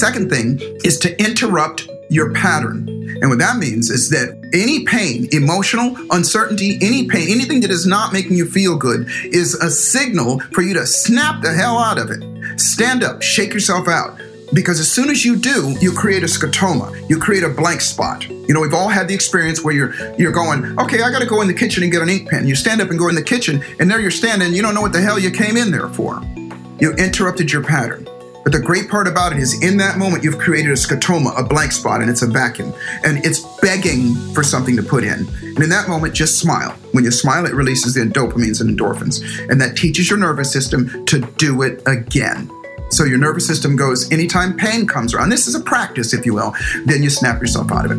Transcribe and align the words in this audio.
Second 0.00 0.30
thing 0.30 0.58
is 0.82 0.98
to 1.00 1.14
interrupt 1.22 1.86
your 2.08 2.32
pattern. 2.32 2.88
And 3.20 3.28
what 3.28 3.38
that 3.40 3.58
means 3.58 3.90
is 3.90 4.08
that 4.08 4.30
any 4.54 4.86
pain, 4.86 5.28
emotional 5.30 5.94
uncertainty, 6.10 6.78
any 6.80 7.06
pain, 7.06 7.28
anything 7.28 7.60
that 7.60 7.70
is 7.70 7.86
not 7.86 8.10
making 8.10 8.38
you 8.38 8.46
feel 8.46 8.78
good 8.78 9.06
is 9.24 9.52
a 9.56 9.70
signal 9.70 10.40
for 10.54 10.62
you 10.62 10.72
to 10.72 10.86
snap 10.86 11.42
the 11.42 11.52
hell 11.52 11.76
out 11.76 11.98
of 11.98 12.08
it. 12.10 12.24
Stand 12.58 13.04
up, 13.04 13.20
shake 13.20 13.52
yourself 13.52 13.88
out. 13.88 14.18
Because 14.54 14.80
as 14.80 14.90
soon 14.90 15.10
as 15.10 15.22
you 15.22 15.36
do, 15.36 15.76
you 15.82 15.92
create 15.92 16.22
a 16.22 16.26
scotoma. 16.26 16.88
You 17.10 17.18
create 17.18 17.42
a 17.42 17.50
blank 17.50 17.82
spot. 17.82 18.26
You 18.26 18.54
know, 18.54 18.60
we've 18.60 18.72
all 18.72 18.88
had 18.88 19.06
the 19.06 19.12
experience 19.12 19.62
where 19.62 19.74
you're 19.74 19.92
you're 20.18 20.32
going, 20.32 20.78
okay, 20.80 21.02
I 21.02 21.10
got 21.10 21.20
to 21.20 21.28
go 21.28 21.42
in 21.42 21.46
the 21.46 21.52
kitchen 21.52 21.82
and 21.82 21.92
get 21.92 22.00
an 22.00 22.08
ink 22.08 22.30
pen. 22.30 22.48
You 22.48 22.54
stand 22.54 22.80
up 22.80 22.88
and 22.88 22.98
go 22.98 23.10
in 23.10 23.16
the 23.16 23.22
kitchen, 23.22 23.62
and 23.78 23.90
there 23.90 24.00
you're 24.00 24.10
standing. 24.10 24.54
You 24.54 24.62
don't 24.62 24.74
know 24.74 24.80
what 24.80 24.94
the 24.94 25.02
hell 25.02 25.18
you 25.18 25.30
came 25.30 25.58
in 25.58 25.70
there 25.70 25.90
for. 25.90 26.22
You 26.78 26.92
interrupted 26.92 27.52
your 27.52 27.62
pattern. 27.62 28.08
But 28.42 28.52
the 28.52 28.60
great 28.60 28.88
part 28.88 29.06
about 29.06 29.32
it 29.32 29.38
is, 29.38 29.62
in 29.62 29.76
that 29.78 29.98
moment, 29.98 30.24
you've 30.24 30.38
created 30.38 30.70
a 30.70 30.74
scotoma, 30.74 31.38
a 31.38 31.44
blank 31.44 31.72
spot, 31.72 32.00
and 32.00 32.08
it's 32.08 32.22
a 32.22 32.26
vacuum. 32.26 32.72
And 33.04 33.22
it's 33.24 33.40
begging 33.60 34.14
for 34.32 34.42
something 34.42 34.76
to 34.76 34.82
put 34.82 35.04
in. 35.04 35.28
And 35.42 35.62
in 35.62 35.68
that 35.68 35.88
moment, 35.88 36.14
just 36.14 36.38
smile. 36.38 36.72
When 36.92 37.04
you 37.04 37.10
smile, 37.10 37.44
it 37.44 37.52
releases 37.52 37.94
the 37.94 38.00
dopamines 38.00 38.62
and 38.62 38.70
endorphins. 38.70 39.20
And 39.50 39.60
that 39.60 39.76
teaches 39.76 40.08
your 40.08 40.18
nervous 40.18 40.50
system 40.50 41.04
to 41.06 41.20
do 41.36 41.60
it 41.60 41.82
again. 41.86 42.50
So 42.88 43.04
your 43.04 43.18
nervous 43.18 43.46
system 43.46 43.76
goes, 43.76 44.10
anytime 44.10 44.56
pain 44.56 44.86
comes 44.86 45.12
around, 45.12 45.28
this 45.28 45.46
is 45.46 45.54
a 45.54 45.60
practice, 45.60 46.14
if 46.14 46.24
you 46.24 46.32
will, 46.32 46.54
then 46.86 47.02
you 47.02 47.10
snap 47.10 47.42
yourself 47.42 47.70
out 47.70 47.90
of 47.90 47.92
it. 47.92 47.98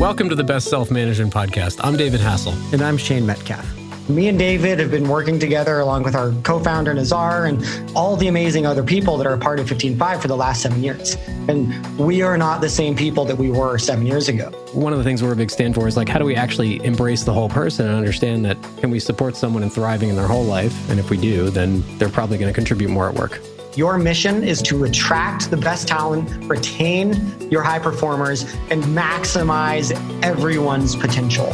Welcome 0.00 0.30
to 0.30 0.34
the 0.34 0.44
Best 0.44 0.68
Self 0.68 0.90
Management 0.90 1.34
Podcast. 1.34 1.80
I'm 1.84 1.96
David 1.96 2.20
Hassell. 2.20 2.54
And 2.72 2.80
I'm 2.80 2.96
Shane 2.96 3.26
Metcalf. 3.26 3.83
Me 4.08 4.28
and 4.28 4.38
David 4.38 4.78
have 4.80 4.90
been 4.90 5.08
working 5.08 5.38
together 5.38 5.80
along 5.80 6.02
with 6.02 6.14
our 6.14 6.30
co-founder 6.42 6.92
Nazar 6.92 7.46
and 7.46 7.64
all 7.96 8.16
the 8.16 8.28
amazing 8.28 8.66
other 8.66 8.82
people 8.82 9.16
that 9.16 9.26
are 9.26 9.32
a 9.32 9.38
part 9.38 9.58
of 9.58 9.66
15Five 9.66 10.20
for 10.20 10.28
the 10.28 10.36
last 10.36 10.60
seven 10.60 10.82
years. 10.82 11.16
And 11.48 11.98
we 11.98 12.20
are 12.20 12.36
not 12.36 12.60
the 12.60 12.68
same 12.68 12.94
people 12.94 13.24
that 13.24 13.38
we 13.38 13.50
were 13.50 13.78
seven 13.78 14.04
years 14.04 14.28
ago. 14.28 14.50
One 14.74 14.92
of 14.92 14.98
the 14.98 15.04
things 15.04 15.22
we're 15.22 15.32
a 15.32 15.36
big 15.36 15.50
stand 15.50 15.74
for 15.74 15.88
is 15.88 15.96
like, 15.96 16.10
how 16.10 16.18
do 16.18 16.26
we 16.26 16.36
actually 16.36 16.84
embrace 16.84 17.24
the 17.24 17.32
whole 17.32 17.48
person 17.48 17.86
and 17.86 17.96
understand 17.96 18.44
that 18.44 18.58
can 18.76 18.90
we 18.90 19.00
support 19.00 19.36
someone 19.36 19.62
in 19.62 19.70
thriving 19.70 20.10
in 20.10 20.16
their 20.16 20.26
whole 20.26 20.44
life? 20.44 20.74
And 20.90 21.00
if 21.00 21.08
we 21.08 21.16
do, 21.16 21.48
then 21.48 21.82
they're 21.96 22.10
probably 22.10 22.36
going 22.36 22.52
to 22.52 22.54
contribute 22.54 22.90
more 22.90 23.08
at 23.08 23.14
work. 23.14 23.40
Your 23.74 23.96
mission 23.96 24.44
is 24.44 24.60
to 24.62 24.84
attract 24.84 25.50
the 25.50 25.56
best 25.56 25.88
talent, 25.88 26.30
retain 26.44 27.50
your 27.50 27.62
high 27.62 27.78
performers, 27.78 28.42
and 28.70 28.82
maximize 28.84 29.92
everyone's 30.22 30.94
potential. 30.94 31.46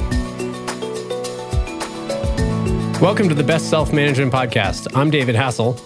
Welcome 3.01 3.31
to 3.31 3.34
the 3.34 3.43
Best 3.43 3.70
Self 3.70 3.95
Management 3.95 4.31
Podcast. 4.31 4.87
I'm 4.95 5.11
David 5.11 5.34
Hassell. 5.34 5.81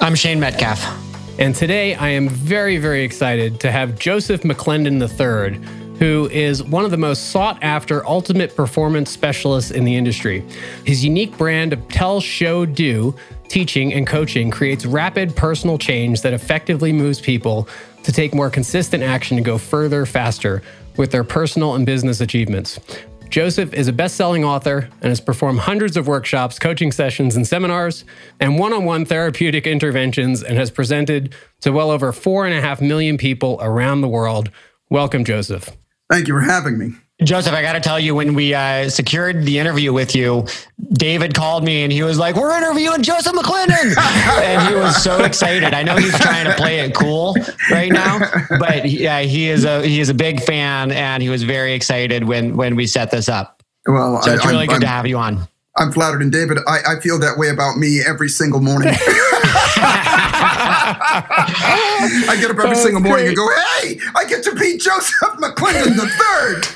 I'm 0.00 0.14
Shane 0.14 0.38
Metcalf. 0.38 0.80
And 1.40 1.56
today 1.56 1.96
I 1.96 2.10
am 2.10 2.28
very, 2.28 2.78
very 2.78 3.02
excited 3.02 3.58
to 3.62 3.72
have 3.72 3.98
Joseph 3.98 4.42
McClendon 4.42 5.00
III, 5.02 5.58
who 5.98 6.28
is 6.30 6.62
one 6.62 6.84
of 6.84 6.92
the 6.92 6.96
most 6.96 7.32
sought 7.32 7.60
after 7.64 8.06
ultimate 8.06 8.54
performance 8.54 9.10
specialists 9.10 9.72
in 9.72 9.84
the 9.84 9.96
industry. 9.96 10.44
His 10.84 11.04
unique 11.04 11.36
brand 11.36 11.72
of 11.72 11.88
tell, 11.88 12.20
show, 12.20 12.64
do 12.64 13.16
teaching 13.48 13.92
and 13.92 14.06
coaching 14.06 14.48
creates 14.48 14.86
rapid 14.86 15.34
personal 15.34 15.78
change 15.78 16.22
that 16.22 16.32
effectively 16.32 16.92
moves 16.92 17.20
people 17.20 17.68
to 18.04 18.12
take 18.12 18.36
more 18.36 18.50
consistent 18.50 19.02
action 19.02 19.36
to 19.36 19.42
go 19.42 19.58
further 19.58 20.06
faster 20.06 20.62
with 20.96 21.10
their 21.10 21.24
personal 21.24 21.74
and 21.74 21.86
business 21.86 22.20
achievements. 22.20 22.78
Joseph 23.32 23.72
is 23.72 23.88
a 23.88 23.94
best 23.94 24.16
selling 24.16 24.44
author 24.44 24.90
and 25.00 25.04
has 25.04 25.18
performed 25.18 25.60
hundreds 25.60 25.96
of 25.96 26.06
workshops, 26.06 26.58
coaching 26.58 26.92
sessions, 26.92 27.34
and 27.34 27.46
seminars, 27.46 28.04
and 28.38 28.58
one 28.58 28.74
on 28.74 28.84
one 28.84 29.06
therapeutic 29.06 29.66
interventions, 29.66 30.42
and 30.42 30.58
has 30.58 30.70
presented 30.70 31.34
to 31.62 31.72
well 31.72 31.90
over 31.90 32.12
four 32.12 32.44
and 32.44 32.54
a 32.54 32.60
half 32.60 32.82
million 32.82 33.16
people 33.16 33.58
around 33.62 34.02
the 34.02 34.08
world. 34.08 34.50
Welcome, 34.90 35.24
Joseph. 35.24 35.70
Thank 36.10 36.28
you 36.28 36.34
for 36.34 36.42
having 36.42 36.76
me. 36.76 36.92
Joseph, 37.22 37.54
I 37.54 37.62
got 37.62 37.72
to 37.72 37.80
tell 37.80 37.98
you, 37.98 38.14
when 38.14 38.34
we 38.34 38.54
uh, 38.54 38.88
secured 38.88 39.44
the 39.44 39.58
interview 39.58 39.92
with 39.92 40.14
you, 40.14 40.46
David 40.92 41.34
called 41.34 41.64
me 41.64 41.84
and 41.84 41.92
he 41.92 42.02
was 42.02 42.18
like, 42.18 42.36
"We're 42.36 42.56
interviewing 42.56 43.02
Joseph 43.02 43.34
McClendon," 43.34 43.96
and 44.42 44.68
he 44.68 44.74
was 44.74 45.02
so 45.02 45.24
excited. 45.24 45.74
I 45.74 45.82
know 45.82 45.96
he's 45.96 46.18
trying 46.18 46.46
to 46.46 46.54
play 46.54 46.80
it 46.80 46.94
cool 46.94 47.36
right 47.70 47.90
now, 47.90 48.18
but 48.58 48.88
yeah, 48.88 49.20
he 49.20 49.48
is 49.48 49.64
a 49.64 49.86
he 49.86 50.00
is 50.00 50.08
a 50.08 50.14
big 50.14 50.42
fan, 50.42 50.92
and 50.92 51.22
he 51.22 51.28
was 51.28 51.42
very 51.42 51.72
excited 51.72 52.24
when 52.24 52.56
when 52.56 52.76
we 52.76 52.86
set 52.86 53.10
this 53.10 53.28
up. 53.28 53.62
Well, 53.86 54.22
so 54.22 54.32
it's 54.32 54.46
really 54.46 54.62
I'm, 54.62 54.66
good 54.66 54.74
I'm, 54.74 54.80
to 54.82 54.86
have 54.88 55.06
you 55.06 55.18
on. 55.18 55.48
I'm 55.76 55.90
flattered. 55.90 56.22
And 56.22 56.30
David, 56.30 56.58
I, 56.66 56.96
I 56.96 57.00
feel 57.00 57.18
that 57.20 57.38
way 57.38 57.48
about 57.48 57.78
me 57.78 58.00
every 58.06 58.28
single 58.28 58.60
morning. 58.60 58.94
I 60.84 62.36
get 62.40 62.50
up 62.50 62.58
every 62.58 62.76
single 62.76 63.00
morning 63.00 63.28
and 63.28 63.36
go, 63.36 63.48
hey, 63.48 63.98
I 64.14 64.24
get 64.24 64.42
to 64.44 64.54
beat 64.54 64.80
Joseph 64.80 65.14
McClendon 65.38 65.96
the 65.96 66.08
third. 66.18 66.66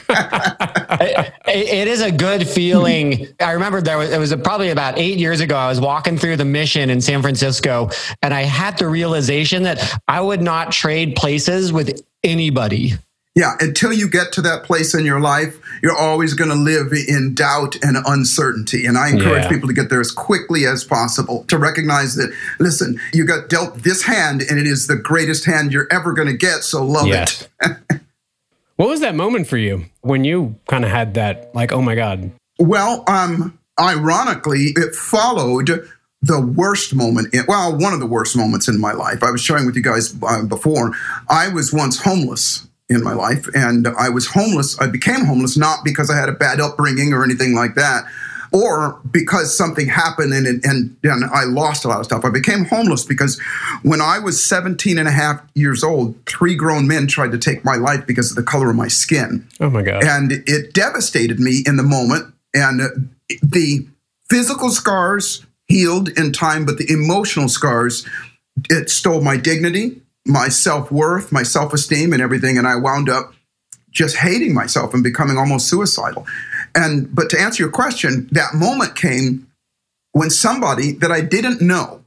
it 1.49 1.89
is 1.89 2.01
a 2.01 2.13
good 2.13 2.49
feeling. 2.49 3.29
I 3.41 3.53
remember 3.53 3.81
there 3.81 3.99
was, 3.99 4.11
it 4.13 4.19
was 4.19 4.35
probably 4.37 4.71
about 4.71 4.99
eight 4.99 5.19
years 5.19 5.41
ago. 5.41 5.57
I 5.57 5.69
was 5.69 5.81
walking 5.81 6.17
through 6.17 6.37
the 6.37 6.45
mission 6.45 6.91
in 6.91 7.01
San 7.01 7.23
Francisco 7.23 7.91
and 8.23 8.33
I 8.33 8.43
had 8.43 8.79
the 8.79 8.89
realization 8.89 9.65
that 9.65 10.01
I 10.07 10.21
would 10.21 10.43
not 10.43 10.73
trade 10.73 11.17
places 11.17 11.73
with 11.73 12.03
anybody 12.23 12.95
yeah, 13.37 13.55
until 13.61 13.93
you 13.93 14.09
get 14.09 14.33
to 14.33 14.43
that 14.43 14.63
place 14.63 14.95
in 14.95 15.05
your 15.05 15.21
life, 15.21 15.61
you're 15.83 15.97
always 15.97 16.33
going 16.33 16.49
to 16.49 16.57
live 16.57 16.87
in 17.07 17.35
doubt 17.35 17.77
and 17.83 17.99
uncertainty. 18.07 18.87
And 18.87 18.97
I 18.97 19.11
encourage 19.11 19.45
yeah. 19.45 19.51
people 19.51 19.69
to 19.69 19.75
get 19.75 19.91
there 19.91 20.01
as 20.01 20.11
quickly 20.11 20.65
as 20.65 20.85
possible 20.85 21.45
to 21.49 21.59
recognize 21.59 22.15
that, 22.15 22.35
listen, 22.59 22.99
you 23.13 23.27
got 23.27 23.51
dealt 23.51 23.83
this 23.83 24.03
hand 24.03 24.41
and 24.41 24.59
it 24.59 24.67
is 24.67 24.87
the 24.87 24.97
greatest 24.97 25.45
hand 25.45 25.71
you're 25.71 25.87
ever 25.93 26.15
going 26.15 26.29
to 26.29 26.37
get. 26.37 26.65
So 26.65 26.83
love 26.83 27.09
yes. 27.09 27.47
it. 27.61 27.77
what 28.77 28.89
was 28.89 29.01
that 29.01 29.15
moment 29.15 29.47
for 29.47 29.59
you 29.59 29.85
when 30.01 30.25
you 30.25 30.59
kind 30.67 30.87
of 30.87 30.91
had 30.91 31.13
that, 31.15 31.55
like, 31.55 31.73
oh 31.73 31.83
my 31.83 31.95
God? 31.95 32.33
Well, 32.59 33.05
um, 33.07 33.59
ironically, 33.79 34.73
it 34.77 34.95
followed 34.95 35.87
the 36.23 36.41
worst 36.41 36.95
moment 36.95 37.33
in, 37.35 37.45
well 37.47 37.77
one 37.77 37.93
of 37.93 38.01
the 38.01 38.07
worst 38.07 38.37
moments 38.39 38.69
in 38.69 38.81
my 38.81 38.93
life 38.93 39.23
i 39.23 39.31
was 39.31 39.41
sharing 39.41 39.67
with 39.67 39.77
you 39.77 39.83
guys 39.83 40.17
uh, 40.27 40.43
before 40.45 40.93
i 41.29 41.47
was 41.47 41.75
once 41.75 42.03
homeless 42.03 42.67
in 42.89 43.03
my 43.03 43.13
life. 43.13 43.49
And 43.55 43.89
I 43.89 44.09
was 44.09 44.29
homeless. 44.29 44.79
I 44.81 44.87
became 44.87 45.25
homeless 45.25 45.57
not 45.57 45.85
because 45.85 46.11
I 46.11 46.17
had 46.17 46.29
a 46.29 46.33
bad 46.33 46.61
upbringing 46.61 47.13
or 47.13 47.25
anything 47.25 47.55
like 47.55 47.75
that, 47.75 48.05
or 48.53 49.01
because 49.11 49.57
something 49.57 49.89
happened 49.89 50.33
and, 50.33 50.47
and, 50.65 50.97
and 51.03 51.25
I 51.25 51.45
lost 51.45 51.85
a 51.85 51.89
lot 51.89 52.01
of 52.01 52.07
stuff. 52.07 52.25
I 52.25 52.31
became 52.31 52.65
homeless 52.65 53.05
because 53.05 53.41
when 53.83 54.01
I 54.01 54.19
was 54.19 54.45
17 54.45 54.99
and 54.99 55.09
a 55.09 55.11
half 55.11 55.43
years 55.55 55.83
old, 55.83 56.15
three 56.27 56.55
grown 56.55 56.87
men 56.87 57.07
tried 57.07 57.33
to 57.33 57.39
take 57.39 57.65
my 57.65 57.75
life 57.75 58.07
because 58.07 58.31
of 58.31 58.37
the 58.37 58.43
color 58.43 58.71
of 58.71 58.77
my 58.77 58.89
skin. 58.89 59.47
Oh 59.61 59.71
my 59.71 59.83
God. 59.83 60.05
And 60.05 60.33
it 60.47 60.73
devastated 60.73 61.41
me 61.41 61.63
in 61.67 61.77
the 61.77 61.83
moment. 61.83 62.33
And 62.55 63.11
the 63.43 63.87
physical 64.31 64.71
scars 64.71 65.45
healed 65.67 66.09
in 66.11 66.33
time, 66.33 66.65
but 66.65 66.79
the 66.79 66.91
emotional 66.91 67.49
scars, 67.49 68.07
it 68.71 68.89
stole 68.89 69.21
my 69.21 69.37
dignity 69.37 70.01
my 70.27 70.49
self 70.49 70.91
worth, 70.91 71.33
my 71.33 71.43
self 71.43 71.73
esteem, 71.73 72.13
and 72.13 72.23
everything. 72.23 72.59
And 72.59 72.67
I 72.67 72.77
wound 72.77 73.09
up 73.09 73.33
just 73.91 74.17
hating 74.17 74.55
myself 74.55 74.93
and 74.93 75.03
becoming 75.03 75.39
almost 75.39 75.69
suicidal. 75.69 76.27
And 76.75 77.15
but 77.15 77.31
to 77.31 77.41
answer 77.41 77.63
your 77.63 77.73
question, 77.73 78.29
that 78.33 78.55
moment 78.55 78.95
came 78.95 79.47
when 80.13 80.31
somebody 80.31 80.93
that 80.93 81.11
I 81.11 81.21
didn't 81.21 81.61
know 81.61 82.05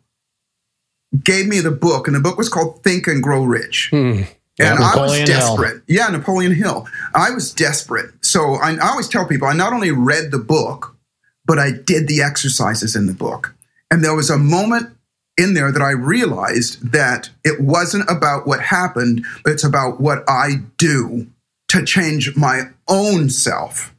gave 1.24 1.48
me 1.48 1.60
the 1.60 1.72
book, 1.72 2.08
and 2.08 2.16
the 2.16 2.20
book 2.20 2.38
was 2.38 2.50
called 2.50 2.84
Think 2.84 3.08
and 3.08 3.24
Grow 3.24 3.44
Rich. 3.44 3.90
Hmm. 3.92 4.22
And 4.60 4.78
I 4.78 4.96
was 4.98 5.18
desperate. 5.24 5.74
Hill. 5.74 5.82
Yeah, 5.88 6.08
Napoleon 6.08 6.54
Hill. 6.54 6.86
I 7.16 7.32
was 7.32 7.54
desperate. 7.54 8.12
So 8.22 8.56
I, 8.56 8.76
I 8.76 8.90
always 8.90 9.08
tell 9.08 9.26
people 9.26 9.48
I 9.48 9.54
not 9.54 9.72
only 9.72 9.92
read 9.92 10.32
the 10.32 10.38
book, 10.38 10.98
but 11.46 11.58
I 11.58 11.72
did 11.72 12.08
the 12.08 12.22
exercises 12.22 12.96
in 12.96 13.08
the 13.08 13.14
book. 13.14 13.56
And 13.90 14.04
there 14.04 14.14
was 14.14 14.30
a 14.30 14.38
moment 14.38 14.96
in 15.40 15.54
there 15.54 15.72
that 15.72 15.82
I 15.82 15.92
realized 15.92 16.92
that 16.92 17.30
it 17.46 17.62
wasn't 17.62 18.10
about 18.10 18.46
what 18.46 18.60
happened, 18.60 19.26
but 19.44 19.54
it's 19.54 19.64
about 19.64 20.02
what 20.02 20.24
I 20.28 20.62
do 20.78 21.28
to 21.70 21.86
change 21.86 22.36
my 22.36 22.64
own 22.88 23.30
self 23.30 23.96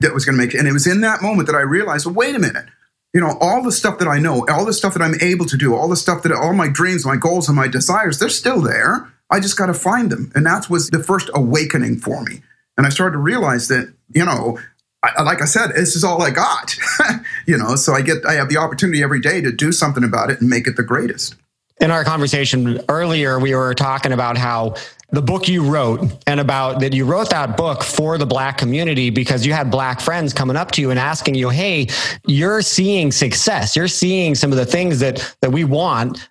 that 0.00 0.12
was 0.12 0.24
going 0.24 0.36
to 0.36 0.44
make 0.44 0.54
it. 0.54 0.58
And 0.58 0.68
it 0.68 0.72
was 0.72 0.86
in 0.86 1.00
that 1.00 1.22
moment 1.22 1.46
that 1.46 1.56
I 1.56 1.60
realized, 1.60 2.04
well, 2.04 2.14
wait 2.14 2.34
a 2.34 2.38
minute. 2.38 2.66
You 3.14 3.20
know, 3.20 3.36
all 3.40 3.62
the 3.62 3.72
stuff 3.72 3.98
that 3.98 4.08
I 4.08 4.18
know, 4.18 4.46
all 4.48 4.64
the 4.64 4.72
stuff 4.72 4.94
that 4.94 5.02
I'm 5.02 5.20
able 5.20 5.46
to 5.46 5.56
do, 5.56 5.74
all 5.74 5.88
the 5.88 5.96
stuff 5.96 6.22
that 6.22 6.32
all 6.32 6.52
my 6.52 6.68
dreams, 6.68 7.04
my 7.04 7.16
goals, 7.16 7.48
and 7.48 7.56
my 7.56 7.66
desires, 7.66 8.18
they're 8.18 8.28
still 8.28 8.60
there. 8.60 9.10
I 9.30 9.40
just 9.40 9.56
got 9.56 9.66
to 9.66 9.74
find 9.74 10.10
them. 10.10 10.30
And 10.34 10.46
that 10.46 10.68
was 10.68 10.88
the 10.90 11.02
first 11.02 11.30
awakening 11.34 11.98
for 11.98 12.22
me. 12.22 12.42
And 12.76 12.86
I 12.86 12.90
started 12.90 13.14
to 13.14 13.18
realize 13.18 13.68
that, 13.68 13.92
you 14.12 14.24
know, 14.24 14.58
I, 15.02 15.22
like 15.22 15.40
I 15.40 15.46
said, 15.46 15.68
this 15.68 15.96
is 15.96 16.04
all 16.04 16.22
I 16.22 16.30
got, 16.30 16.76
you 17.50 17.58
know. 17.58 17.76
So 17.76 17.92
I 17.92 18.00
get, 18.00 18.24
I 18.24 18.34
have 18.34 18.48
the 18.48 18.56
opportunity 18.56 19.02
every 19.02 19.20
day 19.20 19.40
to 19.40 19.50
do 19.50 19.72
something 19.72 20.04
about 20.04 20.30
it 20.30 20.40
and 20.40 20.48
make 20.48 20.66
it 20.66 20.76
the 20.76 20.82
greatest. 20.82 21.34
In 21.80 21.90
our 21.90 22.04
conversation 22.04 22.80
earlier, 22.88 23.38
we 23.40 23.54
were 23.54 23.74
talking 23.74 24.12
about 24.12 24.36
how 24.38 24.76
the 25.12 25.22
book 25.22 25.48
you 25.48 25.68
wrote 25.68 26.00
and 26.28 26.38
about 26.38 26.80
that 26.80 26.92
you 26.92 27.04
wrote 27.04 27.30
that 27.30 27.56
book 27.56 27.82
for 27.82 28.16
the 28.16 28.26
black 28.26 28.58
community 28.58 29.10
because 29.10 29.44
you 29.44 29.52
had 29.52 29.70
black 29.70 30.00
friends 30.00 30.32
coming 30.32 30.56
up 30.56 30.70
to 30.72 30.80
you 30.80 30.90
and 30.90 31.00
asking 31.00 31.34
you, 31.34 31.48
"Hey, 31.48 31.88
you're 32.26 32.62
seeing 32.62 33.10
success. 33.10 33.74
You're 33.74 33.88
seeing 33.88 34.34
some 34.36 34.52
of 34.52 34.58
the 34.58 34.66
things 34.66 35.00
that 35.00 35.34
that 35.40 35.50
we 35.50 35.64
want 35.64 36.28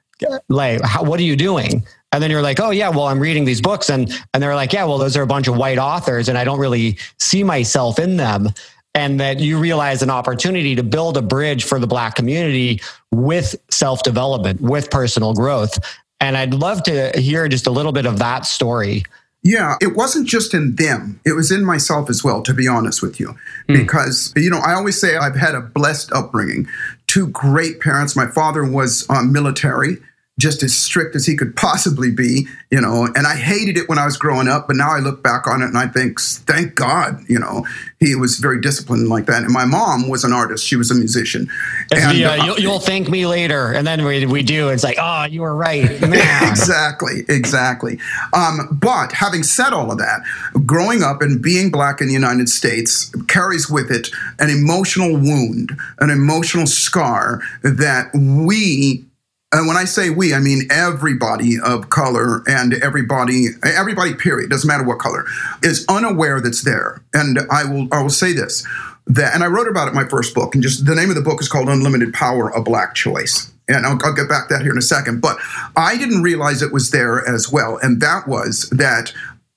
like, 0.50 0.82
how, 0.82 1.04
what 1.04 1.20
are 1.20 1.24
you 1.24 1.36
doing? 1.36 1.86
And 2.12 2.24
then 2.24 2.32
you're 2.32 2.42
like, 2.42 2.60
oh 2.60 2.72
yeah, 2.72 2.90
well, 2.90 3.06
I'm 3.06 3.20
reading 3.20 3.46
these 3.46 3.62
books, 3.62 3.90
and 3.90 4.12
and 4.34 4.42
they're 4.42 4.56
like, 4.56 4.74
yeah, 4.74 4.84
well, 4.86 4.98
those 4.98 5.16
are 5.16 5.22
a 5.22 5.28
bunch 5.28 5.48
of 5.48 5.58
white 5.58 5.78
authors, 5.78 6.28
and 6.28 6.38
I 6.38 6.44
don't 6.44 6.60
really 6.60 6.98
see 7.20 7.44
myself 7.44 8.00
in 8.00 8.18
them. 8.18 8.50
And 8.96 9.20
that 9.20 9.40
you 9.40 9.60
realize 9.60 10.02
an 10.02 10.10
opportunity 10.10 10.76
to 10.76 10.84
build 10.84 11.16
a 11.16 11.22
bridge 11.22 11.64
for 11.64 11.80
the 11.80 11.88
black 11.88 12.16
community 12.16 12.82
with 13.12 13.56
self 13.70 14.04
development, 14.04 14.62
with 14.62 14.90
personal 14.90 15.34
growth. 15.34 15.78
And 16.20 16.36
I'd 16.36 16.54
love 16.54 16.84
to 16.84 17.12
hear 17.18 17.48
just 17.48 17.68
a 17.68 17.72
little 17.72 17.92
bit 17.92 18.06
of 18.06 18.20
that 18.20 18.46
story. 18.46 19.04
Yeah, 19.42 19.78
it 19.80 19.96
wasn't 19.96 20.28
just 20.28 20.54
in 20.54 20.76
them. 20.76 21.22
It 21.26 21.32
was 21.32 21.52
in 21.52 21.64
myself 21.64 22.10
as 22.10 22.24
well, 22.24 22.42
to 22.44 22.54
be 22.54 22.68
honest 22.68 23.02
with 23.02 23.20
you. 23.20 23.36
Mm. 23.70 23.78
Because, 23.80 24.34
you 24.36 24.50
know, 24.50 24.60
I 24.60 24.74
always 24.74 25.00
say 25.00 25.16
I've 25.16 25.36
had 25.36 25.56
a 25.56 25.62
blessed 25.62 26.12
upbringing. 26.12 26.68
Two 27.08 27.28
great 27.28 27.80
parents. 27.80 28.16
My 28.16 28.28
father 28.28 28.70
was 28.70 29.10
uh, 29.10 29.22
military 29.22 29.98
just 30.40 30.64
as 30.64 30.76
strict 30.76 31.16
as 31.16 31.26
he 31.26 31.36
could 31.36 31.56
possibly 31.56 32.12
be, 32.12 32.48
you 32.72 32.80
know. 32.80 33.08
And 33.14 33.28
I 33.28 33.36
hated 33.36 33.78
it 33.78 33.90
when 33.90 34.00
I 34.00 34.06
was 34.06 34.18
growing 34.18 34.48
up, 34.48 34.68
but 34.68 34.78
now 34.78 34.92
I 34.92 35.00
look 35.00 35.22
back 35.22 35.46
on 35.48 35.62
it 35.62 35.66
and 35.66 35.78
I 35.78 35.88
think, 35.88 36.20
thank 36.20 36.76
God, 36.76 37.22
you 37.28 37.38
know, 37.38 37.68
he 38.00 38.16
was 38.16 38.38
very 38.38 38.62
disciplined 38.62 39.10
like 39.10 39.26
that. 39.26 39.44
And 39.44 39.52
my 39.52 39.66
mom 39.66 40.08
was 40.08 40.24
an 40.24 40.32
artist; 40.32 40.66
she 40.66 40.78
was 40.78 40.90
a 40.90 40.96
musician. 40.96 41.50
And, 41.92 42.18
the, 42.18 42.26
uh, 42.26 42.32
uh, 42.32 42.46
you'll, 42.46 42.60
you'll, 42.60 42.80
thank 42.80 43.10
me 43.10 43.26
later, 43.28 43.74
and 43.74 43.86
then 43.86 44.06
we, 44.06 44.26
we 44.26 44.42
do. 44.42 44.70
It's 44.70 44.84
like, 44.84 44.98
oh, 45.00 45.26
you 45.26 45.42
were 45.42 45.56
right. 45.56 45.92
exactly, 46.02 47.26
exactly. 47.28 48.00
Um, 48.34 48.70
but 48.72 49.12
having 49.12 49.44
said 49.44 49.74
all 49.74 49.92
of 49.92 49.98
that, 49.98 50.22
growing 50.66 51.04
up 51.04 51.22
and 51.22 51.42
being 51.42 51.70
black 51.70 52.00
in 52.00 52.08
the 52.08 52.14
United 52.14 52.48
States 52.48 53.14
carries 53.28 53.70
with 53.70 53.92
it 53.92 54.10
an 54.40 54.50
emotional 54.50 55.12
wound, 55.12 55.78
an 56.00 56.10
emotional 56.10 56.66
scar 56.66 57.42
that 57.64 58.10
we 58.14 59.04
and 59.52 59.68
when 59.68 59.78
I 59.78 59.86
say 59.86 60.10
we, 60.12 60.34
I 60.34 60.40
mean 60.40 60.68
everybody 60.70 61.58
of 61.60 61.90
color 61.90 62.44
and 62.48 62.76
everybody, 62.76 63.48
everybody, 63.64 64.14
period, 64.14 64.52
doesn't 64.52 64.68
matter 64.68 64.84
what 64.84 65.00
color, 65.00 65.26
is 65.64 65.86
unaware 65.90 66.40
that's 66.40 66.64
there. 66.64 67.02
And 67.14 67.40
I 67.50 67.64
will, 67.64 67.88
I 67.92 68.02
will 68.02 68.12
say 68.12 68.34
this, 68.34 68.66
that, 69.08 69.34
and 69.34 69.44
I 69.44 69.48
wrote 69.48 69.68
about 69.68 69.88
it 69.88 69.92
in 69.92 69.96
my 69.96 70.08
first 70.08 70.36
book, 70.36 70.54
and 70.54 70.64
just 70.64 70.86
the 70.86 70.94
name 70.94 71.10
of 71.10 71.16
the 71.16 71.22
book 71.22 71.42
is 71.42 71.50
called 71.50 71.68
Unlimited 71.68 72.14
Power, 72.14 72.50
A 72.50 72.62
Black 72.62 72.94
Choice. 72.94 73.52
And 73.68 73.86
I'll, 73.86 74.00
I'll 74.04 74.14
get 74.14 74.30
back 74.30 74.48
to 74.48 74.56
that 74.56 74.62
here 74.62 74.72
in 74.72 74.78
a 74.78 74.84
second. 74.84 75.22
But 75.22 75.38
I 75.76 75.98
didn't 75.98 76.22
realize 76.22 76.62
it 76.62 76.74
was 76.74 76.92
there 76.92 77.28
as 77.28 77.52
well. 77.52 77.78
And 77.82 78.02
that 78.02 78.28
was 78.28 78.70
that 78.70 79.14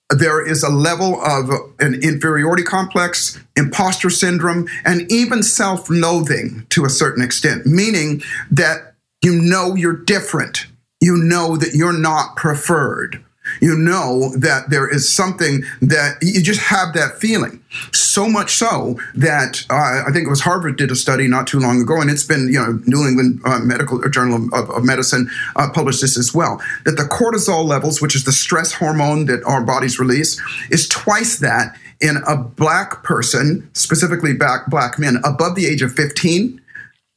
there 0.08 0.46
is 0.46 0.62
a 0.62 0.68
level 0.68 1.20
of 1.22 1.50
an 1.80 1.94
inferiority 2.02 2.62
complex, 2.62 3.38
imposter 3.56 4.10
syndrome, 4.10 4.68
and 4.84 5.10
even 5.10 5.42
self 5.42 5.88
loathing 5.90 6.66
to 6.70 6.84
a 6.84 6.90
certain 6.90 7.22
extent, 7.22 7.66
meaning 7.66 8.22
that 8.50 8.91
you 9.22 9.40
know 9.40 9.74
you're 9.74 9.96
different. 9.96 10.66
You 11.00 11.16
know 11.16 11.56
that 11.56 11.74
you're 11.74 11.98
not 11.98 12.36
preferred. 12.36 13.24
You 13.60 13.76
know 13.76 14.32
that 14.36 14.70
there 14.70 14.88
is 14.88 15.12
something 15.12 15.64
that 15.80 16.18
you 16.22 16.40
just 16.42 16.60
have 16.60 16.94
that 16.94 17.18
feeling. 17.18 17.62
So 17.92 18.28
much 18.28 18.54
so 18.54 19.00
that 19.14 19.66
uh, 19.68 20.04
I 20.06 20.12
think 20.12 20.26
it 20.26 20.30
was 20.30 20.42
Harvard 20.42 20.76
did 20.76 20.92
a 20.92 20.96
study 20.96 21.26
not 21.26 21.48
too 21.48 21.58
long 21.58 21.80
ago, 21.80 22.00
and 22.00 22.08
it's 22.08 22.22
been, 22.22 22.48
you 22.48 22.60
know, 22.60 22.80
New 22.86 23.06
England 23.06 23.40
uh, 23.44 23.58
Medical 23.58 24.00
Journal 24.10 24.48
of, 24.52 24.70
of 24.70 24.84
Medicine 24.84 25.28
uh, 25.56 25.68
published 25.72 26.02
this 26.02 26.16
as 26.16 26.32
well. 26.32 26.62
That 26.84 26.92
the 26.92 27.02
cortisol 27.02 27.64
levels, 27.64 28.00
which 28.00 28.14
is 28.14 28.24
the 28.24 28.32
stress 28.32 28.72
hormone 28.72 29.26
that 29.26 29.42
our 29.44 29.64
bodies 29.64 29.98
release, 29.98 30.40
is 30.70 30.88
twice 30.88 31.38
that 31.40 31.76
in 32.00 32.18
a 32.26 32.36
black 32.36 33.02
person, 33.02 33.68
specifically 33.72 34.34
black, 34.34 34.68
black 34.68 34.98
men 34.98 35.16
above 35.24 35.56
the 35.56 35.66
age 35.66 35.82
of 35.82 35.92
15, 35.92 36.60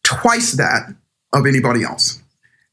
twice 0.04 0.54
that 0.54 0.94
of 1.36 1.46
anybody 1.46 1.84
else. 1.84 2.22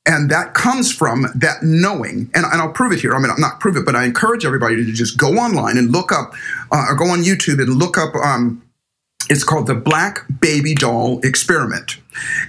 And 0.04 0.30
that 0.30 0.54
comes 0.54 0.92
from 0.92 1.26
that 1.34 1.62
knowing, 1.62 2.28
and, 2.34 2.44
and, 2.44 2.60
I'll 2.60 2.72
prove 2.72 2.90
it 2.92 3.00
here. 3.00 3.14
I 3.14 3.20
mean, 3.20 3.30
I'm 3.30 3.40
not 3.40 3.60
prove 3.60 3.76
it, 3.76 3.84
but 3.84 3.94
I 3.94 4.04
encourage 4.04 4.44
everybody 4.44 4.84
to 4.84 4.92
just 4.92 5.16
go 5.16 5.34
online 5.34 5.78
and 5.78 5.92
look 5.92 6.10
up, 6.10 6.34
uh, 6.72 6.86
or 6.88 6.96
go 6.96 7.06
on 7.06 7.22
YouTube 7.22 7.60
and 7.60 7.76
look 7.76 7.96
up. 7.96 8.12
Um, 8.16 8.62
it's 9.30 9.44
called 9.44 9.68
the 9.68 9.76
Black 9.76 10.24
Baby 10.40 10.74
Doll 10.74 11.20
Experiment. 11.22 11.98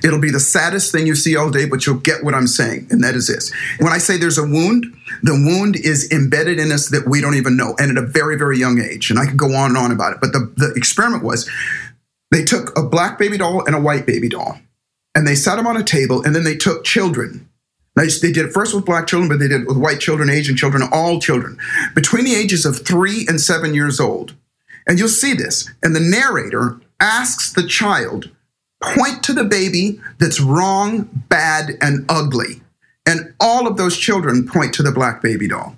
It'll 0.03 0.19
be 0.19 0.31
the 0.31 0.39
saddest 0.39 0.91
thing 0.91 1.05
you 1.05 1.13
see 1.13 1.35
all 1.35 1.51
day, 1.51 1.65
but 1.65 1.85
you'll 1.85 1.99
get 1.99 2.23
what 2.23 2.33
I'm 2.33 2.47
saying, 2.47 2.87
and 2.89 3.03
that 3.03 3.13
is 3.13 3.27
this. 3.27 3.53
When 3.77 3.93
I 3.93 3.99
say 3.99 4.17
there's 4.17 4.39
a 4.39 4.43
wound, 4.43 4.87
the 5.21 5.33
wound 5.33 5.75
is 5.75 6.11
embedded 6.11 6.57
in 6.59 6.71
us 6.71 6.89
that 6.89 7.07
we 7.07 7.21
don't 7.21 7.35
even 7.35 7.55
know, 7.55 7.75
and 7.77 7.95
at 7.95 8.03
a 8.03 8.07
very, 8.07 8.35
very 8.35 8.57
young 8.57 8.79
age. 8.79 9.11
And 9.11 9.19
I 9.19 9.27
could 9.27 9.37
go 9.37 9.53
on 9.53 9.69
and 9.69 9.77
on 9.77 9.91
about 9.91 10.13
it, 10.13 10.17
but 10.19 10.33
the, 10.33 10.51
the 10.57 10.73
experiment 10.75 11.23
was 11.23 11.47
they 12.31 12.43
took 12.43 12.75
a 12.75 12.81
black 12.81 13.19
baby 13.19 13.37
doll 13.37 13.63
and 13.63 13.75
a 13.75 13.79
white 13.79 14.07
baby 14.07 14.27
doll 14.27 14.57
and 15.15 15.27
they 15.27 15.35
sat 15.35 15.55
them 15.55 15.67
on 15.67 15.77
a 15.77 15.83
table 15.83 16.23
and 16.23 16.35
then 16.35 16.43
they 16.43 16.55
took 16.55 16.83
children. 16.83 17.49
They, 17.95 18.07
did 18.07 18.37
it 18.37 18.53
first 18.53 18.73
with 18.73 18.85
black 18.85 19.05
children, 19.05 19.29
but 19.29 19.39
they 19.39 19.47
did 19.47 19.61
it 19.61 19.67
with 19.67 19.77
white 19.77 19.99
children, 19.99 20.29
Asian 20.29 20.55
children, 20.55 20.83
all 20.91 21.19
children 21.19 21.59
between 21.93 22.25
the 22.25 22.33
ages 22.33 22.65
of 22.65 22.79
three 22.79 23.25
and 23.27 23.39
seven 23.39 23.75
years 23.75 23.99
old. 23.99 24.33
And 24.87 24.97
you'll 24.97 25.09
see 25.09 25.33
this. 25.33 25.69
And 25.83 25.95
the 25.95 25.99
narrator 25.99 26.79
asks 26.99 27.53
the 27.53 27.67
child, 27.67 28.31
point 28.81 29.23
to 29.23 29.33
the 29.33 29.43
baby 29.43 30.01
that's 30.17 30.41
wrong, 30.41 31.07
bad, 31.29 31.77
and 31.81 32.05
ugly. 32.09 32.61
And 33.05 33.33
all 33.39 33.67
of 33.67 33.77
those 33.77 33.97
children 33.97 34.47
point 34.47 34.73
to 34.75 34.83
the 34.83 34.91
black 34.91 35.21
baby 35.21 35.47
doll. 35.47 35.75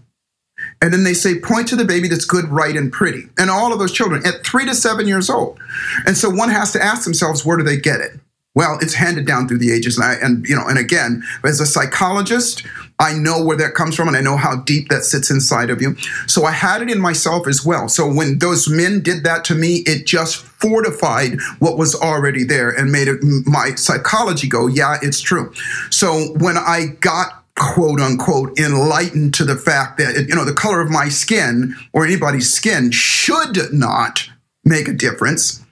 And 0.82 0.94
then 0.94 1.04
they 1.04 1.14
say, 1.14 1.40
point 1.40 1.68
to 1.70 1.76
the 1.76 1.86
baby 1.86 2.08
that's 2.08 2.26
good, 2.26 2.46
right, 2.46 2.76
and 2.76 2.92
pretty. 2.92 3.30
And 3.38 3.50
all 3.50 3.74
of 3.74 3.80
those 3.80 3.92
children 3.92 4.26
at 4.26 4.46
three 4.46 4.66
to 4.66 4.74
seven 4.74 5.08
years 5.08 5.30
old. 5.30 5.60
And 6.06 6.18
so 6.18 6.30
one 6.30 6.50
has 6.50 6.72
to 6.74 6.84
ask 6.84 7.04
themselves, 7.04 7.46
where 7.46 7.58
do 7.58 7.64
they 7.64 7.78
get 7.78 8.00
it? 8.00 8.20
Well, 8.56 8.80
it's 8.82 8.94
handed 8.94 9.28
down 9.28 9.48
through 9.48 9.58
the 9.58 9.72
ages, 9.72 9.98
and 9.98 10.06
I, 10.06 10.14
and 10.14 10.46
you 10.48 10.56
know, 10.56 10.66
and 10.66 10.80
again, 10.80 11.24
as 11.44 11.60
a 11.60 11.66
psychologist, 11.66 12.66
I 13.00 13.14
know 13.14 13.44
where 13.44 13.58
that 13.58 13.74
comes 13.74 13.96
from, 13.96 14.08
and 14.08 14.16
I 14.16 14.22
know 14.22 14.38
how 14.38 14.56
deep 14.62 14.88
that 14.90 15.04
sits 15.04 15.30
inside 15.30 15.70
of 15.70 15.82
you. 15.82 15.98
So 16.28 16.46
I 16.46 16.52
had 16.52 16.82
it 16.82 16.90
in 16.90 17.00
myself 17.00 17.48
as 17.48 17.66
well. 17.66 17.90
So 17.90 18.12
when 18.12 18.40
those 18.40 18.70
men 18.70 19.02
did 19.02 19.26
that 19.26 19.44
to 19.46 19.56
me, 19.56 19.84
it 19.86 20.06
just 20.06 20.38
fortified 20.38 21.38
what 21.60 21.78
was 21.78 21.96
already 21.96 22.46
there 22.46 22.70
and 22.70 22.92
made 22.92 23.10
it, 23.10 23.22
my 23.46 23.76
psychology 23.76 24.48
go, 24.48 24.68
yeah, 24.68 24.98
it's 25.02 25.20
true. 25.20 25.54
So 25.90 26.34
when 26.38 26.58
I 26.58 26.96
got 27.02 27.44
quote 27.58 28.00
unquote 28.00 28.58
enlightened 28.60 29.34
to 29.34 29.46
the 29.46 29.56
fact 29.56 29.98
that 29.98 30.26
you 30.28 30.36
know 30.36 30.44
the 30.44 30.54
color 30.54 30.82
of 30.82 30.90
my 30.90 31.08
skin 31.08 31.74
or 31.94 32.06
anybody's 32.06 32.52
skin 32.52 32.92
should 32.92 33.58
not 33.72 34.30
make 34.66 34.90
a 34.90 34.94
difference 34.94 35.65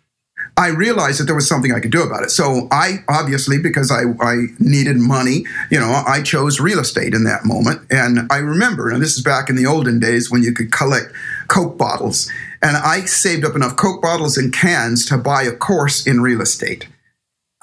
I 0.56 0.68
realized 0.68 1.20
that 1.20 1.24
there 1.24 1.36
was 1.36 1.48
something 1.48 1.72
I 1.74 1.80
could 1.80 1.92
do 1.92 2.04
about 2.04 2.24
it. 2.24 2.30
So 2.30 2.68
I 2.72 3.04
obviously, 3.10 3.58
because 3.58 3.92
I, 3.92 4.04
I 4.24 4.46
needed 4.60 4.98
money, 4.98 5.46
you 5.72 5.80
know, 5.80 6.04
I 6.06 6.22
chose 6.22 6.60
real 6.60 6.80
estate 6.80 7.16
in 7.16 7.24
that 7.24 7.44
moment. 7.44 7.82
And 7.90 8.32
I 8.32 8.38
remember, 8.38 8.90
and 8.90 9.02
this 9.02 9.16
is 9.16 9.24
back 9.24 9.50
in 9.50 9.56
the 9.56 9.66
olden 9.66 10.00
days 10.00 10.30
when 10.30 10.44
you 10.44 10.54
could 10.54 10.72
collect 10.72 11.12
Coke 11.48 11.78
bottles. 11.78 12.30
And 12.62 12.78
I 12.78 13.02
saved 13.06 13.46
up 13.46 13.56
enough 13.56 13.76
Coke 13.78 14.02
bottles 14.02 14.38
and 14.38 14.54
cans 14.54 15.06
to 15.08 15.18
buy 15.18 15.44
a 15.44 15.52
course 15.52 16.06
in 16.06 16.22
real 16.22 16.42
estate. 16.42 16.88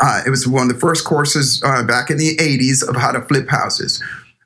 Uh, 0.01 0.23
it 0.27 0.31
was 0.31 0.49
one 0.49 0.69
of 0.69 0.75
the 0.75 0.81
first 0.81 1.05
courses 1.05 1.63
uh, 1.65 1.85
back 1.85 2.11
in 2.11 2.17
the 2.17 2.37
80s 2.37 2.87
of 2.87 2.97
how 2.97 3.13
to 3.13 3.21
flip 3.21 3.49
houses. 3.51 4.03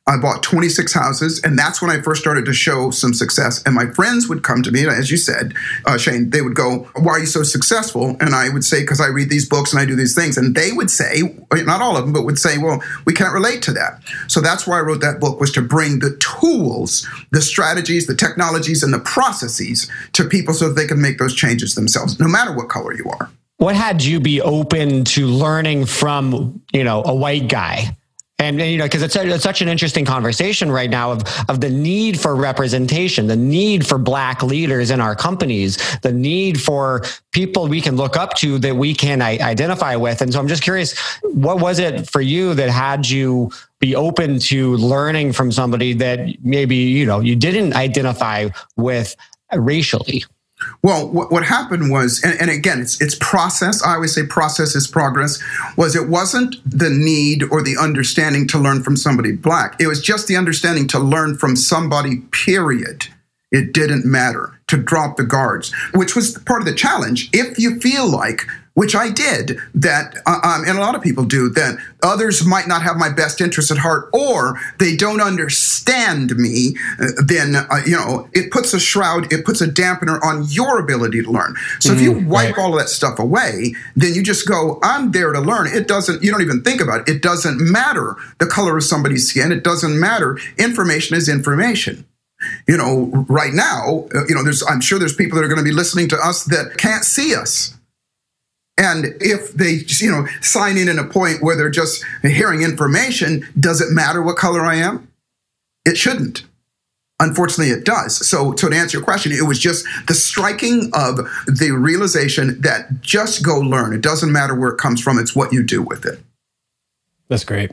I 0.07 0.19
bought 0.19 0.43
26 0.43 0.93
houses, 0.93 1.41
and 1.43 1.59
that's 1.59 1.81
when 1.81 1.91
I 1.91 2.03
first 2.03 2.21
started 2.21 2.45
to 2.45 2.53
show 2.53 2.91
some 2.91 3.15
success. 3.15 3.63
And 3.65 3.75
my 3.75 3.87
friends 3.87 4.29
would 4.29 4.43
come 4.43 4.63
to 4.63 4.71
me, 4.71 4.83
and 4.83 4.91
as 4.91 5.11
you 5.11 5.17
said, 5.17 5.55
uh, 5.87 5.97
Shane, 5.97 6.29
they 6.29 6.43
would 6.43 6.55
go, 6.55 6.91
Why 6.95 7.13
are 7.13 7.21
you 7.21 7.27
so 7.27 7.43
successful? 7.43 8.15
And 8.21 8.35
I 8.35 8.51
would 8.51 8.65
say, 8.65 8.83
Because 8.83 9.01
I 9.01 9.07
read 9.07 9.31
these 9.31 9.49
books 9.49 9.73
and 9.73 9.81
I 9.81 9.87
do 9.87 9.97
these 9.97 10.15
things. 10.15 10.37
And 10.37 10.55
they 10.55 10.73
would 10.73 10.91
say, 10.91 11.23
not 11.53 11.81
all 11.81 11.97
of 11.97 12.05
them, 12.05 12.13
but 12.13 12.27
would 12.27 12.39
say, 12.39 12.59
Well, 12.59 12.83
we 13.07 13.15
can't 13.15 13.33
relate 13.33 13.63
to 13.63 13.73
that. 13.73 14.03
So 14.29 14.43
that's 14.43 14.67
why 14.67 14.79
I 14.79 14.83
wrote 14.83 15.01
that 15.01 15.21
book, 15.21 15.41
was 15.41 15.51
to 15.53 15.63
bring 15.63 16.01
the 16.01 16.19
tools, 16.19 17.09
the 17.31 17.41
strategies, 17.41 18.07
the 18.07 18.15
technologies, 18.15 18.83
and 18.83 18.93
the 18.93 19.01
processes 19.01 19.91
to 20.13 20.25
people 20.25 20.53
so 20.53 20.69
that 20.69 20.75
they 20.75 20.87
can 20.87 21.01
make 21.01 21.17
those 21.17 21.35
changes 21.35 21.77
themselves, 21.77 22.21
no 22.21 22.29
matter 22.29 22.53
what 22.53 22.69
color 22.69 22.93
you 22.95 23.09
are. 23.19 23.31
What 23.57 23.75
had 23.75 24.05
you 24.05 24.21
be 24.21 24.43
open 24.43 25.05
to 25.05 25.27
learning 25.27 25.87
from, 25.87 26.61
you 26.75 26.85
know, 26.85 27.03
a 27.07 27.15
white 27.15 27.49
guy? 27.49 27.97
And, 28.45 28.61
you 28.61 28.77
know 28.77 28.85
because 28.85 29.03
it's, 29.03 29.17
it's, 29.17 29.43
such 29.43 29.63
an 29.63 29.69
interesting 29.69 30.05
conversation 30.05 30.71
right 30.71 30.91
now 30.91 31.13
of 31.13 31.23
of 31.49 31.61
the 31.61 31.71
need 31.71 32.21
for 32.21 32.35
representation 32.35 33.27
the 33.27 33.37
need 33.37 33.87
for 33.87 33.99
black 33.99 34.43
leaders 34.43 34.91
in 34.91 35.01
our 35.01 35.15
companies 35.15 35.99
the 36.01 36.13
need 36.13 36.61
for 36.61 37.03
people 37.33 37.67
we 37.67 37.81
can 37.81 37.97
look 37.97 38.17
up 38.17 38.35
to 38.35 38.59
that 38.59 38.77
we 38.77 38.95
can 38.95 39.21
identify 39.23 39.97
with. 39.97 40.21
And 40.21 40.33
so 40.33 40.41
i'm 40.41 40.49
just 40.49 40.63
curious 40.63 40.99
what 41.23 41.61
was 41.61 41.79
it 41.79 42.09
for 42.11 42.21
you 42.21 42.55
that 42.55 42.71
had 42.71 43.09
you 43.09 43.51
be 43.81 43.95
open 43.95 44.39
to 44.39 44.77
learning 44.77 45.33
from 45.33 45.53
somebody 45.53 45.93
that 45.95 46.21
maybe 46.43 46.77
you 46.77 47.05
know 47.05 47.21
you 47.21 47.37
didn't 47.37 47.75
identify 47.75 48.49
with 48.77 49.17
racially 49.53 50.25
well, 50.83 51.09
what, 51.09 51.33
what 51.33 51.45
happened 51.45 51.91
was, 51.91 52.23
and, 52.23 52.39
and, 52.41 52.51
again, 52.51 52.81
it's 52.81 53.01
it's 53.01 53.17
process. 53.21 53.83
I 53.83 53.95
always 53.95 54.15
say 54.15 54.27
process 54.27 54.75
is 54.75 54.87
progress. 54.87 55.43
Was 55.77 55.97
it 55.97 56.09
wasn't 56.09 56.57
the 56.69 56.91
need 56.91 57.43
or 57.51 57.63
the 57.63 57.77
understanding 57.77 58.47
to 58.49 58.59
learn 58.59 58.83
from 58.83 58.97
somebody 58.97 59.33
black. 59.33 59.81
It 59.81 59.87
was 59.87 60.03
just 60.03 60.27
the 60.29 60.37
understanding 60.37 60.87
to 60.89 60.99
learn 60.99 61.37
from 61.37 61.57
somebody. 61.57 62.19
Period. 62.31 63.07
It 63.51 63.73
didn't 63.73 64.05
matter 64.05 64.59
to 64.67 64.77
drop 64.77 65.17
the 65.17 65.23
guards, 65.23 65.73
which 65.95 66.17
was 66.17 66.37
part 66.39 66.61
of 66.61 66.67
the 66.67 66.75
challenge. 66.75 67.31
If 67.33 67.59
you 67.59 67.79
feel 67.79 68.11
like 68.11 68.47
which 68.75 68.95
I 68.97 69.11
did, 69.11 69.59
that, 69.75 70.17
uh, 70.27 70.41
um, 70.43 70.65
and 70.67 70.77
a 70.77 70.81
lot 70.81 70.95
of 70.95 71.03
people 71.03 71.25
do, 71.25 71.49
that 71.51 71.79
others 72.03 72.45
might 72.45 72.67
not 72.67 72.83
have 72.83 72.97
my 72.97 73.09
best 73.09 73.41
interest 73.41 73.71
at 73.71 73.79
heart 73.79 74.11
or 74.13 74.59
they 74.79 74.97
don't 74.97 75.21
understand 75.21 76.37
me, 76.37 76.77
uh, 77.01 77.07
then, 77.25 77.55
uh, 77.55 77.67
you 77.87 77.97
know, 77.97 78.29
it 78.33 78.51
puts 78.51 78.75
a 78.75 78.81
shroud, 78.81 79.33
it 79.33 79.45
puts 79.45 79.61
a 79.61 79.69
dampener 79.69 80.21
on 80.23 80.45
your 80.49 80.81
ability 80.81 81.23
to 81.23 81.31
learn. 81.31 81.55
So 81.79 81.91
mm, 81.91 81.97
if 81.97 82.03
you 82.03 82.13
mm-hmm. 82.15 82.29
wipe 82.29 82.57
right. 82.57 82.65
all 82.65 82.73
of 82.73 82.79
that 82.81 82.89
stuff 82.89 83.19
away, 83.19 83.75
then 83.95 84.13
you 84.15 84.23
just 84.23 84.47
go, 84.49 84.81
I'm 84.83 85.13
there 85.13 85.33
to 85.33 85.41
learn. 85.41 85.69
It 85.69 85.87
doesn't, 85.87 86.23
you 86.23 86.33
don't 86.33 86.43
even 86.43 86.63
think 86.63 86.81
about 86.81 87.09
it. 87.09 87.17
It 87.17 87.23
doesn't 87.23 87.61
matter 87.61 88.17
the 88.39 88.47
color 88.47 88.77
of 88.77 88.83
somebody's 88.83 89.29
skin. 89.29 89.53
It 89.53 89.63
doesn't 89.63 89.99
matter. 89.99 90.39
Information 90.59 91.17
is 91.17 91.29
information 91.29 92.05
you 92.69 92.77
know 92.77 93.25
right 93.29 93.55
now 93.55 94.07
uh, 94.15 94.27
you 94.29 94.35
know 94.35 94.43
there's 94.43 94.63
i'm 94.69 94.81
sure 94.81 94.99
there's 94.99 95.15
people 95.15 95.37
that 95.37 95.45
are 95.45 95.49
going 95.49 95.59
to 95.59 95.65
be 95.65 95.73
listening 95.73 96.09
to 96.09 96.17
us 96.17 96.45
that 96.45 96.77
can't 96.77 97.05
see 97.05 97.35
us 97.35 97.75
and 98.77 99.07
if 99.21 99.53
they, 99.53 99.81
you 100.01 100.11
know, 100.11 100.27
sign 100.41 100.77
in 100.77 100.89
at 100.89 100.99
a 100.99 101.05
point 101.05 101.43
where 101.43 101.57
they're 101.57 101.71
just 101.71 102.05
hearing 102.23 102.63
information, 102.63 103.47
does 103.59 103.81
it 103.81 103.93
matter 103.93 104.21
what 104.23 104.37
color 104.37 104.63
I 104.63 104.77
am? 104.77 105.09
It 105.85 105.97
shouldn't. 105.97 106.45
Unfortunately, 107.21 107.73
it 107.73 107.85
does. 107.85 108.27
So, 108.27 108.57
so 108.57 108.69
to 108.69 108.77
answer 108.77 108.99
your 108.99 109.05
question, 109.05 109.31
it 109.31 109.47
was 109.47 109.61
just 109.61 109.87
the 110.09 110.15
striking 110.15 110.91
of 110.95 111.19
the 111.47 111.71
realization 111.71 112.61
that 112.63 113.01
just 113.01 113.45
go 113.45 113.59
learn. 113.59 113.95
It 113.95 114.01
doesn't 114.01 114.33
matter 114.33 114.55
where 114.55 114.71
it 114.71 114.79
comes 114.79 115.01
from; 115.01 115.21
it's 115.21 115.37
what 115.37 115.53
you 115.53 115.63
do 115.63 115.81
with 115.81 116.05
it. 116.05 116.19
That's 117.29 117.45
great. 117.45 117.71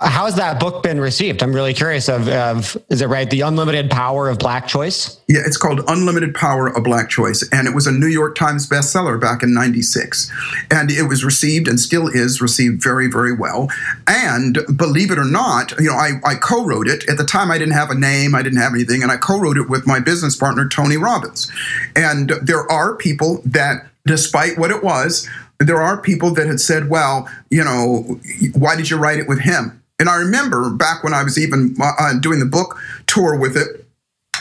How's 0.00 0.34
that 0.36 0.58
book 0.58 0.82
been 0.82 1.00
received? 1.00 1.40
I'm 1.40 1.54
really 1.54 1.72
curious. 1.72 2.08
Of, 2.08 2.28
of 2.28 2.76
is 2.90 3.00
it 3.00 3.06
right? 3.06 3.30
The 3.30 3.42
Unlimited 3.42 3.90
Power 3.90 4.28
of 4.28 4.40
Black 4.40 4.66
Choice. 4.66 5.20
Yeah, 5.28 5.42
it's 5.46 5.56
called 5.56 5.82
Unlimited 5.86 6.34
Power 6.34 6.66
of 6.66 6.82
Black 6.82 7.08
Choice, 7.08 7.48
and 7.52 7.68
it 7.68 7.74
was 7.76 7.86
a 7.86 7.92
New 7.92 8.08
York 8.08 8.34
Times 8.34 8.68
bestseller 8.68 9.20
back 9.20 9.44
in 9.44 9.54
'96, 9.54 10.32
and 10.68 10.90
it 10.90 11.04
was 11.04 11.24
received 11.24 11.68
and 11.68 11.78
still 11.78 12.08
is 12.08 12.42
received 12.42 12.82
very, 12.82 13.06
very 13.06 13.32
well. 13.32 13.70
And 14.08 14.58
believe 14.76 15.12
it 15.12 15.18
or 15.18 15.24
not, 15.24 15.72
you 15.78 15.86
know, 15.86 15.96
I, 15.96 16.20
I 16.26 16.34
co-wrote 16.34 16.88
it 16.88 17.08
at 17.08 17.16
the 17.16 17.24
time. 17.24 17.52
I 17.52 17.58
didn't 17.58 17.74
have 17.74 17.90
a 17.90 17.94
name, 17.94 18.34
I 18.34 18.42
didn't 18.42 18.58
have 18.58 18.74
anything, 18.74 19.02
and 19.02 19.12
I 19.12 19.16
co-wrote 19.16 19.56
it 19.56 19.70
with 19.70 19.86
my 19.86 20.00
business 20.00 20.34
partner 20.34 20.68
Tony 20.68 20.96
Robbins. 20.96 21.50
And 21.94 22.30
there 22.42 22.70
are 22.70 22.96
people 22.96 23.42
that, 23.44 23.86
despite 24.04 24.58
what 24.58 24.72
it 24.72 24.82
was, 24.82 25.28
there 25.60 25.80
are 25.80 25.96
people 25.96 26.34
that 26.34 26.48
had 26.48 26.58
said, 26.58 26.90
"Well, 26.90 27.28
you 27.48 27.62
know, 27.62 28.18
why 28.54 28.74
did 28.74 28.90
you 28.90 28.96
write 28.96 29.20
it 29.20 29.28
with 29.28 29.38
him?" 29.38 29.80
And 29.98 30.08
I 30.08 30.16
remember 30.16 30.70
back 30.70 31.04
when 31.04 31.14
I 31.14 31.22
was 31.22 31.38
even 31.38 31.76
uh, 31.80 32.14
doing 32.20 32.40
the 32.40 32.46
book 32.46 32.78
tour 33.06 33.38
with 33.38 33.56
it, 33.56 33.84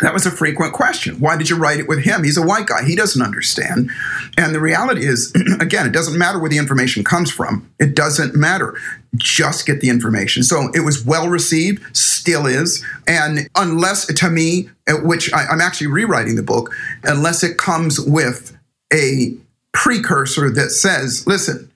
that 0.02 0.14
was 0.14 0.26
a 0.26 0.32
frequent 0.32 0.74
question. 0.74 1.20
Why 1.20 1.38
did 1.38 1.50
you 1.50 1.56
write 1.56 1.80
it 1.80 1.88
with 1.88 2.04
him? 2.04 2.24
He's 2.24 2.38
a 2.38 2.46
white 2.46 2.66
guy. 2.66 2.84
He 2.84 2.96
doesn't 2.96 3.22
understand. 3.22 3.92
And 4.38 4.54
the 4.54 4.60
reality 4.60 5.06
is, 5.06 5.32
again, 5.60 5.86
it 5.86 5.92
doesn't 5.92 6.18
matter 6.18 6.40
where 6.40 6.50
the 6.50 6.58
information 6.58 7.04
comes 7.04 7.32
from. 7.32 7.70
It 7.80 7.96
doesn't 7.96 8.36
matter. 8.36 8.76
Just 9.16 9.68
get 9.68 9.82
the 9.82 9.90
information. 9.90 10.42
So 10.42 10.70
it 10.74 10.80
was 10.80 11.06
well 11.06 11.30
received, 11.30 11.96
still 11.96 12.48
is. 12.48 12.84
And 13.08 13.48
unless, 13.56 14.08
to 14.08 14.30
me, 14.30 14.70
which 14.90 15.32
I, 15.32 15.46
I'm 15.46 15.62
actually 15.62 15.88
rewriting 15.88 16.36
the 16.36 16.44
book, 16.44 16.74
unless 17.04 17.44
it 17.44 17.58
comes 17.58 18.00
with 18.00 18.58
a 18.92 19.36
precursor 19.74 20.50
that 20.50 20.72
says, 20.72 21.28
listen, 21.28 21.72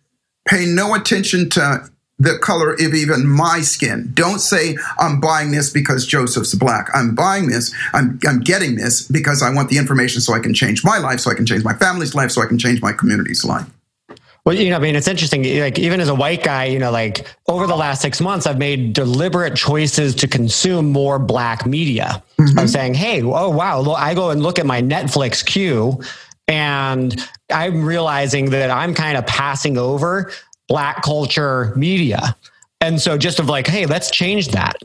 pay 0.47 0.65
no 0.65 0.95
attention 0.95 1.49
to 1.51 1.89
the 2.19 2.37
color 2.39 2.73
of 2.73 2.93
even 2.93 3.27
my 3.27 3.61
skin. 3.61 4.09
Don't 4.13 4.39
say 4.39 4.77
I'm 4.99 5.19
buying 5.19 5.51
this 5.51 5.69
because 5.69 6.05
Joseph's 6.05 6.55
black. 6.55 6.89
I'm 6.93 7.13
buying 7.13 7.47
this. 7.47 7.73
I'm, 7.93 8.19
I'm 8.27 8.39
getting 8.39 8.75
this 8.75 9.07
because 9.07 9.43
I 9.43 9.53
want 9.53 9.69
the 9.69 9.77
information 9.77 10.21
so 10.21 10.33
I 10.33 10.39
can 10.39 10.53
change 10.53 10.83
my 10.83 10.97
life, 10.97 11.19
so 11.19 11.29
I 11.29 11.35
can 11.35 11.45
change 11.45 11.63
my 11.63 11.73
family's 11.73 12.15
life, 12.15 12.31
so 12.31 12.41
I 12.41 12.47
can 12.47 12.57
change 12.57 12.81
my 12.81 12.91
community's 12.91 13.45
life. 13.45 13.67
Well, 14.45 14.55
you 14.55 14.69
know, 14.69 14.77
I 14.77 14.79
mean, 14.79 14.95
it's 14.95 15.09
interesting. 15.09 15.43
Like, 15.59 15.77
even 15.77 15.99
as 15.99 16.07
a 16.07 16.15
white 16.15 16.41
guy, 16.41 16.65
you 16.65 16.79
know, 16.79 16.89
like 16.89 17.27
over 17.49 17.67
the 17.67 17.75
last 17.75 18.01
six 18.01 18.21
months, 18.21 18.47
I've 18.47 18.57
made 18.57 18.93
deliberate 18.93 19.55
choices 19.55 20.15
to 20.15 20.27
consume 20.27 20.89
more 20.89 21.19
black 21.19 21.65
media. 21.65 22.23
Mm-hmm. 22.39 22.57
I'm 22.57 22.67
saying, 22.69 22.93
hey, 22.93 23.21
oh, 23.21 23.49
wow, 23.49 23.91
I 23.91 24.13
go 24.13 24.29
and 24.29 24.41
look 24.41 24.57
at 24.57 24.65
my 24.65 24.81
Netflix 24.81 25.45
queue 25.45 26.01
and 26.47 27.21
I'm 27.51 27.83
realizing 27.83 28.51
that 28.51 28.71
I'm 28.71 28.93
kind 28.93 29.17
of 29.17 29.25
passing 29.27 29.77
over 29.77 30.31
black 30.67 31.01
culture 31.03 31.73
media. 31.75 32.35
And 32.79 33.01
so 33.01 33.17
just 33.17 33.39
of 33.39 33.47
like, 33.47 33.65
hey, 33.65 33.85
let's 33.85 34.11
change 34.11 34.49
that. 34.49 34.75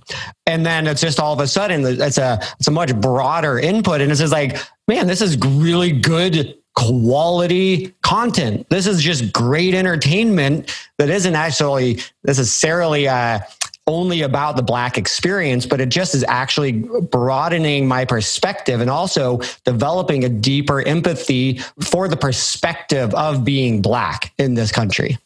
And 0.47 0.65
then 0.65 0.87
it's 0.87 1.01
just 1.01 1.21
all 1.21 1.35
of 1.35 1.41
a 1.41 1.47
sudden 1.47 1.85
it's 1.85 2.17
a 2.17 2.41
it's 2.59 2.69
a 2.69 2.71
much 2.71 2.95
broader 2.97 3.59
input. 3.59 4.01
And 4.01 4.11
it's 4.11 4.21
just 4.21 4.33
like, 4.33 4.59
man, 4.89 5.07
this 5.07 5.21
is 5.21 5.37
really 5.39 5.93
good 5.93 6.57
quality 6.75 7.95
content. 8.03 8.67
This 8.71 8.87
is 8.87 9.03
just 9.03 9.33
great 9.33 9.75
entertainment 9.75 10.75
that 10.97 11.11
isn't 11.11 11.35
actually 11.35 12.01
necessarily 12.25 13.09
uh, 13.09 13.41
only 13.87 14.23
about 14.23 14.57
the 14.57 14.63
black 14.63 14.97
experience, 14.97 15.67
but 15.67 15.81
it 15.81 15.89
just 15.89 16.15
is 16.15 16.25
actually 16.29 16.73
broadening 16.73 17.87
my 17.87 18.05
perspective 18.05 18.81
and 18.81 18.89
also 18.89 19.41
developing 19.65 20.25
a 20.25 20.29
deeper 20.29 20.81
empathy 20.83 21.59
for 21.81 22.09
the 22.09 22.17
perspective 22.17 23.13
of 23.15 23.45
being 23.45 23.83
black 23.83 24.33
in 24.39 24.55
this 24.55 24.71
country. 24.73 25.19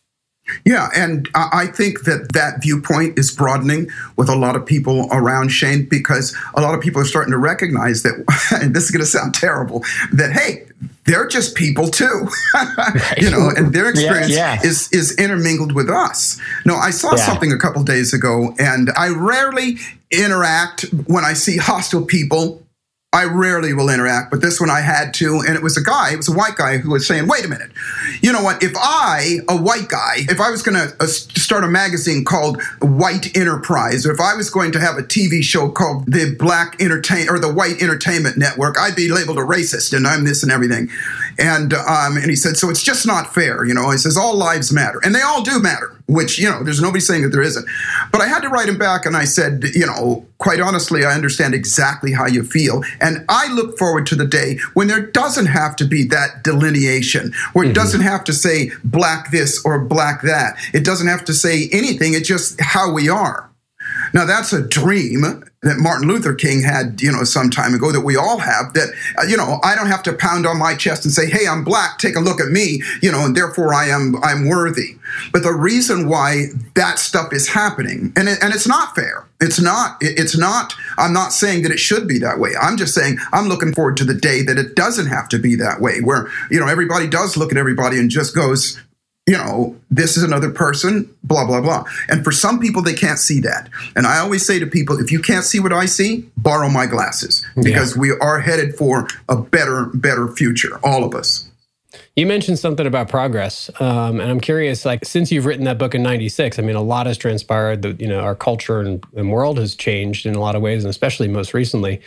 Yeah, 0.65 0.89
and 0.95 1.29
I 1.35 1.67
think 1.67 2.05
that 2.05 2.33
that 2.33 2.63
viewpoint 2.63 3.19
is 3.19 3.31
broadening 3.31 3.89
with 4.17 4.29
a 4.29 4.37
lot 4.37 4.55
of 4.57 4.65
people 4.65 5.09
around 5.11 5.49
Shane 5.49 5.87
because 5.87 6.37
a 6.55 6.61
lot 6.61 6.75
of 6.75 6.81
people 6.81 7.01
are 7.01 7.07
starting 7.07 7.33
to 7.33 7.39
recognize 7.39 8.03
that, 8.03 8.15
and 8.63 8.75
this 8.75 8.85
is 8.85 8.91
going 8.91 9.01
to 9.01 9.07
sound 9.07 9.35
terrible, 9.35 9.85
that 10.13 10.33
hey, 10.33 10.67
they're 11.05 11.27
just 11.27 11.55
people 11.55 11.89
too, 11.89 12.29
you 13.19 13.31
know, 13.31 13.51
and 13.57 13.73
their 13.73 13.89
experience 13.89 14.31
yeah, 14.31 14.55
yeah. 14.55 14.69
is 14.69 14.93
is 14.93 15.17
intermingled 15.17 15.73
with 15.73 15.89
us. 15.89 16.41
No, 16.65 16.75
I 16.75 16.91
saw 16.91 17.13
yeah. 17.13 17.25
something 17.25 17.53
a 17.53 17.59
couple 17.59 17.83
days 17.83 18.13
ago, 18.13 18.55
and 18.59 18.91
I 18.97 19.09
rarely 19.09 19.79
interact 20.11 20.83
when 21.07 21.25
I 21.25 21.33
see 21.33 21.57
hostile 21.57 22.05
people 22.05 22.63
I 23.17 23.25
rarely 23.25 23.73
will 23.73 23.89
interact, 23.89 24.31
but 24.31 24.43
this 24.43 24.61
one 24.61 24.69
I 24.69 24.83
had 24.83 25.15
to, 25.15 25.41
and 25.47 25.57
it 25.57 25.63
was 25.63 25.79
a 25.79 25.83
guy, 25.83 26.13
it 26.13 26.19
was 26.19 26.29
a 26.29 26.37
white 26.37 26.55
guy 26.57 26.77
who 26.77 26.91
was 26.91 27.07
saying, 27.07 27.27
wait 27.27 27.47
a 27.47 27.49
minute, 27.49 27.71
you 28.21 28.31
know 28.31 28.43
what, 28.43 28.63
if 28.63 28.73
I, 28.77 29.39
a 29.49 29.57
white 29.57 29.89
guy, 29.89 30.17
if 30.29 30.39
I 30.39 30.51
was 30.51 30.63
going 30.63 30.77
to 30.77 30.95
uh, 31.01 31.07
start 31.07 31.65
a 31.65 31.67
magazine 31.67 32.27
called 32.27 32.61
White 32.83 33.35
Enterprise, 33.35 34.05
or 34.05 34.13
if 34.13 34.21
I 34.21 34.35
was 34.35 34.51
going 34.51 34.71
to 34.73 34.81
have 34.81 34.99
a 34.99 35.03
TV 35.03 35.43
show 35.43 35.71
called 35.71 36.05
the 36.05 36.37
Black 36.39 36.79
Entertain, 36.79 37.31
or 37.31 37.39
the 37.39 37.51
White 37.51 37.81
Entertainment 37.81 38.37
Network, 38.37 38.77
I'd 38.79 38.95
be 38.95 39.09
labeled 39.09 39.39
a 39.39 39.43
racist, 39.43 39.97
and 39.97 40.07
I'm 40.07 40.25
this 40.27 40.43
and 40.43 40.53
everything. 40.53 40.91
And, 41.39 41.75
um, 41.75 42.17
and 42.17 42.27
he 42.27 42.37
said, 42.37 42.57
so 42.57 42.71
it's 42.71 42.83
just 42.83 43.07
not 43.07 43.35
fair, 43.35 43.65
you 43.65 43.75
know, 43.75 43.91
he 43.91 43.99
says, 43.99 44.17
all 44.17 44.37
lives 44.37 44.73
matter, 44.73 45.01
and 45.05 45.15
they 45.15 45.23
all 45.23 45.43
do 45.43 45.61
matter 45.61 45.97
which, 46.09 46.39
you 46.39 46.49
know, 46.49 46.63
there's 46.63 46.81
nobody 46.81 47.01
saying 47.01 47.23
that 47.23 47.31
there 47.31 47.43
isn't. 47.43 47.67
But 48.13 48.21
I 48.21 48.29
had 48.29 48.41
to 48.41 48.49
write 48.49 48.69
him 48.69 48.79
back 48.79 49.07
and 49.07 49.17
I 49.17 49.25
said, 49.25 49.65
you 49.75 49.87
know, 49.87 50.27
quite 50.39 50.61
honestly, 50.61 51.05
I 51.05 51.13
understand 51.13 51.55
exactly 51.55 52.13
how 52.13 52.27
you 52.27 52.45
feel. 52.45 52.83
And 53.01 53.25
I 53.29 53.53
look 53.53 53.77
forward 53.77 54.07
to 54.09 54.15
the 54.15 54.27
day 54.27 54.59
when 54.75 54.87
there 54.87 55.05
doesn't 55.05 55.47
have 55.47 55.75
to 55.77 55.85
be 55.85 56.05
that 56.05 56.45
delineation, 56.45 57.33
where 57.53 57.65
it 57.65 57.69
mm-hmm. 57.69 57.75
doesn't 57.75 58.01
have 58.03 58.23
to 58.25 58.33
say 58.33 58.71
black 58.85 59.31
this 59.31 59.65
or 59.65 59.81
black 59.81 60.23
that. 60.23 60.57
It 60.73 60.85
doesn't 60.85 61.09
have 61.09 61.25
to 61.25 61.35
say 61.35 61.69
anything. 61.73 62.15
It's 62.15 62.29
just 62.29 62.61
how 62.61 62.93
we 62.93 63.09
are. 63.09 63.51
Now, 64.13 64.25
that's 64.25 64.53
a 64.53 64.67
dream 64.67 65.45
that 65.67 65.79
Martin 65.79 66.07
Luther 66.09 66.35
King 66.35 66.63
had, 66.63 67.03
you 67.03 67.11
know, 67.11 67.25
some 67.25 67.51
time 67.51 67.75
ago 67.75 67.91
that 67.91 68.03
we 68.03 68.17
all 68.17 68.39
have 68.39 68.73
that, 68.75 68.89
uh, 69.19 69.25
you 69.25 69.37
know, 69.37 69.59
I 69.65 69.75
don't 69.75 69.89
have 69.89 70.03
to 70.05 70.13
pound 70.13 70.47
on 70.47 70.59
my 70.59 70.75
chest 70.75 71.05
and 71.05 71.13
say, 71.13 71.29
hey, 71.29 71.47
I'm 71.49 71.65
black, 71.65 71.99
take 71.99 72.17
a 72.17 72.21
look 72.21 72.41
at 72.41 72.49
me, 72.49 72.83
you 73.03 73.11
know, 73.11 73.25
and 73.25 73.37
therefore 73.37 73.75
I 73.75 73.87
am, 73.87 74.15
I'm 74.23 74.49
worthy. 74.49 74.97
But 75.33 75.43
the 75.43 75.53
reason 75.53 76.09
why 76.09 76.47
that 76.75 76.99
stuff 76.99 77.33
is 77.33 77.49
happening, 77.49 78.13
and, 78.17 78.29
it, 78.29 78.39
and 78.43 78.55
it's 78.55 78.67
not 78.67 78.95
fair. 78.95 79.27
It's 79.41 79.61
not, 79.61 79.99
it's 80.01 80.37
not, 80.37 80.75
I'm 80.97 81.13
not 81.13 81.33
saying 81.33 81.63
that 81.65 81.73
it 81.73 81.79
should 81.79 82.09
be 82.09 82.19
that 82.21 82.39
way. 82.39 82.53
I'm 82.61 82.77
just 82.77 82.95
saying 82.95 83.19
I'm 83.33 83.49
looking 83.49 83.75
forward 83.75 83.97
to 83.99 84.05
the 84.05 84.15
day 84.15 84.43
that 84.43 84.59
it 84.59 84.75
doesn't 84.75 85.09
have 85.09 85.29
to 85.31 85.39
be 85.39 85.57
that 85.57 85.81
way, 85.81 86.01
where, 86.01 86.29
you 86.51 86.59
know, 86.59 86.69
everybody 86.69 87.07
does 87.07 87.37
look 87.37 87.53
at 87.53 87.59
everybody 87.59 87.99
and 87.99 88.09
just 88.09 88.35
goes, 88.35 88.81
you 89.27 89.37
know, 89.37 89.77
this 89.91 90.17
is 90.17 90.23
another 90.23 90.51
person, 90.51 91.13
blah, 91.25 91.45
blah, 91.45 91.61
blah. 91.61 91.85
And 92.09 92.23
for 92.23 92.31
some 92.31 92.61
people, 92.61 92.81
they 92.81 92.95
can't 92.95 93.19
see 93.19 93.41
that. 93.41 93.69
And 93.97 94.07
I 94.07 94.19
always 94.19 94.47
say 94.47 94.61
to 94.61 94.67
people, 94.67 95.01
if 95.01 95.11
you 95.11 95.21
can't 95.21 95.45
see 95.45 95.59
what 95.59 95.73
I 95.73 95.87
see, 95.87 96.29
borrow 96.37 96.69
my 96.69 96.87
glasses 96.87 97.45
because 97.61 97.97
yeah. 97.97 98.01
we 98.01 98.11
are 98.13 98.39
headed 98.41 98.77
for 98.77 99.09
a 99.29 99.37
better, 99.37 99.87
better 99.87 100.29
future, 100.29 100.79
all 100.85 101.03
of 101.03 101.15
us. 101.15 101.49
You 102.15 102.27
mentioned 102.27 102.59
something 102.59 102.87
about 102.87 103.09
progress, 103.09 103.69
um, 103.79 104.21
and 104.21 104.31
I'm 104.31 104.41
curious. 104.41 104.87
Like, 104.87 105.05
since 105.05 105.31
you've 105.31 105.45
written 105.45 105.65
that 105.65 105.77
book 105.77 105.95
in 105.95 106.03
'96, 106.03 106.59
I 106.59 106.63
mean, 106.63 106.77
a 106.77 106.81
lot 106.81 107.07
has 107.07 107.19
transpired. 107.19 107.83
That 107.83 108.01
you 108.01 108.09
know, 108.09 108.21
our 108.21 108.35
culture 108.35 108.81
and, 108.81 109.05
and 109.15 109.31
world 109.31 109.59
has 109.59 109.75
changed 109.75 110.25
in 110.25 110.35
a 110.35 110.41
lot 110.41 110.55
of 110.55 110.63
ways, 110.63 110.83
and 110.83 110.91
especially 110.91 111.29
most 111.29 111.53
recently. 111.53 112.01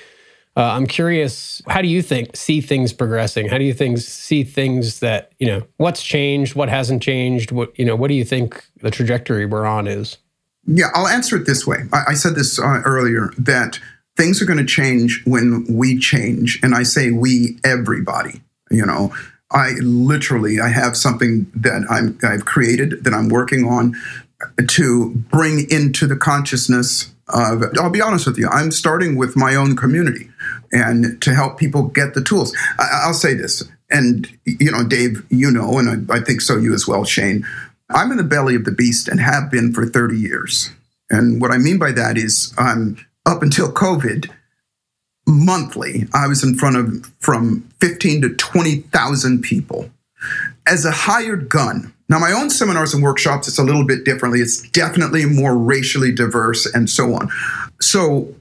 Uh, 0.58 0.64
I'm 0.64 0.88
curious, 0.88 1.62
how 1.68 1.82
do 1.82 1.88
you 1.88 2.02
think 2.02 2.36
see 2.36 2.60
things 2.60 2.92
progressing? 2.92 3.48
How 3.48 3.58
do 3.58 3.64
you 3.64 3.74
think 3.74 4.00
see 4.00 4.44
things 4.44 5.00
that 5.00 5.32
you 5.40 5.48
know 5.48 5.64
what's 5.78 6.04
changed, 6.04 6.56
what 6.56 6.70
hasn't 6.70 7.02
changed? 7.02 7.52
What 7.52 7.78
you 7.78 7.86
know, 7.86 7.96
what 7.96 8.08
do 8.10 8.14
you 8.14 8.26
think 8.26 8.66
the 8.82 8.92
trajectory 8.92 9.46
we're 9.46 9.66
on 9.66 9.88
is? 9.88 10.18
Yeah, 10.66 10.88
I'll 10.94 11.08
answer 11.08 11.38
it 11.38 11.46
this 11.46 11.66
way. 11.66 11.78
I, 11.94 12.04
I 12.10 12.14
said 12.14 12.36
this 12.36 12.60
uh, 12.60 12.82
earlier 12.86 13.32
that 13.38 13.80
things 14.18 14.42
are 14.42 14.46
going 14.46 14.60
to 14.60 14.66
change 14.66 15.22
when 15.26 15.66
we 15.70 15.98
change, 15.98 16.60
and 16.62 16.76
I 16.76 16.84
say 16.84 17.12
we, 17.12 17.58
everybody. 17.64 18.42
You 18.70 18.86
know, 18.86 19.14
I 19.52 19.72
literally 19.82 20.60
I 20.60 20.70
have 20.70 20.98
something 20.98 21.50
that 21.56 21.86
I'm 21.90 22.20
I've 22.24 22.46
created 22.46 23.04
that 23.04 23.14
I'm 23.14 23.30
working 23.30 23.66
on 23.66 23.96
to 24.68 25.12
bring 25.32 25.70
into 25.70 26.08
the 26.08 26.16
consciousness 26.16 27.14
I'll 27.30 27.90
be 27.90 28.02
honest 28.02 28.26
with 28.28 28.38
you 28.38 28.48
I'm 28.50 28.72
starting 28.72 29.16
with 29.16 29.36
my 29.36 29.56
own 29.56 29.76
community 29.76 30.30
and 30.72 31.22
to 31.22 31.34
help 31.34 31.58
people 31.58 31.84
get 31.84 32.14
the 32.14 32.24
tools. 32.24 32.56
I, 32.78 33.08
will 33.08 33.14
say 33.14 33.34
this 33.34 33.64
and 33.90 34.28
you 34.46 34.72
know 34.72 34.84
Dave 34.84 35.26
you 35.30 35.52
know 35.52 35.78
and 35.78 36.12
I, 36.12 36.18
I 36.18 36.20
think 36.22 36.42
so 36.42 36.58
you 36.58 36.74
as 36.74 36.88
well 36.88 37.06
Shane. 37.06 37.46
I'm 37.92 38.12
in 38.12 38.18
the 38.18 38.24
belly 38.24 38.56
of 38.56 38.66
the 38.66 38.72
beast 38.72 39.08
and 39.08 39.20
have 39.20 39.50
been 39.50 39.74
for 39.74 39.86
30 39.86 40.16
years. 40.16 40.70
And 41.10 41.42
what 41.42 41.52
I 41.52 41.58
mean 41.58 41.80
by 41.80 41.92
that 41.94 42.18
is 42.18 42.54
um, 42.58 42.98
up 43.26 43.42
until 43.42 43.72
COVID 43.72 44.30
monthly 45.28 46.08
I 46.14 46.28
was 46.28 46.44
in 46.44 46.56
front 46.56 46.76
of 46.76 47.12
from 47.20 47.70
15 47.82 48.22
to 48.24 48.36
20,000 48.36 49.42
people. 49.42 49.90
As 50.68 50.86
a 50.86 50.92
hired 50.92 51.50
gun 51.50 51.94
now, 52.10 52.18
my 52.18 52.32
own 52.32 52.50
seminars 52.50 52.94
and 52.94 53.04
workshops, 53.04 53.48
it's 53.48 53.60
a 53.60 53.64
little 53.64 53.86
bit 53.86 54.04
differently. 54.04 54.42
It's 54.42 54.68
definitely 54.70 55.26
more 55.26 55.56
racially 55.56 56.12
diverse 56.12 56.66
and 56.66 56.90
so 56.90 57.14
on. 57.14 57.30
So, 57.80 58.34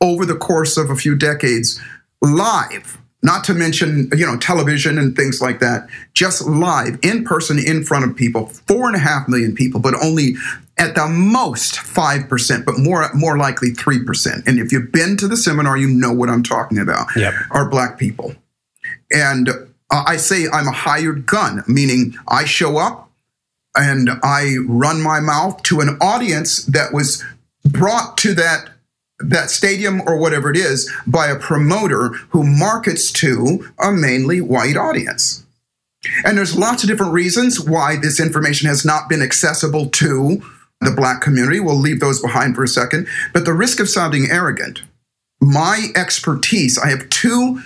over 0.00 0.26
the 0.26 0.34
course 0.34 0.76
of 0.76 0.90
a 0.90 0.96
few 0.96 1.14
decades, 1.14 1.80
live, 2.20 2.98
not 3.22 3.44
to 3.44 3.54
mention, 3.54 4.10
you 4.16 4.26
know, 4.26 4.36
television 4.36 4.98
and 4.98 5.14
things 5.14 5.40
like 5.40 5.60
that, 5.60 5.88
just 6.12 6.42
live, 6.42 6.98
in 7.02 7.24
person, 7.24 7.60
in 7.60 7.84
front 7.84 8.04
of 8.04 8.16
people, 8.16 8.46
four 8.46 8.88
and 8.88 8.96
a 8.96 8.98
half 8.98 9.28
million 9.28 9.54
people, 9.54 9.80
but 9.80 9.94
only 10.02 10.34
at 10.76 10.96
the 10.96 11.06
most 11.06 11.76
5%, 11.76 12.64
but 12.64 12.78
more 12.78 13.08
more 13.14 13.38
likely 13.38 13.70
3%. 13.70 14.46
And 14.46 14.58
if 14.58 14.72
you've 14.72 14.90
been 14.90 15.16
to 15.18 15.28
the 15.28 15.36
seminar, 15.36 15.76
you 15.76 15.86
know 15.86 16.12
what 16.12 16.28
I'm 16.28 16.42
talking 16.42 16.78
about. 16.78 17.06
Yep. 17.14 17.34
Are 17.52 17.68
black 17.68 17.98
people. 17.98 18.34
And 19.12 19.48
uh, 19.48 20.04
I 20.06 20.16
say 20.16 20.48
I'm 20.52 20.66
a 20.66 20.72
hired 20.72 21.26
gun, 21.26 21.62
meaning 21.68 22.16
I 22.26 22.44
show 22.44 22.78
up, 22.78 23.01
and 23.74 24.10
I 24.22 24.56
run 24.66 25.00
my 25.00 25.20
mouth 25.20 25.62
to 25.64 25.80
an 25.80 25.96
audience 26.00 26.64
that 26.66 26.92
was 26.92 27.24
brought 27.64 28.18
to 28.18 28.34
that 28.34 28.68
that 29.18 29.50
stadium 29.50 30.02
or 30.06 30.16
whatever 30.16 30.50
it 30.50 30.56
is 30.56 30.92
by 31.06 31.28
a 31.28 31.38
promoter 31.38 32.08
who 32.30 32.42
markets 32.42 33.12
to 33.12 33.70
a 33.78 33.92
mainly 33.92 34.40
white 34.40 34.76
audience. 34.76 35.44
And 36.24 36.36
there's 36.36 36.58
lots 36.58 36.82
of 36.82 36.88
different 36.88 37.12
reasons 37.12 37.60
why 37.60 37.96
this 37.96 38.18
information 38.18 38.68
has 38.68 38.84
not 38.84 39.08
been 39.08 39.22
accessible 39.22 39.88
to 39.90 40.42
the 40.80 40.90
black 40.90 41.20
community. 41.20 41.60
We'll 41.60 41.76
leave 41.76 42.00
those 42.00 42.20
behind 42.20 42.56
for 42.56 42.64
a 42.64 42.68
second. 42.68 43.06
But 43.32 43.44
the 43.44 43.52
risk 43.52 43.78
of 43.78 43.88
sounding 43.88 44.26
arrogant, 44.28 44.82
my 45.40 45.88
expertise, 45.94 46.76
I 46.76 46.88
have 46.88 47.08
two 47.08 47.62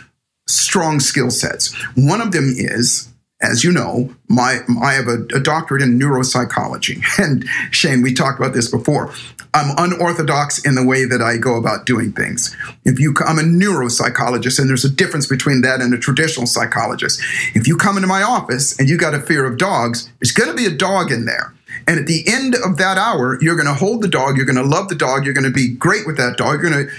strong 0.46 1.00
skill 1.00 1.30
sets. 1.30 1.75
One 1.94 2.20
of 2.20 2.32
them 2.32 2.52
is 2.54 3.08
as 3.50 3.64
you 3.64 3.72
know, 3.72 4.14
my 4.28 4.60
I 4.82 4.94
have 4.94 5.08
a, 5.08 5.24
a, 5.34 5.40
doctorate 5.40 5.82
in 5.82 5.98
neuropsychology, 5.98 7.02
and 7.18 7.44
Shane, 7.70 8.02
we 8.02 8.12
talked 8.12 8.38
about 8.38 8.52
this 8.52 8.70
before. 8.70 9.12
I'm 9.54 9.74
unorthodox 9.78 10.64
in 10.66 10.74
the 10.74 10.84
way 10.84 11.06
that 11.06 11.22
I 11.22 11.38
go 11.38 11.56
about 11.56 11.86
doing 11.86 12.12
things. 12.12 12.54
If 12.84 13.00
you, 13.00 13.14
I'm 13.26 13.38
a 13.38 13.42
neuropsychologist, 13.42 14.58
and 14.58 14.68
there's 14.68 14.84
a 14.84 14.90
difference 14.90 15.26
between 15.26 15.62
that 15.62 15.80
and 15.80 15.94
a 15.94 15.98
traditional 15.98 16.46
psychologist. 16.46 17.22
If 17.54 17.66
you 17.66 17.76
come 17.78 17.96
into 17.96 18.06
my 18.06 18.22
office 18.22 18.78
and 18.78 18.88
you 18.88 18.98
got 18.98 19.14
a 19.14 19.20
fear 19.20 19.46
of 19.46 19.56
dogs, 19.56 20.10
there's 20.20 20.32
going 20.32 20.50
to 20.50 20.56
be 20.56 20.66
a 20.66 20.76
dog 20.76 21.10
in 21.10 21.24
there. 21.24 21.54
And 21.86 21.98
at 21.98 22.06
the 22.06 22.24
end 22.26 22.54
of 22.54 22.78
that 22.78 22.98
hour, 22.98 23.38
you're 23.40 23.54
going 23.54 23.68
to 23.68 23.74
hold 23.74 24.02
the 24.02 24.08
dog, 24.08 24.36
you're 24.36 24.46
going 24.46 24.56
to 24.56 24.62
love 24.62 24.88
the 24.88 24.94
dog, 24.94 25.24
you're 25.24 25.34
going 25.34 25.44
to 25.44 25.50
be 25.50 25.68
great 25.68 26.06
with 26.06 26.16
that 26.16 26.36
dog, 26.36 26.60
you're 26.60 26.70
going 26.70 26.86
to 26.86 26.92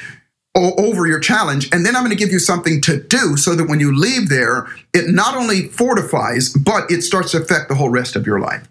over 0.58 1.08
your 1.08 1.20
challenge. 1.20 1.70
And 1.72 1.86
then 1.86 1.96
I'm 1.96 2.04
going 2.04 2.16
to 2.16 2.24
give 2.24 2.32
you 2.32 2.40
something 2.40 2.82
to 2.82 3.02
do 3.02 3.38
so 3.38 3.56
that 3.56 3.70
when 3.70 3.80
you 3.80 3.96
leave 3.96 4.30
there, 4.30 4.68
it 4.94 5.14
not 5.14 5.36
only 5.36 5.68
fortifies, 5.68 6.54
but 6.54 6.90
it 6.92 7.04
starts 7.04 7.32
to 7.32 7.42
affect 7.42 7.70
the 7.70 7.76
whole 7.76 7.90
rest 7.90 8.16
of 8.16 8.26
your 8.26 8.40
life. 8.40 8.68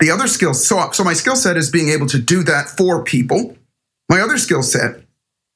The 0.00 0.10
other 0.10 0.26
skill, 0.26 0.54
so, 0.54 0.90
so 0.92 1.04
my 1.04 1.14
skill 1.14 1.36
set 1.36 1.56
is 1.56 1.70
being 1.70 1.88
able 1.90 2.06
to 2.08 2.18
do 2.18 2.42
that 2.44 2.68
for 2.68 3.02
people. 3.02 3.56
My 4.08 4.20
other 4.20 4.38
skill 4.38 4.62
set 4.62 5.02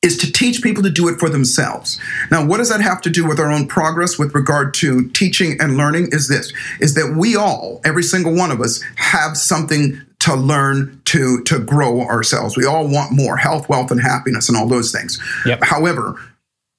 is 0.03 0.17
to 0.19 0.33
teach 0.33 0.63
people 0.63 0.83
to 0.83 0.91
do 0.91 1.09
it 1.09 1.19
for 1.19 1.29
themselves. 1.29 1.99
Now, 2.31 2.45
what 2.45 2.57
does 2.57 2.69
that 2.71 2.81
have 2.81 3.01
to 3.03 3.11
do 3.11 3.27
with 3.27 3.39
our 3.39 3.51
own 3.51 3.69
progress 3.69 4.19
with 4.19 4.35
regard 4.35 4.75
to 4.75 5.09
teaching 5.11 5.57
and 5.61 5.77
learning? 5.77 6.09
Is 6.11 6.29
this 6.29 6.53
is 6.81 6.95
that 6.95 7.15
we 7.17 7.37
all, 7.37 7.81
every 7.85 8.03
single 8.03 8.35
one 8.35 8.51
of 8.51 8.61
us, 8.61 8.83
have 8.97 9.37
something 9.37 10.01
to 10.23 10.35
learn 10.35 11.01
to 11.07 11.43
to 11.45 11.59
grow 11.59 12.01
ourselves. 12.03 12.57
We 12.57 12.67
all 12.67 12.89
want 12.89 13.13
more 13.13 13.37
health, 13.37 13.69
wealth, 13.69 13.91
and 13.91 14.01
happiness, 14.01 14.49
and 14.49 14.57
all 14.57 14.69
those 14.69 14.93
things. 14.93 15.21
Yep. 15.47 15.61
However, 15.63 16.21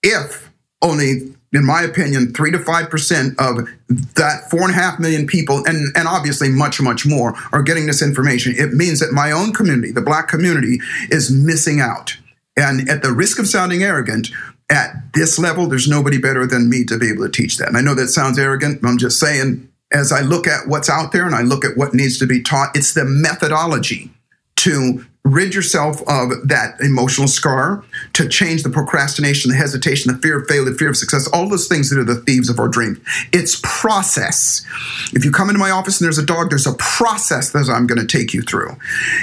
if 0.02 0.50
only 0.82 1.34
in 1.54 1.64
my 1.64 1.84
opinion, 1.84 2.34
three 2.34 2.52
to 2.52 2.60
five 2.60 2.90
percent 2.90 3.40
of 3.40 3.70
that 4.16 4.50
four 4.50 4.62
and 4.62 4.72
a 4.72 4.74
half 4.74 5.00
million 5.00 5.28
people, 5.28 5.58
and, 5.68 5.96
and 5.96 6.08
obviously 6.08 6.50
much, 6.50 6.82
much 6.82 7.06
more, 7.06 7.36
are 7.52 7.62
getting 7.62 7.86
this 7.86 8.02
information. 8.02 8.54
It 8.58 8.74
means 8.74 9.00
that 9.00 9.12
my 9.14 9.32
own 9.32 9.54
community, 9.54 9.92
the 9.92 10.02
black 10.02 10.28
community, 10.28 10.80
is 11.10 11.32
missing 11.32 11.80
out. 11.80 12.18
And 12.58 12.90
at 12.90 13.04
the 13.04 13.12
risk 13.12 13.40
of 13.40 13.48
sounding 13.48 13.84
arrogant, 13.84 14.30
at 14.72 14.96
this 15.14 15.38
level, 15.38 15.68
there's 15.68 15.88
nobody 15.88 16.18
better 16.18 16.48
than 16.48 16.70
me 16.70 16.84
to 16.86 16.98
be 16.98 17.10
able 17.10 17.26
to 17.26 17.32
teach 17.32 17.58
that. 17.58 17.68
And 17.68 17.78
I 17.78 17.82
know 17.82 17.94
that 17.96 18.08
sounds 18.08 18.40
arrogant, 18.40 18.84
I'm 18.84 18.98
just 18.98 19.20
saying 19.20 19.70
as 19.94 20.12
I 20.12 20.22
look 20.22 20.48
at 20.48 20.68
what's 20.68 20.90
out 20.90 21.12
there 21.12 21.26
and 21.26 21.36
I 21.36 21.42
look 21.42 21.64
at 21.64 21.78
what 21.78 21.94
needs 21.94 22.18
to 22.20 22.26
be 22.26 22.42
taught, 22.42 22.76
it's 22.76 22.94
the 22.94 23.06
methodology 23.06 24.12
to 24.58 25.06
rid 25.26 25.56
yourself 25.56 26.02
of 26.08 26.48
that 26.48 26.76
emotional 26.82 27.28
scar, 27.28 27.84
to 28.12 28.28
change 28.28 28.64
the 28.64 28.70
procrastination, 28.70 29.52
the 29.52 29.58
hesitation, 29.58 30.12
the 30.12 30.20
fear 30.20 30.40
of 30.40 30.48
failure, 30.48 30.70
the 30.70 30.78
fear 30.78 30.90
of 30.90 30.98
success, 30.98 31.28
all 31.28 31.48
those 31.48 31.68
things 31.68 31.90
that 31.90 31.98
are 31.98 32.04
the 32.04 32.16
thieves 32.22 32.50
of 32.50 32.60
our 32.60 32.68
dream. 32.68 33.02
It's 33.32 33.60
process. 33.64 34.66
If 35.14 35.24
you 35.24 35.32
come 35.32 35.50
into 35.50 35.60
my 35.60 35.72
office 35.72 36.00
and 36.00 36.06
there's 36.06 36.18
a 36.18 36.26
dog, 36.26 36.50
there's 36.50 36.68
a 36.68 36.74
process 36.74 37.52
that 37.52 37.70
I'm 37.70 37.88
going 37.88 38.06
to 38.06 38.08
take 38.08 38.34
you 38.34 38.42
through. 38.42 38.76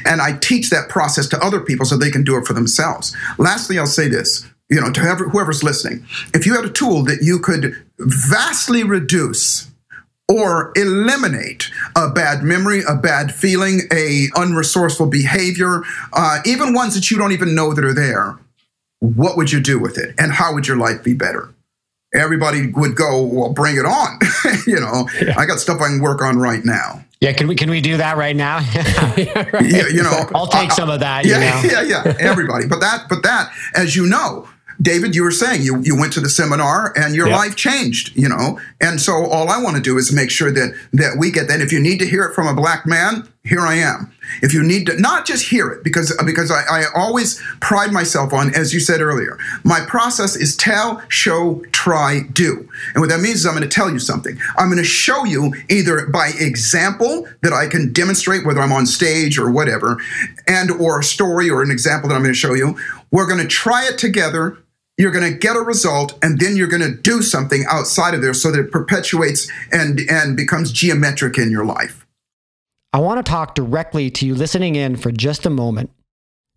And 0.06 0.22
I 0.22 0.38
teach 0.38 0.70
that 0.70 0.88
process 0.88 1.26
to 1.28 1.44
other 1.44 1.61
people 1.61 1.85
so 1.85 1.96
they 1.96 2.11
can 2.11 2.24
do 2.24 2.38
it 2.38 2.46
for 2.46 2.54
themselves. 2.54 3.14
Lastly, 3.38 3.78
I'll 3.78 3.87
say 3.87 4.09
this 4.09 4.46
you 4.70 4.80
know, 4.80 4.90
to 4.92 5.00
whoever's 5.00 5.64
listening, 5.64 6.06
if 6.33 6.46
you 6.46 6.54
had 6.54 6.64
a 6.64 6.70
tool 6.70 7.02
that 7.02 7.22
you 7.22 7.40
could 7.40 7.74
vastly 7.98 8.85
reduce 8.85 9.69
or 10.30 10.72
eliminate 10.76 11.70
a 11.96 12.08
bad 12.08 12.42
memory, 12.42 12.82
a 12.88 12.94
bad 12.94 13.34
feeling, 13.34 13.80
a 13.92 14.28
unresourceful 14.36 15.10
behavior, 15.10 15.82
uh, 16.12 16.38
even 16.46 16.72
ones 16.72 16.94
that 16.94 17.10
you 17.10 17.18
don't 17.18 17.32
even 17.32 17.54
know 17.54 17.74
that 17.74 17.84
are 17.84 17.92
there, 17.92 18.38
what 19.00 19.36
would 19.36 19.50
you 19.50 19.60
do 19.60 19.78
with 19.78 19.98
it? 19.98 20.14
And 20.18 20.32
how 20.32 20.54
would 20.54 20.68
your 20.68 20.76
life 20.76 21.02
be 21.02 21.14
better? 21.14 21.52
Everybody 22.14 22.70
would 22.72 22.96
go, 22.96 23.22
well, 23.22 23.52
bring 23.52 23.76
it 23.76 23.84
on. 23.84 24.18
you 24.66 24.78
know, 24.78 25.08
yeah. 25.20 25.34
I 25.36 25.46
got 25.46 25.58
stuff 25.58 25.80
I 25.80 25.88
can 25.88 26.00
work 26.00 26.22
on 26.22 26.38
right 26.38 26.64
now. 26.64 27.04
Yeah, 27.20 27.32
can 27.32 27.48
we 27.48 27.54
can 27.54 27.68
we 27.68 27.82
do 27.82 27.98
that 27.98 28.16
right 28.16 28.34
now? 28.34 28.60
yeah, 29.16 29.50
right. 29.52 29.66
yeah, 29.66 29.88
you 29.88 30.02
know, 30.02 30.24
I'll 30.34 30.46
take 30.46 30.70
uh, 30.70 30.74
some 30.74 30.88
of 30.88 31.00
that. 31.00 31.26
Yeah, 31.26 31.60
you 31.60 31.68
know? 31.68 31.82
yeah, 31.82 32.02
yeah. 32.06 32.16
Everybody, 32.18 32.66
but 32.66 32.80
that, 32.80 33.10
but 33.10 33.22
that, 33.24 33.52
as 33.74 33.94
you 33.94 34.06
know, 34.06 34.48
David, 34.80 35.14
you 35.14 35.22
were 35.22 35.30
saying 35.30 35.62
you, 35.62 35.80
you 35.82 35.98
went 35.98 36.12
to 36.14 36.20
the 36.20 36.28
seminar 36.30 36.92
and 36.96 37.14
your 37.14 37.28
life 37.28 37.54
changed, 37.56 38.16
you 38.16 38.28
know. 38.28 38.58
And 38.80 39.00
so 39.00 39.26
all 39.26 39.48
I 39.50 39.62
want 39.62 39.76
to 39.76 39.82
do 39.82 39.98
is 39.98 40.12
make 40.12 40.30
sure 40.30 40.50
that 40.50 40.74
that 40.92 41.16
we 41.18 41.30
get 41.30 41.48
that. 41.48 41.60
If 41.60 41.72
you 41.72 41.80
need 41.80 41.98
to 41.98 42.06
hear 42.06 42.24
it 42.24 42.34
from 42.34 42.46
a 42.46 42.54
black 42.54 42.86
man, 42.86 43.28
here 43.44 43.60
I 43.60 43.74
am. 43.76 44.12
If 44.42 44.54
you 44.54 44.62
need 44.62 44.86
to 44.86 44.98
not 44.98 45.26
just 45.26 45.48
hear 45.48 45.70
it, 45.70 45.82
because 45.82 46.16
because 46.24 46.50
I, 46.50 46.62
I 46.70 46.84
always 46.94 47.40
pride 47.60 47.92
myself 47.92 48.32
on, 48.32 48.54
as 48.54 48.72
you 48.72 48.80
said 48.80 49.00
earlier, 49.00 49.38
my 49.64 49.80
process 49.80 50.36
is 50.36 50.56
tell, 50.56 51.02
show, 51.08 51.62
try, 51.72 52.20
do. 52.32 52.68
And 52.94 53.00
what 53.00 53.10
that 53.10 53.20
means 53.20 53.40
is 53.40 53.46
I'm 53.46 53.56
going 53.56 53.68
to 53.68 53.68
tell 53.68 53.90
you 53.90 53.98
something. 53.98 54.38
I'm 54.56 54.68
going 54.68 54.78
to 54.78 54.84
show 54.84 55.24
you 55.24 55.54
either 55.68 56.06
by 56.06 56.32
example 56.38 57.28
that 57.42 57.52
I 57.52 57.66
can 57.66 57.92
demonstrate, 57.92 58.46
whether 58.46 58.60
I'm 58.60 58.72
on 58.72 58.86
stage 58.86 59.38
or 59.38 59.50
whatever, 59.50 59.98
and 60.46 60.70
or 60.70 61.00
a 61.00 61.04
story 61.04 61.50
or 61.50 61.62
an 61.62 61.70
example 61.70 62.08
that 62.08 62.14
I'm 62.14 62.22
going 62.22 62.34
to 62.34 62.38
show 62.38 62.54
you. 62.54 62.78
We're 63.10 63.26
going 63.26 63.40
to 63.40 63.48
try 63.48 63.86
it 63.86 63.98
together 63.98 64.58
you're 65.00 65.10
going 65.10 65.30
to 65.30 65.36
get 65.36 65.56
a 65.56 65.60
result 65.60 66.18
and 66.22 66.38
then 66.38 66.56
you're 66.56 66.68
going 66.68 66.82
to 66.82 66.94
do 66.94 67.22
something 67.22 67.64
outside 67.68 68.14
of 68.14 68.22
there 68.22 68.34
so 68.34 68.50
that 68.50 68.60
it 68.60 68.70
perpetuates 68.70 69.50
and 69.72 70.00
and 70.08 70.36
becomes 70.36 70.72
geometric 70.72 71.38
in 71.38 71.50
your 71.50 71.64
life. 71.64 72.06
I 72.92 72.98
want 72.98 73.24
to 73.24 73.30
talk 73.30 73.54
directly 73.54 74.10
to 74.10 74.26
you 74.26 74.34
listening 74.34 74.74
in 74.74 74.96
for 74.96 75.12
just 75.12 75.46
a 75.46 75.50
moment. 75.50 75.90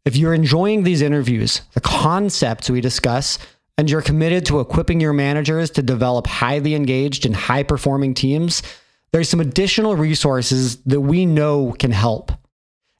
If 0.05 0.17
you're 0.17 0.33
enjoying 0.33 0.83
these 0.83 1.01
interviews 1.01 1.61
the 1.73 1.81
concepts 1.81 2.69
we 2.69 2.81
discuss 2.81 3.39
and 3.77 3.89
you're 3.89 4.01
committed 4.01 4.45
to 4.45 4.59
equipping 4.59 4.99
your 4.99 5.13
managers 5.13 5.71
to 5.71 5.81
develop 5.81 6.27
highly 6.27 6.75
engaged 6.75 7.25
and 7.25 7.35
high 7.35 7.63
performing 7.63 8.13
teams 8.13 8.61
there's 9.13 9.29
some 9.29 9.39
additional 9.39 9.95
resources 9.95 10.77
that 10.83 11.01
we 11.01 11.25
know 11.25 11.73
can 11.77 11.91
help 11.91 12.31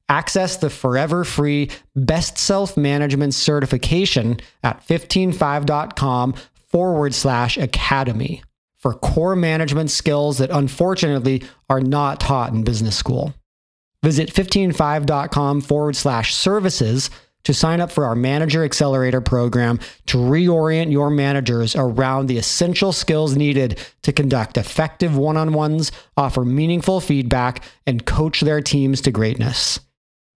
Access 0.09 0.57
the 0.57 0.69
forever 0.69 1.23
free 1.23 1.69
Best 1.95 2.37
Self 2.37 2.75
Management 2.77 3.33
certification 3.33 4.39
at 4.63 4.85
15five.com 4.85 6.33
forward 6.69 7.13
slash 7.13 7.57
academy 7.57 8.43
for 8.77 8.93
core 8.93 9.35
management 9.35 9.89
skills 9.89 10.39
that 10.39 10.49
unfortunately 10.51 11.41
are 11.69 11.79
not 11.79 12.19
taught 12.19 12.51
in 12.51 12.63
business 12.63 12.97
school. 12.97 13.33
Visit 14.03 14.33
15five.com 14.33 15.61
forward 15.61 15.95
slash 15.95 16.35
services 16.35 17.09
to 17.43 17.53
sign 17.53 17.79
up 17.79 17.91
for 17.91 18.05
our 18.05 18.15
Manager 18.15 18.63
Accelerator 18.63 19.21
program 19.21 19.79
to 20.07 20.17
reorient 20.17 20.91
your 20.91 21.09
managers 21.09 21.75
around 21.75 22.27
the 22.27 22.37
essential 22.37 22.91
skills 22.91 23.35
needed 23.35 23.79
to 24.01 24.11
conduct 24.11 24.57
effective 24.57 25.15
one 25.15 25.37
on 25.37 25.53
ones, 25.53 25.91
offer 26.17 26.43
meaningful 26.43 26.99
feedback, 26.99 27.63
and 27.85 28.05
coach 28.05 28.41
their 28.41 28.61
teams 28.61 29.01
to 29.01 29.11
greatness. 29.11 29.79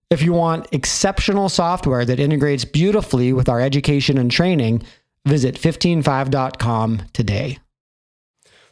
If 0.09 0.21
you 0.21 0.31
want 0.33 0.67
exceptional 0.71 1.49
software 1.49 2.05
that 2.05 2.19
integrates 2.19 2.63
beautifully 2.63 3.33
with 3.33 3.49
our 3.49 3.59
education 3.59 4.17
and 4.17 4.31
training, 4.31 4.83
visit 5.25 5.55
15five.com 5.55 7.03
today. 7.11 7.59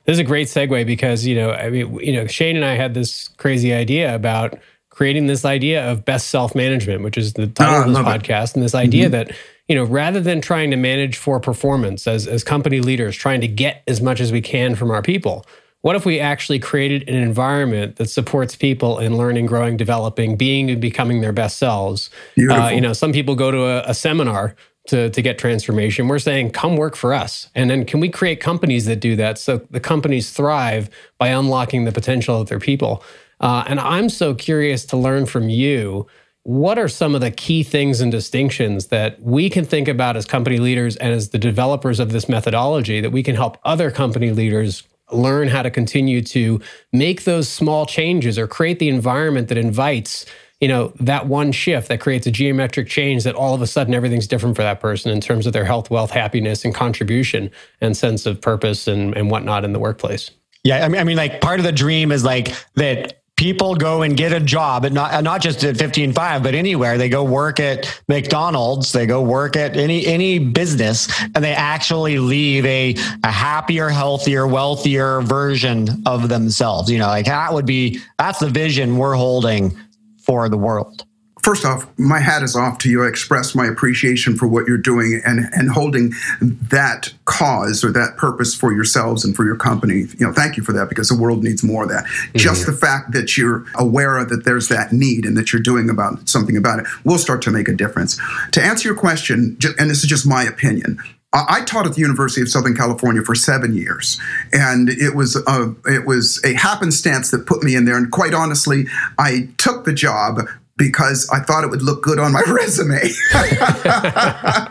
This 0.05 0.13
is 0.13 0.19
a 0.19 0.23
great 0.23 0.47
segue 0.47 0.85
because, 0.85 1.25
you 1.25 1.35
know, 1.35 1.51
I 1.51 1.69
mean, 1.69 1.95
you 1.95 2.13
know, 2.13 2.27
Shane 2.27 2.55
and 2.55 2.63
I 2.63 2.75
had 2.75 2.93
this 2.93 3.27
crazy 3.27 3.73
idea 3.73 4.13
about 4.15 4.57
creating 4.95 5.27
this 5.27 5.43
idea 5.43 5.91
of 5.91 6.05
best 6.05 6.29
self 6.29 6.55
management, 6.55 7.03
which 7.03 7.17
is 7.17 7.33
the 7.33 7.47
title 7.47 7.75
oh, 7.75 7.81
of 7.81 7.87
this 7.87 7.97
podcast, 7.97 8.51
it. 8.51 8.55
and 8.55 8.63
this 8.63 8.75
idea 8.75 9.05
mm-hmm. 9.05 9.11
that 9.11 9.31
you 9.67 9.75
know 9.75 9.83
rather 9.83 10.21
than 10.21 10.41
trying 10.41 10.71
to 10.71 10.77
manage 10.77 11.17
for 11.17 11.39
performance 11.39 12.07
as 12.07 12.27
as 12.27 12.43
company 12.43 12.79
leaders, 12.79 13.15
trying 13.15 13.41
to 13.41 13.47
get 13.47 13.83
as 13.87 14.01
much 14.01 14.19
as 14.19 14.31
we 14.31 14.41
can 14.41 14.75
from 14.75 14.89
our 14.89 15.01
people. 15.01 15.45
What 15.85 15.95
if 15.95 16.03
we 16.03 16.19
actually 16.19 16.57
created 16.57 17.07
an 17.07 17.13
environment 17.13 17.97
that 17.97 18.09
supports 18.09 18.55
people 18.55 18.97
in 18.97 19.17
learning, 19.17 19.45
growing, 19.45 19.77
developing, 19.77 20.35
being 20.35 20.71
and 20.71 20.81
becoming 20.81 21.21
their 21.21 21.31
best 21.31 21.59
selves? 21.59 22.09
Uh, 22.39 22.69
you 22.69 22.81
know, 22.81 22.91
some 22.91 23.13
people 23.13 23.35
go 23.35 23.51
to 23.51 23.65
a, 23.65 23.83
a 23.91 23.93
seminar 23.93 24.55
to, 24.87 25.11
to 25.11 25.21
get 25.21 25.37
transformation. 25.37 26.07
We're 26.07 26.17
saying, 26.17 26.53
come 26.53 26.75
work 26.75 26.95
for 26.95 27.13
us. 27.13 27.51
And 27.53 27.69
then 27.69 27.85
can 27.85 27.99
we 27.99 28.09
create 28.09 28.39
companies 28.39 28.85
that 28.87 28.95
do 28.95 29.15
that 29.17 29.37
so 29.37 29.57
the 29.69 29.79
companies 29.79 30.31
thrive 30.31 30.89
by 31.19 31.27
unlocking 31.27 31.85
the 31.85 31.91
potential 31.91 32.41
of 32.41 32.49
their 32.49 32.59
people? 32.59 33.03
Uh, 33.39 33.63
and 33.67 33.79
I'm 33.79 34.09
so 34.09 34.33
curious 34.33 34.85
to 34.85 34.97
learn 34.97 35.27
from 35.27 35.49
you. 35.49 36.07
What 36.41 36.79
are 36.79 36.87
some 36.87 37.13
of 37.13 37.21
the 37.21 37.29
key 37.29 37.61
things 37.61 38.01
and 38.01 38.11
distinctions 38.11 38.87
that 38.87 39.21
we 39.21 39.51
can 39.51 39.65
think 39.65 39.87
about 39.87 40.17
as 40.17 40.25
company 40.25 40.57
leaders 40.57 40.95
and 40.95 41.13
as 41.13 41.29
the 41.29 41.37
developers 41.37 41.99
of 41.99 42.11
this 42.11 42.27
methodology 42.27 43.01
that 43.01 43.11
we 43.11 43.21
can 43.21 43.35
help 43.35 43.59
other 43.63 43.91
company 43.91 44.31
leaders 44.31 44.81
learn 45.11 45.47
how 45.47 45.61
to 45.61 45.69
continue 45.69 46.21
to 46.21 46.59
make 46.91 47.23
those 47.23 47.47
small 47.47 47.85
changes 47.85 48.37
or 48.37 48.47
create 48.47 48.79
the 48.79 48.89
environment 48.89 49.47
that 49.49 49.57
invites 49.57 50.25
you 50.61 50.67
know 50.67 50.93
that 50.99 51.27
one 51.27 51.51
shift 51.51 51.89
that 51.89 51.99
creates 51.99 52.25
a 52.25 52.31
geometric 52.31 52.87
change 52.87 53.23
that 53.23 53.35
all 53.35 53.53
of 53.53 53.61
a 53.61 53.67
sudden 53.67 53.93
everything's 53.93 54.27
different 54.27 54.55
for 54.55 54.63
that 54.63 54.79
person 54.79 55.11
in 55.11 55.21
terms 55.21 55.45
of 55.45 55.53
their 55.53 55.65
health 55.65 55.89
wealth 55.89 56.11
happiness 56.11 56.63
and 56.63 56.73
contribution 56.73 57.51
and 57.81 57.95
sense 57.97 58.25
of 58.25 58.41
purpose 58.41 58.87
and, 58.87 59.15
and 59.15 59.29
whatnot 59.29 59.65
in 59.65 59.73
the 59.73 59.79
workplace. 59.79 60.31
Yeah 60.63 60.85
I 60.85 60.87
mean, 60.87 61.01
I 61.01 61.03
mean 61.03 61.17
like 61.17 61.41
part 61.41 61.59
of 61.59 61.65
the 61.65 61.71
dream 61.71 62.11
is 62.11 62.23
like 62.23 62.53
that 62.75 63.21
people 63.35 63.75
go 63.75 64.01
and 64.01 64.15
get 64.15 64.31
a 64.31 64.39
job 64.39 64.85
at 64.85 64.93
not 64.93 65.23
not 65.23 65.41
just 65.41 65.63
at 65.63 65.75
15Five 65.75 66.43
but 66.43 66.55
anywhere. 66.55 66.97
They 66.97 67.09
go 67.09 67.23
work 67.23 67.59
at 67.59 68.01
mcdonald's. 68.07 68.91
They 68.91 69.05
go 69.05 69.21
work 69.21 69.55
at 69.55 69.75
any 69.75 70.05
any 70.05 70.39
business 70.39 71.09
and 71.21 71.43
they 71.43 71.53
actually 71.53 72.17
leave 72.19 72.65
a, 72.65 72.95
a 73.23 73.31
happier 73.31 73.89
healthier 73.89 74.47
wealthier 74.47 75.21
version 75.21 76.03
of 76.05 76.29
themselves. 76.29 76.89
You 76.89 76.99
know 76.99 77.07
like 77.07 77.25
that 77.25 77.53
would 77.53 77.65
be 77.65 77.99
that's 78.17 78.39
the 78.39 78.49
vision 78.49 78.97
we're 78.97 79.15
holding 79.15 79.77
for 80.17 80.49
the 80.49 80.57
world 80.57 81.05
first 81.45 81.63
off, 81.63 81.87
my 81.99 82.19
hat 82.19 82.41
is 82.41 82.55
off 82.55 82.79
to 82.79 82.89
you. 82.89 83.03
I 83.05 83.07
express 83.07 83.53
my 83.53 83.67
appreciation 83.67 84.35
for 84.35 84.47
what 84.47 84.65
you're 84.65 84.79
doing 84.79 85.21
and, 85.23 85.47
and 85.53 85.69
holding 85.69 86.11
that 86.41 87.13
cause 87.25 87.83
or 87.83 87.91
that 87.91 88.17
purpose 88.17 88.55
for 88.55 88.73
yourselves 88.73 89.23
and 89.23 89.35
for 89.35 89.45
your 89.45 89.55
company. 89.55 90.05
You 90.17 90.25
know, 90.25 90.33
thank 90.33 90.57
you 90.57 90.63
for 90.63 90.73
that 90.73 90.89
because 90.89 91.07
the 91.07 91.15
world 91.15 91.43
needs 91.43 91.63
more 91.63 91.83
of 91.83 91.89
that. 91.89 92.05
Mm-hmm. 92.05 92.39
Just 92.39 92.65
the 92.65 92.73
fact 92.73 93.11
that 93.11 93.37
you're 93.37 93.63
aware 93.75 94.25
that 94.25 94.43
there's 94.43 94.69
that 94.69 94.91
need 94.91 95.23
and 95.23 95.37
that 95.37 95.53
you're 95.53 95.61
doing 95.61 95.87
about 95.87 96.27
something 96.27 96.57
about 96.57 96.79
it 96.79 96.87
will 97.03 97.19
start 97.19 97.43
to 97.43 97.51
make 97.51 97.67
a 97.67 97.73
difference. 97.73 98.19
To 98.53 98.63
answer 98.63 98.87
your 98.87 98.97
question, 98.97 99.55
and 99.77 99.87
this 99.87 100.03
is 100.03 100.09
just 100.09 100.25
my 100.25 100.43
opinion, 100.43 100.97
I 101.31 101.63
taught 101.65 101.85
at 101.85 101.93
the 101.93 102.01
University 102.01 102.41
of 102.41 102.49
Southern 102.49 102.75
California 102.75 103.21
for 103.21 103.35
seven 103.35 103.75
years, 103.75 104.19
and 104.53 104.89
it 104.89 105.15
was 105.15 105.35
a, 105.35 105.75
it 105.85 106.07
was 106.07 106.41
a 106.45 106.53
happenstance 106.53 107.29
that 107.31 107.45
put 107.45 107.61
me 107.61 107.75
in 107.75 107.83
there. 107.83 107.97
And 107.97 108.09
quite 108.09 108.33
honestly, 108.33 108.85
I 109.19 109.49
took 109.57 109.83
the 109.83 109.91
job 109.91 110.47
because 110.77 111.29
I 111.31 111.39
thought 111.39 111.63
it 111.63 111.69
would 111.69 111.81
look 111.81 112.03
good 112.03 112.19
on 112.19 112.33
my 112.33 112.41
resume. 112.47 112.99
uh, 113.33 114.67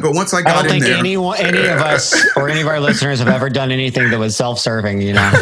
but 0.00 0.14
once 0.14 0.34
I 0.34 0.42
got 0.42 0.50
in, 0.50 0.56
I 0.56 0.62
don't 0.62 0.68
think 0.68 0.84
there, 0.84 0.98
any, 0.98 1.14
any 1.14 1.66
of 1.66 1.78
us 1.78 2.14
or 2.36 2.48
any 2.48 2.60
of 2.60 2.66
our 2.66 2.80
listeners 2.80 3.20
have 3.20 3.28
ever 3.28 3.48
done 3.48 3.70
anything 3.70 4.10
that 4.10 4.18
was 4.18 4.36
self-serving. 4.36 5.00
You 5.00 5.14
know, 5.14 5.32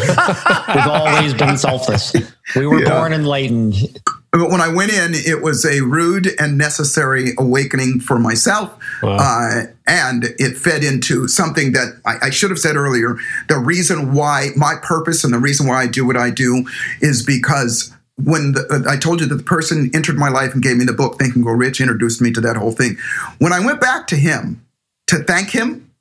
we've 0.73 0.87
always 0.87 1.33
been 1.33 1.57
selfless. 1.57 2.15
We 2.55 2.67
were 2.67 2.83
yeah. 2.83 2.97
born 2.97 3.11
enlightened. 3.11 3.99
But 4.31 4.49
when 4.49 4.59
I 4.59 4.67
went 4.67 4.91
in, 4.91 5.13
it 5.13 5.41
was 5.41 5.65
a 5.65 5.81
rude 5.81 6.29
and 6.39 6.57
necessary 6.57 7.31
awakening 7.37 8.01
for 8.01 8.19
myself. 8.19 8.77
Wow. 9.01 9.17
Uh, 9.17 9.67
and 9.87 10.25
it 10.37 10.57
fed 10.57 10.83
into 10.83 11.27
something 11.27 11.71
that 11.71 11.99
I, 12.05 12.27
I, 12.27 12.29
should 12.31 12.49
have 12.49 12.59
said 12.59 12.75
earlier. 12.75 13.17
The 13.47 13.57
reason 13.57 14.13
why 14.13 14.49
my 14.57 14.75
purpose 14.81 15.23
and 15.23 15.33
the 15.33 15.39
reason 15.39 15.67
why 15.67 15.83
I 15.83 15.87
do 15.87 16.05
what 16.05 16.17
I 16.17 16.31
do 16.31 16.65
is 17.01 17.23
because 17.23 17.94
when 18.17 18.53
the, 18.53 18.65
uh, 18.69 18.89
I 18.89 18.97
told 18.97 19.21
you 19.21 19.27
that 19.27 19.35
the 19.35 19.43
person 19.43 19.91
entered 19.93 20.17
my 20.17 20.29
life 20.29 20.53
and 20.53 20.63
gave 20.63 20.77
me 20.77 20.85
the 20.85 20.93
book 20.93 21.19
Think 21.19 21.35
and 21.35 21.43
Grow 21.43 21.53
Rich, 21.53 21.81
introduced 21.81 22.21
me 22.21 22.31
to 22.31 22.41
that 22.41 22.55
whole 22.55 22.71
thing. 22.71 22.97
When 23.39 23.53
I 23.53 23.59
went 23.59 23.81
back 23.81 24.07
to 24.07 24.15
him 24.15 24.65
to 25.07 25.17
thank 25.17 25.49
him 25.49 25.91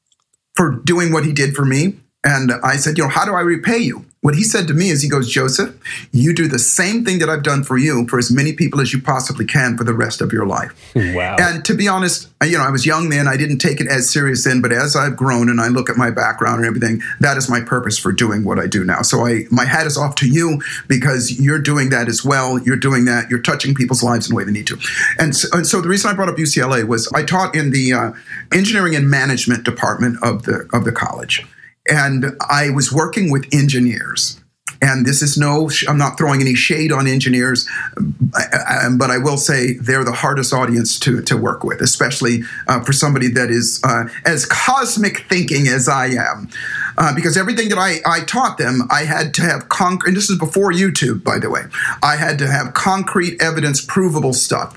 for 0.55 0.70
doing 0.70 1.12
what 1.12 1.24
he 1.24 1.33
did 1.33 1.55
for 1.55 1.64
me, 1.64 1.98
and 2.22 2.53
I 2.62 2.77
said, 2.77 2.96
you 2.96 3.05
know, 3.05 3.11
how 3.11 3.24
do 3.24 3.35
I 3.35 3.40
repay 3.40 3.79
you? 3.79 4.07
What 4.25 4.35
he 4.35 4.43
said 4.43 4.67
to 4.69 4.73
me 4.73 4.89
is, 4.89 5.03
he 5.03 5.09
goes, 5.11 5.31
Joseph, 5.31 5.77
you 6.11 6.33
do 6.33 6.49
the 6.49 6.59
same 6.59 7.05
thing 7.05 7.19
that 7.19 7.29
I've 7.29 7.43
done 7.43 7.63
for 7.63 7.77
you 7.77 8.09
for 8.09 8.19
as 8.19 8.33
many 8.33 8.55
people 8.55 8.81
as 8.81 8.91
you 8.91 9.03
possibly 9.03 9.45
can 9.45 9.77
for 9.77 9.85
the 9.85 9.93
rest 9.93 10.23
of 10.23 10.33
your 10.33 10.47
life. 10.47 10.73
Wow. 10.97 11.37
And 11.39 11.63
to 11.67 11.75
be 11.75 11.89
honest, 11.89 12.31
you 12.43 12.57
know, 12.57 12.65
I 12.65 12.71
was 12.71 12.87
young 12.87 13.11
then. 13.11 13.29
I 13.29 13.37
didn't 13.37 13.59
take 13.59 13.83
it 13.83 13.87
as 13.87 14.09
serious 14.09 14.43
then, 14.45 14.63
but 14.63 14.73
as 14.73 14.97
I've 14.97 15.15
grown 15.15 15.51
and 15.51 15.61
I 15.61 15.69
look 15.69 15.91
at 15.91 15.99
my 15.99 16.11
background 16.11 16.65
and 16.65 16.67
everything, 16.67 17.03
that 17.21 17.37
is 17.37 17.51
my 17.51 17.61
purpose 17.61 17.99
for 17.99 18.13
doing 18.13 18.45
what 18.45 18.59
I 18.59 18.67
do 18.67 18.83
now. 18.83 19.03
So 19.03 19.27
I, 19.27 19.45
my 19.51 19.67
hat 19.67 19.87
is 19.87 19.99
off 19.99 20.15
to 20.17 20.27
you 20.27 20.63
because 20.89 21.39
you're 21.39 21.61
doing 21.61 21.91
that 21.91 22.09
as 22.09 22.25
well. 22.25 22.59
You're 22.59 22.79
doing 22.79 23.05
that. 23.05 23.29
You're 23.29 23.43
touching 23.43 23.75
people's 23.75 24.03
lives 24.03 24.27
in 24.27 24.33
the 24.33 24.39
way 24.39 24.45
they 24.45 24.53
need 24.53 24.69
to. 24.69 24.79
And 25.19 25.37
so, 25.37 25.49
and 25.53 25.67
so 25.67 25.83
the 25.83 25.89
reason 25.91 26.11
I 26.11 26.15
brought 26.15 26.31
up 26.31 26.37
UCLA 26.37 26.89
was 26.89 27.13
I 27.15 27.25
taught 27.25 27.55
in 27.55 27.73
the 27.73 27.93
uh, 27.93 28.13
engineering 28.55 28.97
and 28.97 29.11
management 29.11 29.65
department 29.65 30.17
of 30.23 30.45
the 30.45 30.67
of 30.73 30.87
the 30.87 30.93
college 30.93 31.47
and 31.88 32.37
I 32.49 32.70
was 32.70 32.92
working 32.92 33.31
with 33.31 33.47
engineers. 33.53 34.40
And 34.83 35.07
this 35.07 35.23
is 35.23 35.38
no, 35.38 35.70
I'm 35.88 35.97
not 35.97 36.18
throwing 36.18 36.42
any 36.42 36.55
shade 36.55 36.92
on 36.92 37.07
engineers, 37.07 37.66
but 37.97 39.11
I 39.11 39.18
will 39.18 39.38
say 39.38 39.75
they're 39.75 40.05
the 40.05 40.12
hardest 40.12 40.53
audience 40.53 40.99
to, 41.01 41.23
to 41.23 41.37
work 41.37 41.64
with, 41.64 41.81
especially 41.81 42.42
uh, 42.68 42.83
for 42.83 42.92
somebody 42.92 43.29
that 43.29 43.51
is 43.51 43.81
uh, 43.83 44.05
as 44.27 44.44
cosmic 44.44 45.20
thinking 45.29 45.68
as 45.68 45.88
I 45.88 46.09
am. 46.09 46.51
Uh, 46.97 47.15
because 47.15 47.37
everything 47.37 47.69
that 47.69 47.79
I, 47.79 47.97
I 48.07 48.25
taught 48.25 48.59
them, 48.59 48.83
I 48.91 49.05
had 49.05 49.35
to 49.35 49.43
have 49.43 49.69
concrete, 49.69 50.11
and 50.11 50.17
this 50.17 50.31
is 50.31 50.39
before 50.39 50.73
YouTube, 50.73 51.25
by 51.25 51.39
the 51.39 51.51
way, 51.51 51.63
I 52.03 52.17
had 52.17 52.39
to 52.39 52.47
have 52.47 52.75
concrete 52.75 53.41
evidence, 53.41 53.85
provable 53.85 54.33
stuff. 54.33 54.77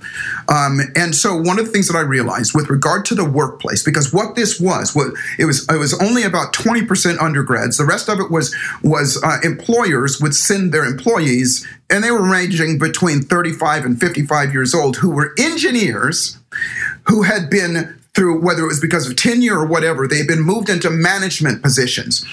Um, 0.49 0.79
and 0.95 1.15
so 1.15 1.35
one 1.35 1.59
of 1.59 1.65
the 1.65 1.71
things 1.71 1.87
that 1.87 1.97
I 1.97 2.01
realized 2.01 2.53
with 2.53 2.69
regard 2.69 3.05
to 3.05 3.15
the 3.15 3.25
workplace, 3.25 3.83
because 3.83 4.13
what 4.13 4.35
this 4.35 4.59
was, 4.59 4.95
what 4.95 5.13
it 5.37 5.45
was, 5.45 5.67
it 5.69 5.77
was 5.77 5.99
only 6.01 6.23
about 6.23 6.53
20% 6.53 7.19
undergrads. 7.19 7.77
The 7.77 7.85
rest 7.85 8.09
of 8.09 8.19
it 8.19 8.31
was, 8.31 8.55
was 8.83 9.21
uh, 9.23 9.37
employers 9.43 10.19
would 10.21 10.33
send 10.33 10.71
their 10.71 10.85
employees, 10.85 11.67
and 11.89 12.03
they 12.03 12.11
were 12.11 12.29
ranging 12.29 12.77
between 12.77 13.21
35 13.21 13.85
and 13.85 13.99
55 13.99 14.53
years 14.53 14.73
old, 14.73 14.97
who 14.97 15.09
were 15.09 15.33
engineers 15.37 16.37
who 17.07 17.23
had 17.23 17.49
been 17.49 17.96
through 18.17 18.41
whether 18.41 18.63
it 18.63 18.67
was 18.67 18.79
because 18.79 19.07
of 19.07 19.15
tenure 19.15 19.59
or 19.59 19.67
whatever, 19.67 20.07
they've 20.07 20.27
been 20.27 20.41
moved 20.41 20.69
into 20.69 20.89
management 20.89 21.61
positions. 21.61 22.25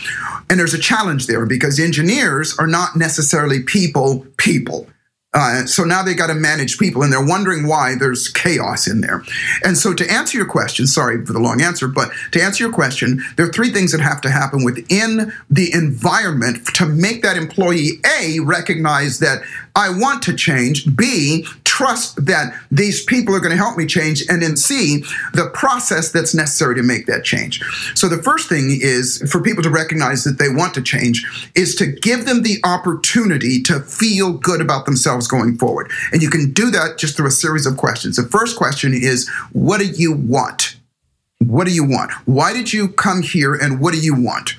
And 0.49 0.59
there's 0.59 0.73
a 0.73 0.79
challenge 0.79 1.27
there 1.27 1.45
because 1.45 1.79
engineers 1.79 2.59
are 2.59 2.67
not 2.67 2.97
necessarily 2.97 3.63
people, 3.63 4.27
people. 4.39 4.89
Uh, 5.35 5.67
so 5.67 5.85
now 5.85 6.03
they 6.03 6.15
got 6.15 6.29
to 6.29 6.35
manage 6.35 6.79
people, 6.79 7.03
and 7.03 7.13
they're 7.13 7.27
wondering 7.27 7.67
why 7.67 7.97
there's 7.99 8.29
chaos 8.29 8.87
in 8.87 9.01
there. 9.01 9.25
And 9.65 9.77
so, 9.77 9.93
to 9.93 10.09
answer 10.09 10.39
your 10.39 10.47
question, 10.47 10.87
sorry 10.87 11.27
for 11.27 11.33
the 11.33 11.41
long 11.41 11.61
answer, 11.61 11.89
but 11.89 12.11
to 12.31 12.41
answer 12.41 12.63
your 12.63 12.73
question, 12.73 13.21
there 13.37 13.45
are 13.45 13.53
three 13.53 13.71
things 13.71 13.91
that 13.91 14.01
have 14.01 14.21
to 14.21 14.31
happen 14.31 14.63
within 14.63 15.33
the 15.51 15.75
environment 15.75 16.65
to 16.77 16.87
make 16.87 17.23
that 17.23 17.37
employee 17.37 18.01
A 18.21 18.39
recognize 18.41 19.19
that 19.19 19.43
I 19.75 19.91
want 19.91 20.23
to 20.23 20.37
change, 20.37 20.95
B 20.97 21.45
trust 21.75 22.25
that 22.25 22.55
these 22.71 23.05
people 23.05 23.35
are 23.35 23.41
going 23.41 23.51
to 23.51 23.57
help 23.57 23.77
me 23.77 23.85
change, 23.85 24.23
and 24.29 24.41
then 24.41 24.57
see 24.57 25.03
the 25.33 25.51
process 25.53 26.13
that's 26.13 26.33
necessary 26.33 26.77
to 26.77 26.85
make 26.85 27.07
that 27.07 27.25
change. 27.25 27.61
So 27.97 28.09
the 28.09 28.23
first 28.23 28.49
thing 28.49 28.79
is 28.81 29.21
for 29.29 29.43
people 29.43 29.65
to 29.65 29.71
recognize 29.71 30.23
that 30.23 30.39
they 30.39 30.49
want 30.49 30.75
to 30.75 30.83
change 30.83 31.27
is 31.57 31.75
to 31.77 31.87
give 31.87 32.27
them 32.27 32.43
the 32.43 32.59
opportunity 32.63 33.61
to 33.63 33.81
feel 33.81 34.35
good 34.35 34.61
about 34.61 34.87
themselves 34.87 35.27
going 35.27 35.59
forward. 35.59 35.91
And 36.13 36.23
you 36.23 36.31
can 36.31 36.53
do 36.53 36.71
that 36.71 36.97
just 36.97 37.17
through 37.17 37.27
a 37.27 37.33
series 37.33 37.67
of 37.67 37.77
questions. 37.77 38.15
The 38.15 38.23
first 38.23 38.57
question 38.57 38.93
is, 38.95 39.29
what 39.53 39.81
do 39.81 39.87
you 39.87 40.13
want? 40.13 40.77
What 41.41 41.67
do 41.67 41.75
you 41.75 41.85
want? 41.85 42.13
Why 42.25 42.53
did 42.53 42.73
you 42.73 42.89
come 42.89 43.23
here 43.23 43.55
and 43.55 43.81
what 43.81 43.95
do 43.95 43.99
you 44.01 44.15
want? 44.15 44.55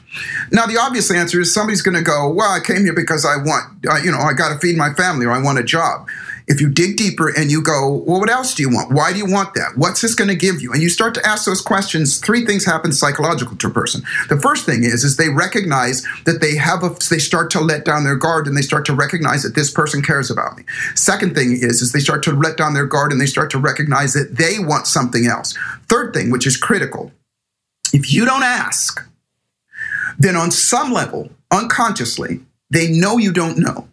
Now, 0.52 0.66
the 0.66 0.78
obvious 0.78 1.12
answer 1.12 1.40
is 1.42 1.54
somebody's 1.54 1.82
going 1.82 1.96
to 1.96 2.04
go, 2.04 2.30
Well, 2.30 2.52
I 2.52 2.60
came 2.60 2.84
here 2.84 2.94
because 2.94 3.26
I 3.26 3.38
want, 3.38 3.86
uh, 3.88 3.98
you 3.98 4.12
know, 4.12 4.20
I 4.20 4.34
got 4.34 4.54
to 4.54 4.60
feed 4.60 4.78
my 4.78 4.94
family 4.94 5.26
or 5.26 5.32
I 5.32 5.42
want 5.42 5.60
a 5.60 5.64
job. 5.64 6.08
if 6.48 6.62
you 6.62 6.70
dig 6.70 6.98
deeper 6.98 7.30
and 7.36 7.50
you 7.50 7.62
go, 7.62 8.04
well, 8.06 8.20
what 8.20 8.30
else 8.30 8.54
do 8.54 8.62
you 8.62 8.70
want? 8.70 8.92
Why 8.92 9.12
do 9.12 9.18
you 9.18 9.26
want 9.26 9.54
that? 9.56 9.74
What's 9.76 10.02
this 10.02 10.14
going 10.14 10.28
to 10.28 10.36
give 10.36 10.62
you? 10.62 10.72
And 10.72 10.82
you 10.82 10.90
start 10.90 11.16
to 11.16 11.26
ask 11.26 11.46
those 11.46 11.62
questions. 11.62 12.20
Three 12.20 12.46
things 12.46 12.66
happen 12.66 12.92
psychological 12.92 13.56
to 13.58 13.68
a 13.68 13.72
person. 13.72 14.04
The 14.30 14.40
first 14.40 14.66
thing 14.66 14.84
is, 14.84 15.04
is 15.04 15.18
they 15.18 15.30
recognize 15.30 16.06
that 16.26 16.42
they 16.42 16.56
have 16.56 16.84
a, 16.84 16.96
they 17.10 17.20
start 17.20 17.50
to 17.52 17.62
let 17.62 17.86
down 17.86 18.04
their 18.04 18.16
guard 18.16 18.48
and 18.48 18.56
they 18.56 18.62
start 18.62 18.86
to 18.86 18.94
recognize 18.94 19.44
that 19.44 19.56
this 19.56 19.72
person 19.72 20.02
cares 20.02 20.30
about 20.30 20.58
me. 20.58 20.64
Second 20.94 21.36
thing 21.36 21.54
is, 21.54 21.82
is 21.82 21.92
they 21.92 22.00
start 22.00 22.22
to 22.24 22.32
let 22.32 22.58
down 22.58 22.74
their 22.74 22.86
guard 22.86 23.12
and 23.12 23.20
they 23.20 23.26
start 23.26 23.50
to 23.52 23.60
recognize 23.60 24.14
that 24.14 24.38
they 24.38 24.60
want 24.60 24.88
something 24.88 25.26
else. 25.26 25.58
Third 25.90 26.14
thing, 26.14 26.30
which 26.30 26.46
is 26.46 26.58
critical, 26.58 27.12
if 27.94 28.14
you 28.14 28.26
don't 28.26 28.44
ask, 28.44 29.02
then 30.18 30.36
on 30.36 30.52
some 30.52 30.92
level, 30.92 31.30
unconsciously, 31.52 32.42
they 32.70 32.90
know 32.92 33.18
you 33.18 33.32
don't 33.32 33.58
know. 33.58 33.88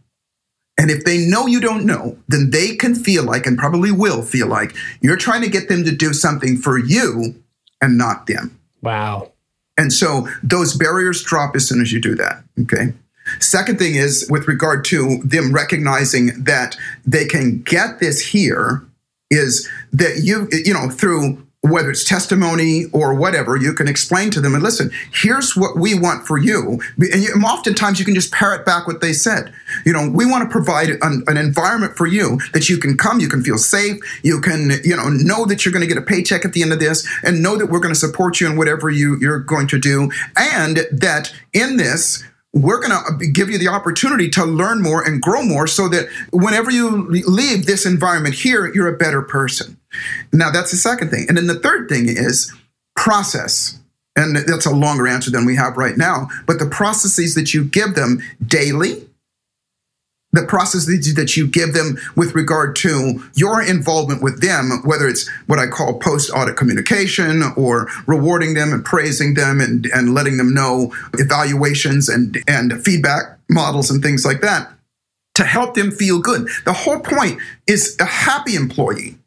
And 0.79 0.91
if 0.91 1.05
they 1.05 1.19
know 1.19 1.47
you 1.47 1.61
don't 1.61 1.85
know, 1.85 2.17
then 2.29 2.51
they 2.51 2.77
can 2.77 2.95
feel 2.95 3.25
like, 3.25 3.47
and 3.47 3.59
probably 3.59 3.93
will 3.93 4.23
feel 4.23 4.47
like, 4.47 4.75
you're 5.01 5.17
trying 5.17 5.43
to 5.43 5.51
get 5.51 5.69
them 5.69 5.85
to 5.85 5.93
do 5.93 6.13
something 6.13 6.57
for 6.57 6.79
you 6.79 7.35
and 7.81 7.99
not 7.99 8.27
them. 8.27 8.59
Wow. 8.81 9.33
And 9.77 9.93
so 9.93 10.29
those 10.43 10.77
barriers 10.77 11.23
drop 11.23 11.55
as 11.57 11.69
soon 11.69 11.81
as 11.81 11.93
you 11.93 12.01
do 12.01 12.15
that. 12.17 12.43
Okay. 12.63 12.95
Second 13.39 13.79
thing 13.79 13.95
is 13.95 14.27
with 14.31 14.49
regard 14.49 14.85
to 14.87 15.19
them 15.19 15.53
recognizing 15.53 16.43
that 16.45 16.77
they 17.07 17.27
can 17.27 17.63
get 17.63 18.01
this 18.01 18.21
here 18.21 18.83
is 19.31 19.69
that 19.93 20.21
you, 20.23 20.49
you 20.51 20.75
know, 20.75 20.89
through 20.89 21.47
whether 21.63 21.91
it's 21.91 22.05
testimony 22.05 22.87
or 22.93 23.15
whatever, 23.15 23.57
you 23.57 23.73
can 23.73 23.87
explain 23.87 24.31
to 24.33 24.41
them 24.41 24.55
and 24.55 24.63
listen, 24.65 24.91
here's 25.13 25.57
what 25.57 25.77
we 25.77 25.99
want 25.99 26.27
for 26.27 26.37
you. 26.37 26.81
And 26.99 27.45
oftentimes 27.45 28.01
you 28.01 28.05
can 28.05 28.17
just 28.17 28.33
parrot 28.33 28.67
back 28.67 28.89
what 28.89 29.01
they 29.01 29.13
said. 29.13 29.53
You 29.87 29.93
know, 29.93 30.11
we 30.11 30.27
want 30.27 30.43
to 30.43 30.51
provide 30.51 30.91
an, 30.91 31.23
an, 31.29 31.37
environment 31.37 31.97
for 31.97 32.07
you 32.07 32.41
that 32.53 32.69
you 32.69 32.79
can 32.79 32.97
come, 32.97 33.21
you 33.21 33.29
can 33.29 33.45
feel 33.45 33.59
safe, 33.59 33.99
you 34.25 34.41
can, 34.41 34.73
you 34.83 34.97
know, 34.97 35.09
know 35.09 35.45
that 35.47 35.65
you're 35.65 35.73
going 35.73 35.87
to 35.87 35.93
get 35.93 35.97
a 35.97 36.05
paycheck 36.05 36.45
at 36.45 36.53
the 36.53 36.63
end 36.63 36.73
of 36.73 36.81
this 36.81 37.09
and 37.23 37.43
know 37.43 37.57
that 37.57 37.67
we're 37.67 37.81
going 37.81 37.95
to 37.95 37.99
support 37.99 38.41
you 38.41 38.51
in 38.51 38.57
whatever 38.57 38.91
you, 38.91 39.17
you're 39.21 39.39
going 39.39 39.69
to 39.69 39.79
do. 39.79 40.11
And 40.37 40.79
that 40.91 41.33
in 41.53 41.77
this, 41.77 42.25
we're 42.53 42.81
going 42.81 43.19
to 43.19 43.27
give 43.29 43.49
you 43.49 43.57
the 43.57 43.69
opportunity 43.69 44.29
to 44.31 44.45
learn 44.45 44.83
more 44.83 45.03
and 45.03 45.23
grow 45.23 45.43
more 45.43 45.67
so 45.67 45.89
that 45.89 46.09
whenever 46.33 46.71
you 46.73 47.09
leave 47.09 47.67
this 47.67 47.87
environment 47.87 48.35
here, 48.35 48.71
you're 48.75 48.93
a 48.93 48.97
better 48.97 49.23
person. 49.23 49.79
Now, 50.33 50.51
that's 50.51 50.71
the 50.71 50.77
second 50.77 51.11
thing. 51.11 51.27
And 51.29 51.37
then 51.37 51.47
the 51.47 51.59
third 51.59 51.89
thing 51.89 52.09
is 52.09 52.53
process. 52.97 53.79
And 54.15 54.37
that's 54.37 54.67
a 54.67 54.75
longer 54.75 55.07
answer 55.07 55.31
than 55.31 55.47
we 55.47 55.57
have 55.57 55.77
right 55.77 55.97
now. 55.97 56.29
But 56.47 56.59
the 56.59 56.67
processes 56.67 57.35
that 57.35 57.55
you 57.55 57.65
give 57.65 57.95
them 57.95 58.23
daily, 58.47 59.07
the 60.33 60.45
processes 60.45 61.15
that 61.15 61.37
you 61.37 61.47
give 61.47 61.73
them 61.73 61.99
with 62.17 62.35
regard 62.35 62.77
to 62.77 63.23
your 63.35 63.63
involvement 63.63 64.23
with 64.23 64.41
them, 64.41 64.81
whether 64.85 65.07
it's 65.07 65.29
what 65.47 65.59
I 65.59 65.67
call 65.67 65.99
post 65.99 66.31
audit 66.35 66.57
communication 66.57 67.43
or 67.57 67.89
rewarding 68.07 68.55
them 68.55 68.73
and 68.73 68.85
praising 68.85 69.35
them 69.35 69.61
and, 69.61 69.87
and 69.95 70.15
letting 70.15 70.37
them 70.37 70.53
know 70.53 70.95
evaluations 71.15 72.09
and, 72.09 72.39
and 72.47 72.83
feedback 72.85 73.39
models 73.49 73.91
and 73.91 74.03
things 74.03 74.25
like 74.25 74.41
that 74.41 74.73
to 75.35 75.45
help 75.45 75.75
them 75.75 75.91
feel 75.91 76.21
good. 76.21 76.49
The 76.65 76.73
whole 76.73 77.01
point 77.01 77.41
is 77.67 77.97
a 78.01 78.05
happy 78.05 78.55
employee. 78.55 79.19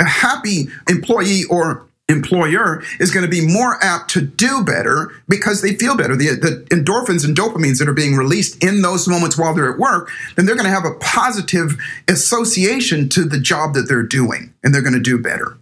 A 0.00 0.04
happy 0.04 0.68
employee 0.88 1.42
or 1.50 1.88
employer 2.08 2.82
is 2.98 3.10
going 3.10 3.24
to 3.24 3.30
be 3.30 3.46
more 3.46 3.82
apt 3.82 4.10
to 4.10 4.20
do 4.20 4.64
better 4.64 5.12
because 5.28 5.60
they 5.60 5.74
feel 5.74 5.96
better. 5.96 6.16
The, 6.16 6.30
the, 6.30 6.66
endorphins 6.74 7.24
and 7.24 7.36
dopamines 7.36 7.78
that 7.78 7.88
are 7.88 7.94
being 7.94 8.16
released 8.16 8.62
in 8.64 8.82
those 8.82 9.06
moments 9.06 9.36
while 9.36 9.54
they're 9.54 9.72
at 9.72 9.78
work, 9.78 10.10
then 10.36 10.46
they're 10.46 10.54
going 10.54 10.64
to 10.64 10.70
have 10.70 10.86
a 10.86 10.94
positive 11.00 11.76
association 12.08 13.08
to 13.10 13.24
the 13.24 13.38
job 13.38 13.74
that 13.74 13.88
they're 13.88 14.02
doing 14.02 14.54
and 14.64 14.74
they're 14.74 14.82
going 14.82 14.94
to 14.94 15.00
do 15.00 15.18
better. 15.18 15.58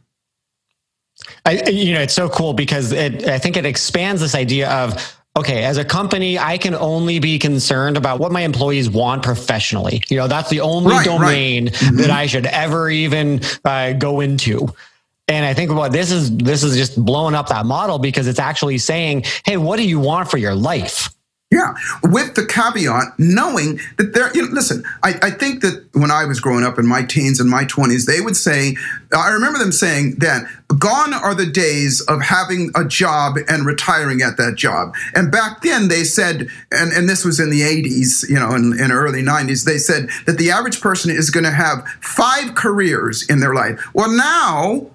I, 1.45 1.63
you 1.69 1.95
know, 1.95 2.01
it's 2.01 2.15
so 2.15 2.29
cool 2.29 2.53
because 2.53 2.93
it, 2.93 3.27
I 3.27 3.39
think 3.39 3.57
it 3.57 3.67
expands 3.67 4.21
this 4.21 4.35
idea 4.35 4.71
of 4.71 5.16
okay, 5.37 5.65
as 5.65 5.77
a 5.77 5.85
company, 5.85 6.39
I 6.39 6.59
can 6.59 6.75
only 6.75 7.19
be 7.19 7.39
concerned 7.39 7.97
about 7.97 8.19
what 8.19 8.33
my 8.33 8.41
employees 8.41 8.89
want 8.89 9.23
professionally. 9.23 10.03
You 10.09 10.17
know, 10.17 10.27
that's 10.27 10.49
the 10.49 10.61
only 10.61 10.93
right, 10.93 11.05
domain 11.05 11.67
right. 11.67 11.75
Mm-hmm. 11.75 11.97
that 11.99 12.11
I 12.11 12.27
should 12.27 12.47
ever 12.47 12.89
even 12.89 13.41
uh, 13.65 13.93
go 13.93 14.21
into. 14.21 14.69
And 15.29 15.45
I 15.45 15.55
think 15.55 15.73
what 15.73 15.93
this 15.93 16.11
is, 16.11 16.35
this 16.37 16.63
is 16.63 16.77
just 16.77 17.05
blowing 17.05 17.35
up 17.35 17.49
that 17.49 17.67
model 17.67 17.99
because 17.99 18.27
it's 18.29 18.39
actually 18.39 18.79
saying, 18.79 19.25
Hey, 19.45 19.57
what 19.57 19.77
do 19.77 19.87
you 19.87 19.99
want 19.99 20.31
for 20.31 20.39
your 20.39 20.55
life? 20.55 21.11
Yeah, 21.53 21.75
with 22.03 22.35
the 22.35 22.45
caveat, 22.45 23.17
knowing 23.19 23.79
that 23.99 24.15
there, 24.15 24.33
you 24.35 24.43
know, 24.43 24.53
listen, 24.53 24.83
I, 25.05 25.15
I 25.23 25.31
think 25.31 25.63
that 25.63 25.89
when 25.93 26.11
I 26.11 26.25
was 26.25 26.41
growing 26.41 26.65
up 26.65 26.77
in 26.77 26.89
my 26.89 27.05
teens 27.05 27.39
and 27.39 27.49
my 27.49 27.65
20s, 27.65 28.05
they 28.05 28.21
would 28.21 28.37
say, 28.37 28.75
I 29.17 29.29
remember 29.29 29.61
them 29.61 29.71
saying 29.71 30.17
that 30.17 30.45
gone 30.81 31.15
are 31.15 31.37
the 31.37 31.47
days 31.47 32.01
of 32.09 32.21
having 32.21 32.73
a 32.75 32.85
job 32.85 33.37
and 33.49 33.65
retiring 33.65 34.23
at 34.23 34.37
that 34.39 34.57
job. 34.57 34.97
And 35.15 35.31
back 35.31 35.63
then 35.63 35.87
they 35.87 36.03
said, 36.03 36.49
and, 36.73 36.93
and 36.93 37.09
this 37.09 37.25
was 37.25 37.39
in 37.39 37.51
the 37.51 37.61
80s, 37.61 38.29
you 38.29 38.41
know, 38.41 38.53
in, 38.57 38.77
in 38.81 38.91
early 38.91 39.23
90s, 39.23 39.65
they 39.65 39.79
said 39.79 40.09
that 40.27 40.39
the 40.39 40.51
average 40.51 40.81
person 40.81 41.13
is 41.13 41.31
going 41.31 41.45
to 41.45 41.53
have 41.53 41.87
five 42.01 42.57
careers 42.57 43.25
in 43.31 43.39
their 43.39 43.55
life. 43.55 43.81
Well, 43.95 44.11
now, 44.11 44.91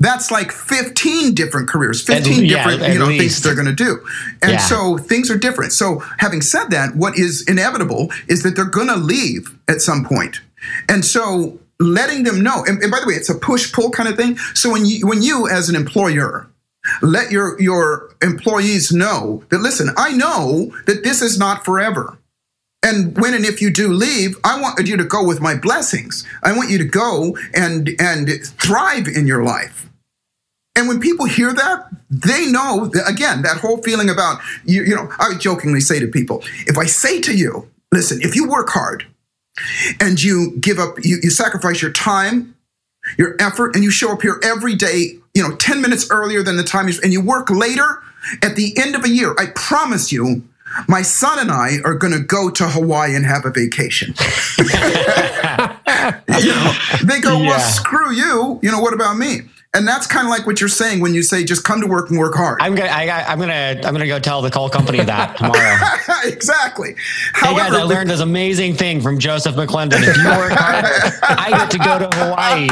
that's 0.00 0.30
like 0.30 0.50
15 0.50 1.34
different 1.34 1.68
careers 1.68 2.02
15 2.02 2.44
yeah, 2.44 2.68
different 2.68 2.92
you 2.92 2.98
know 2.98 3.06
least. 3.06 3.20
things 3.20 3.42
they're 3.42 3.54
going 3.54 3.66
to 3.66 3.72
do. 3.72 4.04
And 4.42 4.52
yeah. 4.52 4.58
so 4.58 4.98
things 4.98 5.30
are 5.30 5.38
different. 5.38 5.72
So 5.72 6.00
having 6.18 6.42
said 6.42 6.70
that 6.70 6.96
what 6.96 7.18
is 7.18 7.44
inevitable 7.48 8.10
is 8.28 8.42
that 8.42 8.56
they're 8.56 8.64
going 8.64 8.88
to 8.88 8.96
leave 8.96 9.56
at 9.68 9.80
some 9.80 10.04
point. 10.04 10.40
And 10.88 11.04
so 11.04 11.58
letting 11.80 12.24
them 12.24 12.42
know 12.42 12.64
and, 12.66 12.82
and 12.82 12.90
by 12.90 13.00
the 13.00 13.06
way 13.06 13.14
it's 13.14 13.28
a 13.28 13.34
push 13.34 13.72
pull 13.72 13.90
kind 13.90 14.08
of 14.08 14.16
thing. 14.16 14.36
So 14.54 14.70
when 14.70 14.84
you 14.84 15.06
when 15.06 15.22
you 15.22 15.48
as 15.48 15.68
an 15.68 15.76
employer 15.76 16.48
let 17.02 17.30
your 17.30 17.60
your 17.60 18.14
employees 18.22 18.92
know 18.92 19.42
that 19.48 19.58
listen 19.60 19.90
i 19.96 20.12
know 20.12 20.70
that 20.86 21.02
this 21.02 21.22
is 21.22 21.38
not 21.38 21.64
forever 21.64 22.18
and 22.84 23.16
when 23.18 23.32
and 23.32 23.46
if 23.46 23.62
you 23.62 23.70
do 23.70 23.88
leave, 23.92 24.36
I 24.44 24.60
want 24.60 24.86
you 24.86 24.96
to 24.98 25.04
go 25.04 25.26
with 25.26 25.40
my 25.40 25.56
blessings. 25.56 26.24
I 26.42 26.54
want 26.54 26.70
you 26.70 26.78
to 26.78 26.84
go 26.84 27.36
and 27.54 27.90
and 27.98 28.28
thrive 28.44 29.08
in 29.08 29.26
your 29.26 29.42
life. 29.42 29.90
And 30.76 30.86
when 30.86 31.00
people 31.00 31.24
hear 31.24 31.52
that, 31.54 31.88
they 32.10 32.46
know 32.50 32.86
that, 32.92 33.08
again 33.08 33.42
that 33.42 33.56
whole 33.56 33.78
feeling 33.82 34.10
about 34.10 34.40
you. 34.64 34.84
You 34.84 34.96
know, 34.96 35.10
I 35.18 35.34
jokingly 35.38 35.80
say 35.80 35.98
to 35.98 36.06
people, 36.06 36.44
if 36.66 36.76
I 36.76 36.84
say 36.84 37.20
to 37.22 37.34
you, 37.34 37.70
listen, 37.90 38.20
if 38.20 38.36
you 38.36 38.48
work 38.48 38.68
hard 38.68 39.06
and 39.98 40.22
you 40.22 40.58
give 40.60 40.78
up, 40.78 40.96
you, 41.02 41.18
you 41.22 41.30
sacrifice 41.30 41.80
your 41.80 41.92
time, 41.92 42.54
your 43.16 43.34
effort, 43.40 43.74
and 43.74 43.82
you 43.82 43.90
show 43.90 44.12
up 44.12 44.20
here 44.20 44.40
every 44.44 44.74
day, 44.74 45.18
you 45.32 45.42
know, 45.42 45.56
ten 45.56 45.80
minutes 45.80 46.10
earlier 46.10 46.42
than 46.42 46.58
the 46.58 46.64
time, 46.64 46.88
you, 46.88 46.94
and 47.02 47.12
you 47.12 47.22
work 47.22 47.48
later. 47.48 48.02
At 48.42 48.56
the 48.56 48.76
end 48.78 48.94
of 48.94 49.04
a 49.04 49.08
year, 49.08 49.34
I 49.38 49.46
promise 49.54 50.10
you, 50.10 50.48
my 50.88 51.02
son 51.02 51.38
and 51.38 51.50
I 51.50 51.78
are 51.84 51.94
going 51.94 52.12
to 52.12 52.20
go 52.20 52.50
to 52.50 52.68
Hawaii 52.68 53.14
and 53.14 53.24
have 53.24 53.44
a 53.44 53.50
vacation. 53.50 54.14
you 54.58 54.64
know, 56.54 56.72
they 57.04 57.20
go, 57.20 57.38
yeah. 57.38 57.48
well, 57.48 57.60
screw 57.60 58.12
you. 58.12 58.58
You 58.62 58.70
know, 58.70 58.80
what 58.80 58.94
about 58.94 59.16
me? 59.16 59.42
And 59.74 59.88
that's 59.88 60.06
kind 60.06 60.24
of 60.24 60.30
like 60.30 60.46
what 60.46 60.60
you're 60.60 60.68
saying 60.68 61.00
when 61.00 61.14
you 61.14 61.22
say 61.22 61.42
just 61.42 61.64
come 61.64 61.80
to 61.80 61.88
work 61.88 62.08
and 62.08 62.16
work 62.16 62.36
hard. 62.36 62.60
I'm 62.62 62.76
gonna, 62.76 62.90
I, 62.90 63.32
am 63.32 63.40
gonna, 63.40 63.80
I'm 63.84 63.92
gonna 63.92 64.06
go 64.06 64.20
tell 64.20 64.40
the 64.40 64.50
coal 64.50 64.70
company 64.70 65.02
that 65.02 65.36
tomorrow. 65.36 65.76
exactly. 66.32 66.94
However, 67.32 67.60
hey 67.60 67.70
guys, 67.70 67.80
I 67.80 67.82
learned 67.82 68.08
this 68.08 68.20
amazing 68.20 68.74
thing 68.74 69.00
from 69.00 69.18
Joseph 69.18 69.56
McClendon. 69.56 70.06
If 70.06 70.16
you 70.16 70.28
work 70.28 70.52
hard, 70.52 70.84
I 71.22 71.50
get 71.50 71.70
to 71.72 71.78
go 71.78 71.98
to 71.98 72.08
Hawaii. 72.16 72.68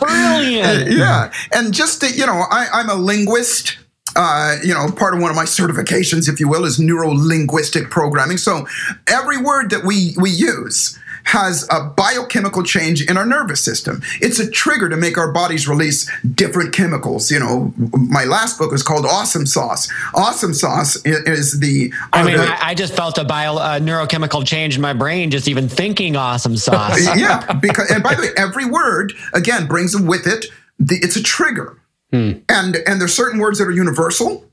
Brilliant. 0.00 0.90
Yeah, 0.90 1.32
and 1.52 1.72
just 1.72 2.00
to, 2.00 2.10
you 2.10 2.26
know, 2.26 2.42
I, 2.50 2.66
I'm 2.72 2.90
a 2.90 2.96
linguist. 2.96 3.78
Uh, 4.16 4.56
you 4.64 4.74
know, 4.74 4.90
part 4.90 5.14
of 5.14 5.20
one 5.20 5.30
of 5.30 5.36
my 5.36 5.44
certifications, 5.44 6.28
if 6.28 6.40
you 6.40 6.48
will, 6.48 6.64
is 6.64 6.78
neuro 6.78 7.10
linguistic 7.10 7.90
programming. 7.90 8.36
So 8.36 8.66
every 9.06 9.36
word 9.36 9.70
that 9.70 9.84
we 9.84 10.14
we 10.18 10.30
use 10.30 10.98
has 11.28 11.66
a 11.70 11.84
biochemical 11.84 12.62
change 12.62 13.02
in 13.02 13.18
our 13.18 13.26
nervous 13.26 13.62
system. 13.62 14.00
It's 14.20 14.38
a 14.38 14.50
trigger 14.50 14.88
to 14.88 14.96
make 14.96 15.18
our 15.18 15.30
bodies 15.30 15.68
release 15.68 16.10
different 16.34 16.72
chemicals. 16.72 17.30
You 17.30 17.38
know, 17.38 17.74
my 17.92 18.24
last 18.24 18.58
book 18.58 18.72
is 18.72 18.82
called 18.82 19.04
Awesome 19.04 19.44
Sauce. 19.44 19.88
Awesome 20.14 20.54
Sauce 20.54 20.96
is 21.04 21.60
the. 21.60 21.92
I 22.14 22.24
mean, 22.24 22.38
the, 22.38 22.64
I, 22.64 22.74
just 22.74 22.94
felt 22.94 23.18
a 23.18 23.24
bio 23.24 23.56
uh, 23.56 23.78
neurochemical 23.78 24.46
change 24.46 24.76
in 24.76 24.80
my 24.80 24.94
brain 24.94 25.30
just 25.30 25.48
even 25.48 25.68
thinking 25.68 26.16
Awesome 26.16 26.56
Sauce. 26.56 26.98
yeah, 27.16 27.52
because 27.54 27.90
and 27.90 28.02
by 28.02 28.14
the 28.14 28.22
way, 28.22 28.28
every 28.36 28.64
word 28.64 29.12
again 29.34 29.66
brings 29.66 29.94
with 30.00 30.26
it. 30.26 30.46
The, 30.78 30.96
it's 31.02 31.16
a 31.16 31.22
trigger. 31.22 31.76
Hmm. 32.12 32.32
And 32.48 32.76
and 32.86 33.00
there's 33.00 33.14
certain 33.14 33.38
words 33.38 33.58
that 33.58 33.68
are 33.68 33.72
universal, 33.72 34.44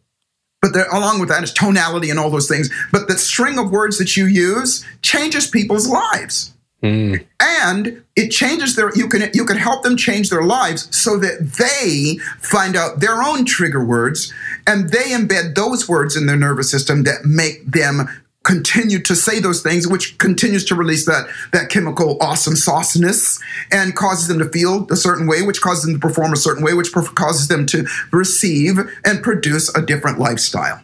but 0.61 0.75
along 0.93 1.19
with 1.19 1.29
that 1.29 1.43
is 1.43 1.53
tonality 1.53 2.09
and 2.09 2.19
all 2.19 2.29
those 2.29 2.47
things. 2.47 2.69
But 2.91 3.07
the 3.07 3.17
string 3.17 3.57
of 3.57 3.71
words 3.71 3.97
that 3.97 4.17
you 4.17 4.25
use 4.25 4.85
changes 5.01 5.47
people's 5.47 5.87
lives. 5.87 6.53
Mm. 6.83 7.25
And 7.39 8.03
it 8.15 8.29
changes 8.29 8.75
their 8.75 8.95
you 8.95 9.07
can 9.07 9.29
you 9.33 9.45
can 9.45 9.57
help 9.57 9.83
them 9.83 9.97
change 9.97 10.29
their 10.29 10.43
lives 10.43 10.93
so 10.95 11.17
that 11.17 11.53
they 11.57 12.17
find 12.39 12.75
out 12.75 12.99
their 12.99 13.23
own 13.23 13.45
trigger 13.45 13.83
words 13.83 14.31
and 14.67 14.89
they 14.89 15.11
embed 15.11 15.55
those 15.55 15.89
words 15.89 16.15
in 16.15 16.27
their 16.27 16.37
nervous 16.37 16.69
system 16.69 17.03
that 17.03 17.25
make 17.25 17.65
them 17.65 18.07
continue 18.45 18.99
to 19.01 19.15
say 19.15 19.39
those 19.39 19.61
things, 19.61 19.87
which 19.87 20.17
continues 20.17 20.63
to 20.65 20.75
release 20.75 21.05
that 21.05 21.27
that 21.51 21.69
chemical 21.69 22.17
awesome 22.21 22.53
sauceness 22.53 23.41
and 23.71 23.95
causes 23.95 24.27
them 24.27 24.39
to 24.39 24.47
feel 24.49 24.87
a 24.91 24.95
certain 24.95 25.27
way, 25.27 25.41
which 25.41 25.61
causes 25.61 25.83
them 25.83 25.93
to 25.93 25.99
perform 25.99 26.31
a 26.31 26.37
certain 26.37 26.63
way, 26.63 26.73
which 26.73 26.93
causes 26.93 27.47
them 27.47 27.65
to 27.65 27.85
receive 28.11 28.77
and 29.03 29.23
produce 29.23 29.75
a 29.75 29.81
different 29.81 30.19
lifestyle. 30.19 30.81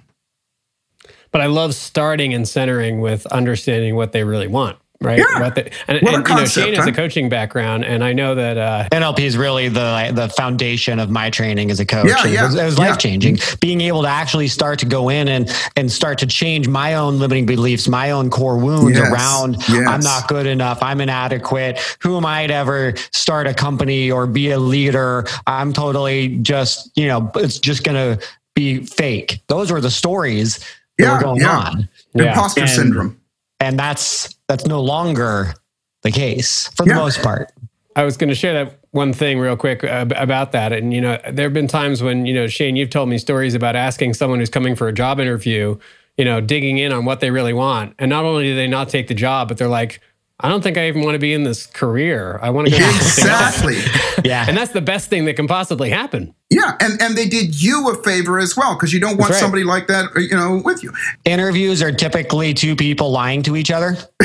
But 1.31 1.41
I 1.41 1.45
love 1.45 1.75
starting 1.75 2.33
and 2.33 2.45
centering 2.45 2.99
with 2.99 3.25
understanding 3.27 3.95
what 3.95 4.11
they 4.11 4.25
really 4.25 4.47
want 4.47 4.77
right? 5.01 5.17
Yeah. 5.19 5.39
What 5.41 5.55
the, 5.55 5.65
and, 5.65 5.71
What 5.71 5.89
a 5.89 5.95
and 5.97 6.03
you 6.05 6.11
know, 6.11 6.23
concept, 6.23 6.51
Shane 6.67 6.73
has 6.75 6.87
a 6.87 6.91
coaching 6.91 7.27
background, 7.29 7.83
and 7.83 8.03
I 8.03 8.13
know 8.13 8.35
that 8.35 8.57
uh, 8.57 8.87
NLP 8.91 9.19
is 9.21 9.37
really 9.37 9.67
the 9.67 10.11
the 10.13 10.29
foundation 10.29 10.99
of 10.99 11.09
my 11.09 11.29
training 11.29 11.71
as 11.71 11.79
a 11.79 11.85
coach. 11.85 12.07
Yeah, 12.07 12.25
yeah, 12.25 12.43
It 12.43 12.45
was, 12.47 12.55
was 12.55 12.77
yeah. 12.79 12.89
life 12.89 12.97
changing. 12.99 13.37
Being 13.59 13.81
able 13.81 14.03
to 14.03 14.07
actually 14.07 14.47
start 14.47 14.79
to 14.79 14.85
go 14.85 15.09
in 15.09 15.27
and 15.27 15.49
and 15.75 15.91
start 15.91 16.19
to 16.19 16.27
change 16.27 16.67
my 16.67 16.93
own 16.95 17.19
limiting 17.19 17.45
beliefs, 17.45 17.87
my 17.87 18.11
own 18.11 18.29
core 18.29 18.57
wounds 18.57 18.97
Yes, 18.97 19.11
around 19.11 19.55
yes. 19.69 19.87
I'm 19.87 20.01
not 20.01 20.27
good 20.27 20.45
enough, 20.45 20.81
I'm 20.81 21.01
inadequate. 21.01 21.79
Who 22.01 22.17
am 22.17 22.25
I 22.25 22.47
to 22.47 22.53
ever 22.53 22.93
start 23.11 23.47
a 23.47 23.53
company 23.53 24.11
or 24.11 24.27
be 24.27 24.51
a 24.51 24.59
leader? 24.59 25.25
I'm 25.47 25.73
totally 25.73 26.37
just 26.37 26.91
you 26.95 27.07
know 27.07 27.31
it's 27.35 27.59
just 27.59 27.83
gonna 27.83 28.19
be 28.53 28.85
fake. 28.85 29.41
Those 29.47 29.71
were 29.71 29.79
the 29.81 29.89
stories 29.91 30.59
that 30.59 31.05
Yeah, 31.05 31.13
were 31.15 31.21
going 31.23 31.41
yeah. 31.41 31.57
on, 31.57 31.89
Yeah. 32.13 32.23
Imposter 32.29 32.61
And- 32.61 32.69
syndrome. 32.69 33.17
and 33.61 33.79
that's 33.79 34.35
that's 34.51 34.65
no 34.67 34.81
longer 34.81 35.53
the 36.01 36.11
case 36.11 36.67
for 36.75 36.85
Yeah. 36.85 36.95
the 36.95 36.99
most 36.99 37.21
part. 37.21 37.53
I 37.95 38.03
was 38.03 38.17
going 38.17 38.27
to 38.27 38.35
share 38.35 38.53
that 38.53 38.79
one 38.91 39.13
thing 39.13 39.39
real 39.39 39.55
quick 39.55 39.81
uh, 39.83 40.05
about 40.17 40.51
that. 40.51 40.73
And, 40.73 40.93
you 40.93 40.99
know, 40.99 41.17
there 41.31 41.45
have 41.45 41.53
been 41.53 41.69
times 41.69 42.03
when, 42.03 42.25
you 42.25 42.33
know, 42.33 42.47
Shane, 42.47 42.75
you've 42.75 42.89
told 42.89 43.07
me 43.07 43.17
stories 43.17 43.53
about 43.53 43.77
asking 43.77 44.13
someone 44.15 44.39
who's 44.39 44.49
coming 44.49 44.75
for 44.75 44.89
a 44.89 44.93
job 44.93 45.21
interview, 45.21 45.77
you 46.17 46.25
know, 46.25 46.41
digging 46.41 46.79
in 46.79 46.91
on 46.91 47.05
what 47.05 47.21
they 47.21 47.31
really 47.31 47.53
want. 47.53 47.95
And 47.97 48.09
not 48.09 48.25
only 48.25 48.43
do 48.43 48.55
they 48.55 48.67
not 48.67 48.89
take 48.89 49.07
the 49.07 49.13
job, 49.13 49.47
but 49.47 49.57
they're 49.57 49.69
like, 49.69 50.01
I 50.43 50.49
don't 50.49 50.61
think 50.61 50.77
I 50.77 50.87
even 50.87 51.03
want 51.03 51.15
to 51.15 51.19
be 51.19 51.33
in 51.33 51.43
this 51.43 51.65
career. 51.67 52.39
I 52.41 52.49
want 52.49 52.67
to 52.67 52.71
go 52.71 52.77
do. 52.79 52.83
Exactly. 52.85 53.77
Yeah, 54.23 54.45
And 54.47 54.55
that's 54.55 54.71
the 54.71 54.81
best 54.81 55.09
thing 55.09 55.25
that 55.25 55.33
can 55.33 55.47
possibly 55.47 55.89
happen. 55.89 56.35
Yeah, 56.51 56.77
and 56.79 57.01
and 57.01 57.15
they 57.15 57.27
did 57.27 57.59
you 57.59 57.89
a 57.89 58.03
favor 58.03 58.37
as 58.37 58.55
well 58.55 58.75
because 58.75 58.93
you 58.93 58.99
don't 58.99 59.17
want 59.17 59.31
right. 59.31 59.39
somebody 59.39 59.63
like 59.63 59.87
that, 59.87 60.11
you 60.15 60.35
know, 60.35 60.61
with 60.63 60.83
you. 60.83 60.93
interviews 61.25 61.81
are 61.81 61.91
typically 61.91 62.53
two 62.53 62.75
people 62.75 63.09
lying 63.09 63.41
to 63.43 63.55
each 63.55 63.71
other. 63.71 63.97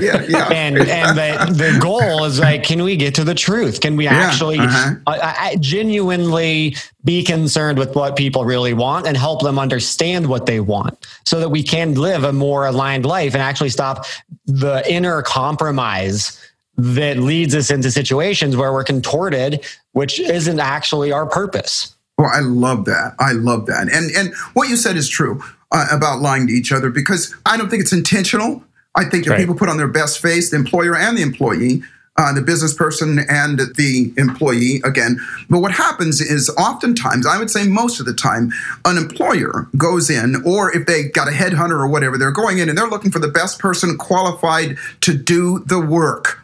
yeah, 0.00 0.22
yeah. 0.28 0.48
and 0.48 0.76
and 0.76 1.16
the 1.16 1.54
the 1.54 1.78
goal 1.80 2.24
is 2.24 2.38
like 2.38 2.64
can 2.64 2.82
we 2.82 2.96
get 2.96 3.14
to 3.14 3.24
the 3.24 3.34
truth 3.34 3.80
can 3.80 3.96
we 3.96 4.06
actually 4.06 4.58
uh-huh. 4.58 4.96
uh, 5.06 5.34
uh, 5.38 5.56
genuinely 5.60 6.76
be 7.04 7.22
concerned 7.22 7.78
with 7.78 7.94
what 7.94 8.16
people 8.16 8.44
really 8.44 8.72
want 8.72 9.06
and 9.06 9.16
help 9.16 9.42
them 9.42 9.58
understand 9.58 10.26
what 10.26 10.46
they 10.46 10.60
want 10.60 11.06
so 11.24 11.38
that 11.40 11.50
we 11.50 11.62
can 11.62 11.94
live 11.94 12.24
a 12.24 12.32
more 12.32 12.66
aligned 12.66 13.04
life 13.04 13.34
and 13.34 13.42
actually 13.42 13.68
stop 13.68 14.06
the 14.46 14.82
inner 14.90 15.22
compromise 15.22 16.40
that 16.76 17.18
leads 17.18 17.54
us 17.54 17.70
into 17.70 17.90
situations 17.90 18.56
where 18.56 18.72
we're 18.72 18.84
contorted 18.84 19.64
which 19.92 20.18
isn't 20.18 20.58
actually 20.58 21.12
our 21.12 21.26
purpose 21.26 21.94
Well, 22.18 22.30
I 22.32 22.40
love 22.40 22.84
that. 22.86 23.14
I 23.18 23.32
love 23.32 23.66
that. 23.66 23.88
And 23.92 24.10
and 24.16 24.34
what 24.54 24.68
you 24.68 24.76
said 24.76 24.96
is 24.96 25.08
true 25.08 25.42
uh, 25.72 25.86
about 25.90 26.20
lying 26.20 26.46
to 26.46 26.52
each 26.52 26.72
other 26.72 26.88
because 26.90 27.34
I 27.44 27.56
don't 27.56 27.68
think 27.68 27.82
it's 27.82 27.92
intentional. 27.92 28.62
I 28.96 29.04
think 29.04 29.24
that 29.24 29.32
Right. 29.32 29.40
people 29.40 29.56
put 29.56 29.68
on 29.68 29.76
their 29.76 29.88
best 29.88 30.20
face, 30.22 30.50
the 30.50 30.56
employer 30.56 30.96
and 30.96 31.18
the 31.18 31.22
employee, 31.22 31.82
uh, 32.16 32.32
the 32.32 32.42
business 32.42 32.72
person 32.72 33.18
and 33.28 33.58
the 33.76 34.12
employee 34.16 34.80
again. 34.84 35.18
But 35.50 35.58
what 35.60 35.72
happens 35.72 36.20
is 36.20 36.48
oftentimes, 36.50 37.26
I 37.26 37.38
would 37.38 37.50
say 37.50 37.66
most 37.66 38.00
of 38.00 38.06
the 38.06 38.14
time, 38.14 38.52
an 38.84 38.96
employer 38.96 39.68
goes 39.76 40.10
in, 40.10 40.42
or 40.44 40.74
if 40.74 40.86
they 40.86 41.04
got 41.04 41.28
a 41.28 41.32
headhunter 41.32 41.78
or 41.78 41.88
whatever, 41.88 42.16
they're 42.16 42.30
going 42.30 42.58
in 42.58 42.68
and 42.68 42.78
they're 42.78 42.88
looking 42.88 43.10
for 43.10 43.18
the 43.18 43.28
best 43.28 43.58
person 43.58 43.98
qualified 43.98 44.76
to 45.00 45.14
do 45.14 45.60
the 45.60 45.80
work. 45.80 46.43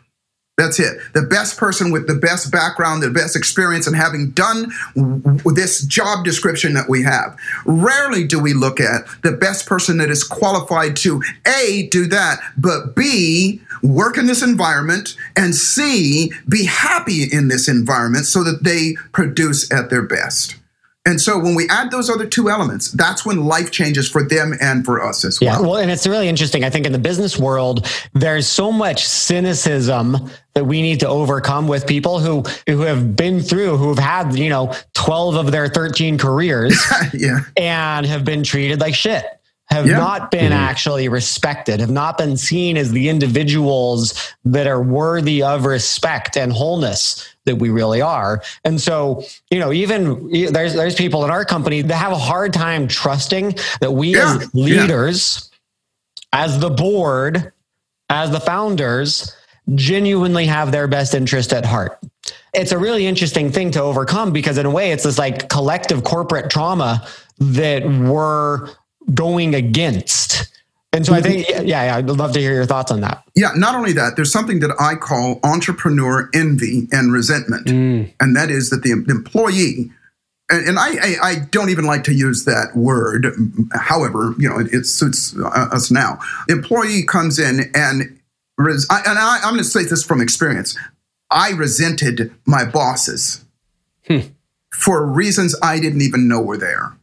That's 0.61 0.79
it. 0.79 0.99
The 1.15 1.23
best 1.23 1.57
person 1.57 1.91
with 1.91 2.07
the 2.07 2.15
best 2.15 2.53
background, 2.53 3.03
the 3.03 3.09
best 3.09 3.35
experience, 3.35 3.87
and 3.87 3.97
having 3.97 4.29
done 4.33 4.71
this 5.47 5.81
job 5.85 6.23
description 6.23 6.75
that 6.75 6.87
we 6.87 7.03
have. 7.03 7.35
Rarely 7.65 8.27
do 8.27 8.39
we 8.39 8.53
look 8.53 8.79
at 8.79 9.07
the 9.23 9.33
best 9.33 9.65
person 9.65 9.97
that 9.97 10.11
is 10.11 10.23
qualified 10.23 10.97
to 10.97 11.23
A, 11.47 11.89
do 11.91 12.07
that, 12.09 12.41
but 12.59 12.95
B, 12.95 13.63
work 13.83 14.19
in 14.19 14.27
this 14.27 14.43
environment, 14.43 15.17
and 15.35 15.55
C, 15.55 16.31
be 16.47 16.67
happy 16.67 17.25
in 17.25 17.49
this 17.49 17.67
environment 17.67 18.27
so 18.27 18.45
that 18.45 18.63
they 18.63 18.97
produce 19.13 19.73
at 19.73 19.89
their 19.89 20.03
best. 20.03 20.60
And 21.07 21.19
so 21.19 21.39
when 21.39 21.55
we 21.55 21.67
add 21.71 21.91
those 21.91 22.11
other 22.11 22.27
two 22.27 22.51
elements, 22.51 22.91
that's 22.91 23.25
when 23.25 23.47
life 23.47 23.71
changes 23.71 24.09
for 24.09 24.23
them 24.23 24.53
and 24.61 24.85
for 24.85 25.03
us 25.03 25.25
as 25.25 25.41
well. 25.41 25.55
Yeah, 25.55 25.61
well. 25.61 25.77
and 25.79 25.91
it's 25.91 26.07
really 26.07 26.29
interesting. 26.29 26.63
I 26.63 26.69
think 26.69 26.85
in 26.85 26.93
the 26.93 26.99
business 26.99 27.39
world, 27.39 27.87
there's 28.13 28.47
so 28.47 28.71
much 28.71 29.07
cynicism 29.07 30.31
that 30.55 30.67
we 30.67 30.83
need 30.83 31.01
to 31.01 31.09
overcome 31.09 31.69
with 31.69 31.87
people 31.87 32.19
who 32.19 32.43
who 32.67 32.83
have 32.83 33.17
been 33.17 33.41
through, 33.41 33.79
who 33.79 33.89
have 33.89 33.99
had 33.99 34.39
you 34.39 34.51
know 34.51 34.75
12 34.93 35.37
of 35.37 35.53
their 35.53 35.69
13 35.69 36.19
careers 36.19 36.79
yeah. 37.15 37.41
and 37.57 38.05
have 38.05 38.25
been 38.27 38.43
treated 38.43 38.81
like 38.81 38.95
shit. 38.95 39.25
Have 39.71 39.87
Yeah. 39.87 39.99
not 39.99 40.31
been 40.33 40.53
mm-hmm. 40.53 40.53
actually 40.53 41.09
respected, 41.09 41.79
have 41.81 41.91
not 41.91 42.19
been 42.19 42.37
seen 42.37 42.77
as 42.77 42.91
the 42.91 43.09
individuals 43.09 44.15
that 44.45 44.67
are 44.67 44.83
worthy 44.83 45.43
of 45.43 45.65
respect 45.65 46.37
and 46.37 46.53
wholeness 46.53 47.25
that 47.47 47.57
we 47.57 47.71
really 47.71 48.01
are. 48.01 48.43
And 48.65 48.81
so, 48.81 49.25
you 49.51 49.61
know, 49.61 49.73
even 49.73 50.29
there's 50.53 50.75
there's 50.75 50.97
people 50.97 51.25
in 51.25 51.31
our 51.31 51.45
company 51.45 51.83
that 51.83 51.95
have 51.95 52.13
a 52.13 52.19
hard 52.19 52.53
time 52.53 52.89
trusting 52.89 53.55
that 53.81 53.93
we 53.93 54.15
Yeah, 54.17 54.39
as 54.41 54.55
leaders, 54.55 55.51
as 56.33 56.59
the 56.59 56.71
board, 56.71 57.53
as 58.09 58.31
the 58.33 58.41
founders, 58.41 59.35
genuinely 59.75 60.47
have 60.47 60.73
their 60.73 60.89
best 60.89 61.15
interest 61.15 61.53
at 61.53 61.65
heart. 61.65 61.99
It's 62.53 62.73
a 62.73 62.79
really 62.79 63.07
interesting 63.07 63.53
thing 63.53 63.71
to 63.73 63.81
overcome 63.83 64.33
because 64.33 64.59
in 64.59 64.67
a 64.67 64.71
way 64.71 64.91
it's 64.91 65.05
this 65.05 65.19
like 65.19 65.49
collective 65.49 66.03
corporate 66.03 66.51
trauma 66.51 67.07
that 67.39 67.85
we're 67.85 68.69
going 69.15 69.55
against. 69.55 70.51
And 70.93 71.07
so 71.07 71.15
I 71.15 71.23
think, 71.23 71.49
yeah, 71.49 71.63
yeah, 71.63 71.97
I'd 71.97 72.07
love 72.07 72.33
to 72.33 72.41
hear 72.41 72.53
your 72.53 72.67
thoughts 72.67 72.91
on 72.91 73.01
that. 73.03 73.23
Yeah, 73.37 73.53
not 73.55 73.77
only 73.77 73.93
that, 73.93 74.17
there's 74.17 74.33
something 74.33 74.59
that 74.59 74.75
I 74.81 74.97
call 74.97 75.39
entrepreneur 75.45 76.29
envy 76.35 76.89
and 76.91 77.13
resentment. 77.13 77.69
And 78.19 78.35
that 78.35 78.51
is 78.51 78.71
that 78.71 78.83
the 78.83 78.91
employee, 78.91 79.93
and, 80.49 80.67
and 80.69 80.79
I, 80.81 80.89
I, 80.89 81.17
I 81.23 81.35
don't 81.53 81.71
even 81.71 81.85
like 81.85 82.03
to 82.05 82.13
use 82.13 82.45
that 82.45 82.75
word. 82.75 83.27
However, 83.73 84.35
you 84.37 84.49
know, 84.49 84.59
it, 84.59 84.75
it 84.75 84.85
suits 84.85 85.37
uh, 85.39 85.69
us 85.71 85.93
now. 85.93 86.19
Employee 86.49 87.05
comes 87.05 87.39
in 87.39 87.71
and, 87.73 88.19
res, 88.59 88.85
I, 88.91 88.99
and 89.07 89.17
I, 89.17 89.37
I'm 89.45 89.53
going 89.53 89.59
to 89.59 89.65
say 89.65 89.85
this 89.85 90.03
from 90.03 90.21
experience. 90.21 90.77
I 91.31 91.51
resented 91.51 92.33
my 92.47 92.65
bosses 92.65 93.45
for 94.73 95.07
reasons 95.07 95.55
I 95.63 95.79
didn't 95.79 96.03
even 96.03 96.27
know 96.27 96.41
were 96.41 96.59
there. 96.59 96.97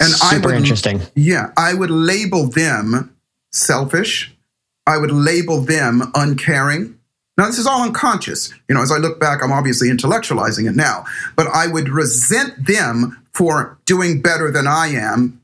And 0.00 0.12
I 0.22 0.34
Super 0.34 0.48
would, 0.48 0.56
interesting. 0.56 1.00
yeah, 1.14 1.50
I 1.56 1.74
would 1.74 1.90
label 1.90 2.48
them 2.48 3.14
selfish. 3.52 4.34
I 4.86 4.98
would 4.98 5.12
label 5.12 5.60
them 5.60 6.10
uncaring. 6.14 6.98
Now, 7.36 7.46
this 7.46 7.58
is 7.58 7.66
all 7.66 7.82
unconscious. 7.82 8.52
You 8.68 8.74
know, 8.74 8.82
as 8.82 8.92
I 8.92 8.98
look 8.98 9.18
back, 9.18 9.42
I'm 9.42 9.52
obviously 9.52 9.88
intellectualizing 9.88 10.68
it 10.68 10.76
now, 10.76 11.04
but 11.36 11.48
I 11.48 11.66
would 11.66 11.88
resent 11.88 12.66
them 12.66 13.20
for 13.32 13.76
doing 13.86 14.22
better 14.22 14.50
than 14.50 14.66
I 14.66 14.88
am. 14.88 15.40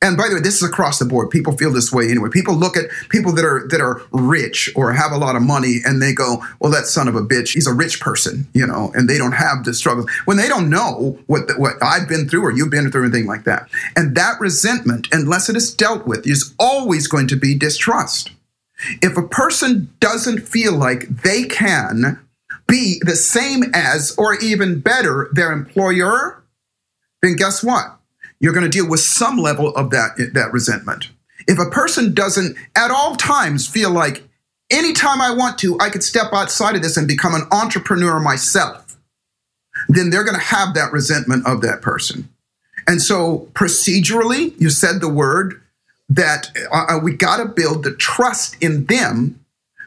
And 0.00 0.16
by 0.16 0.28
the 0.28 0.36
way, 0.36 0.40
this 0.40 0.54
is 0.54 0.62
across 0.62 1.00
the 1.00 1.04
board. 1.04 1.30
People 1.30 1.56
feel 1.56 1.72
this 1.72 1.92
way 1.92 2.08
anyway. 2.08 2.28
People 2.32 2.54
look 2.54 2.76
at 2.76 2.84
people 3.08 3.32
that 3.32 3.44
are 3.44 3.66
that 3.68 3.80
are 3.80 4.00
rich 4.12 4.70
or 4.76 4.92
have 4.92 5.10
a 5.10 5.18
lot 5.18 5.34
of 5.34 5.42
money 5.42 5.78
and 5.84 6.00
they 6.00 6.12
go, 6.12 6.44
"Well, 6.60 6.70
that 6.70 6.86
son 6.86 7.08
of 7.08 7.16
a 7.16 7.20
bitch, 7.20 7.54
he's 7.54 7.66
a 7.66 7.74
rich 7.74 8.00
person," 8.00 8.46
you 8.52 8.64
know, 8.64 8.92
and 8.94 9.08
they 9.08 9.18
don't 9.18 9.32
have 9.32 9.64
the 9.64 9.74
struggles 9.74 10.08
when 10.24 10.36
they 10.36 10.48
don't 10.48 10.70
know 10.70 11.18
what 11.26 11.48
the, 11.48 11.54
what 11.54 11.74
I've 11.82 12.08
been 12.08 12.28
through 12.28 12.44
or 12.44 12.52
you've 12.52 12.70
been 12.70 12.92
through, 12.92 13.06
anything 13.06 13.26
like 13.26 13.42
that. 13.44 13.68
And 13.96 14.14
that 14.14 14.38
resentment, 14.38 15.08
unless 15.10 15.48
it 15.48 15.56
is 15.56 15.74
dealt 15.74 16.06
with, 16.06 16.28
is 16.28 16.54
always 16.60 17.08
going 17.08 17.26
to 17.28 17.36
be 17.36 17.56
distrust. 17.56 18.30
If 19.02 19.16
a 19.16 19.26
person 19.26 19.92
doesn't 19.98 20.48
feel 20.48 20.74
like 20.74 21.08
they 21.08 21.42
can 21.42 22.20
be 22.68 23.00
the 23.02 23.16
same 23.16 23.64
as 23.74 24.14
or 24.16 24.36
even 24.36 24.78
better 24.78 25.28
their 25.32 25.50
employer, 25.50 26.40
then 27.20 27.34
guess 27.34 27.64
what? 27.64 27.97
You're 28.40 28.52
going 28.52 28.64
to 28.64 28.70
deal 28.70 28.88
with 28.88 29.00
some 29.00 29.38
level 29.38 29.74
of 29.74 29.90
that, 29.90 30.30
that 30.34 30.52
resentment. 30.52 31.08
If 31.46 31.58
a 31.58 31.70
person 31.70 32.14
doesn't 32.14 32.56
at 32.76 32.90
all 32.90 33.16
times 33.16 33.66
feel 33.66 33.90
like 33.90 34.22
anytime 34.70 35.20
I 35.20 35.30
want 35.30 35.58
to, 35.58 35.78
I 35.80 35.90
could 35.90 36.02
step 36.02 36.32
outside 36.32 36.76
of 36.76 36.82
this 36.82 36.96
and 36.96 37.08
become 37.08 37.34
an 37.34 37.46
entrepreneur 37.50 38.20
myself, 38.20 38.96
then 39.88 40.10
they're 40.10 40.24
going 40.24 40.38
to 40.38 40.44
have 40.44 40.74
that 40.74 40.92
resentment 40.92 41.46
of 41.46 41.62
that 41.62 41.82
person. 41.82 42.28
And 42.86 43.02
so, 43.02 43.48
procedurally, 43.52 44.58
you 44.60 44.70
said 44.70 45.00
the 45.00 45.08
word 45.08 45.60
that 46.08 46.50
uh, 46.72 46.98
we 47.02 47.14
got 47.14 47.36
to 47.36 47.44
build 47.44 47.84
the 47.84 47.94
trust 47.94 48.56
in 48.62 48.86
them 48.86 49.38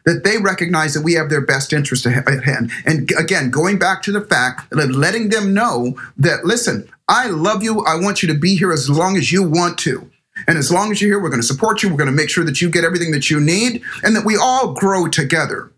that 0.05 0.23
they 0.23 0.37
recognize 0.37 0.93
that 0.93 1.03
we 1.03 1.13
have 1.13 1.29
their 1.29 1.41
best 1.41 1.73
interest 1.73 2.05
at 2.05 2.43
hand. 2.43 2.71
And 2.85 3.09
again, 3.17 3.51
going 3.51 3.79
back 3.79 4.01
to 4.03 4.11
the 4.11 4.21
fact 4.21 4.69
that 4.71 4.91
letting 4.91 5.29
them 5.29 5.53
know 5.53 5.99
that, 6.17 6.45
listen, 6.45 6.89
I 7.07 7.27
love 7.27 7.63
you. 7.63 7.81
I 7.81 7.95
want 7.95 8.23
you 8.23 8.33
to 8.33 8.39
be 8.39 8.55
here 8.55 8.71
as 8.71 8.89
long 8.89 9.17
as 9.17 9.31
you 9.31 9.43
want 9.43 9.77
to. 9.79 10.09
And 10.47 10.57
as 10.57 10.71
long 10.71 10.91
as 10.91 11.01
you're 11.01 11.11
here, 11.11 11.21
we're 11.21 11.29
going 11.29 11.41
to 11.41 11.47
support 11.47 11.83
you. 11.83 11.89
We're 11.89 11.97
going 11.97 12.09
to 12.09 12.15
make 12.15 12.29
sure 12.29 12.45
that 12.45 12.61
you 12.61 12.69
get 12.69 12.83
everything 12.83 13.11
that 13.11 13.29
you 13.29 13.39
need 13.39 13.81
and 14.03 14.15
that 14.15 14.25
we 14.25 14.37
all 14.37 14.73
grow 14.73 15.07
together. 15.07 15.71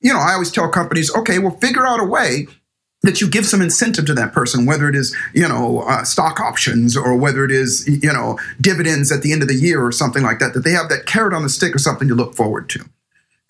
You 0.00 0.12
know, 0.12 0.18
I 0.18 0.32
always 0.32 0.50
tell 0.50 0.68
companies, 0.68 1.14
okay, 1.14 1.38
well, 1.38 1.56
figure 1.58 1.86
out 1.86 2.00
a 2.00 2.04
way 2.04 2.46
that 3.02 3.20
you 3.20 3.28
give 3.28 3.46
some 3.46 3.62
incentive 3.62 4.06
to 4.06 4.14
that 4.14 4.32
person, 4.32 4.66
whether 4.66 4.88
it 4.88 4.94
is, 4.94 5.16
you 5.34 5.48
know, 5.48 5.80
uh, 5.80 6.04
stock 6.04 6.40
options 6.40 6.96
or 6.96 7.16
whether 7.16 7.44
it 7.44 7.50
is, 7.50 7.86
you 7.86 8.12
know, 8.12 8.38
dividends 8.60 9.10
at 9.10 9.22
the 9.22 9.32
end 9.32 9.42
of 9.42 9.48
the 9.48 9.54
year 9.54 9.84
or 9.84 9.92
something 9.92 10.22
like 10.22 10.38
that, 10.38 10.52
that 10.54 10.64
they 10.64 10.72
have 10.72 10.88
that 10.88 11.06
carrot 11.06 11.32
on 11.32 11.42
the 11.42 11.48
stick 11.48 11.74
or 11.74 11.78
something 11.78 12.08
to 12.08 12.14
look 12.14 12.34
forward 12.34 12.68
to. 12.70 12.84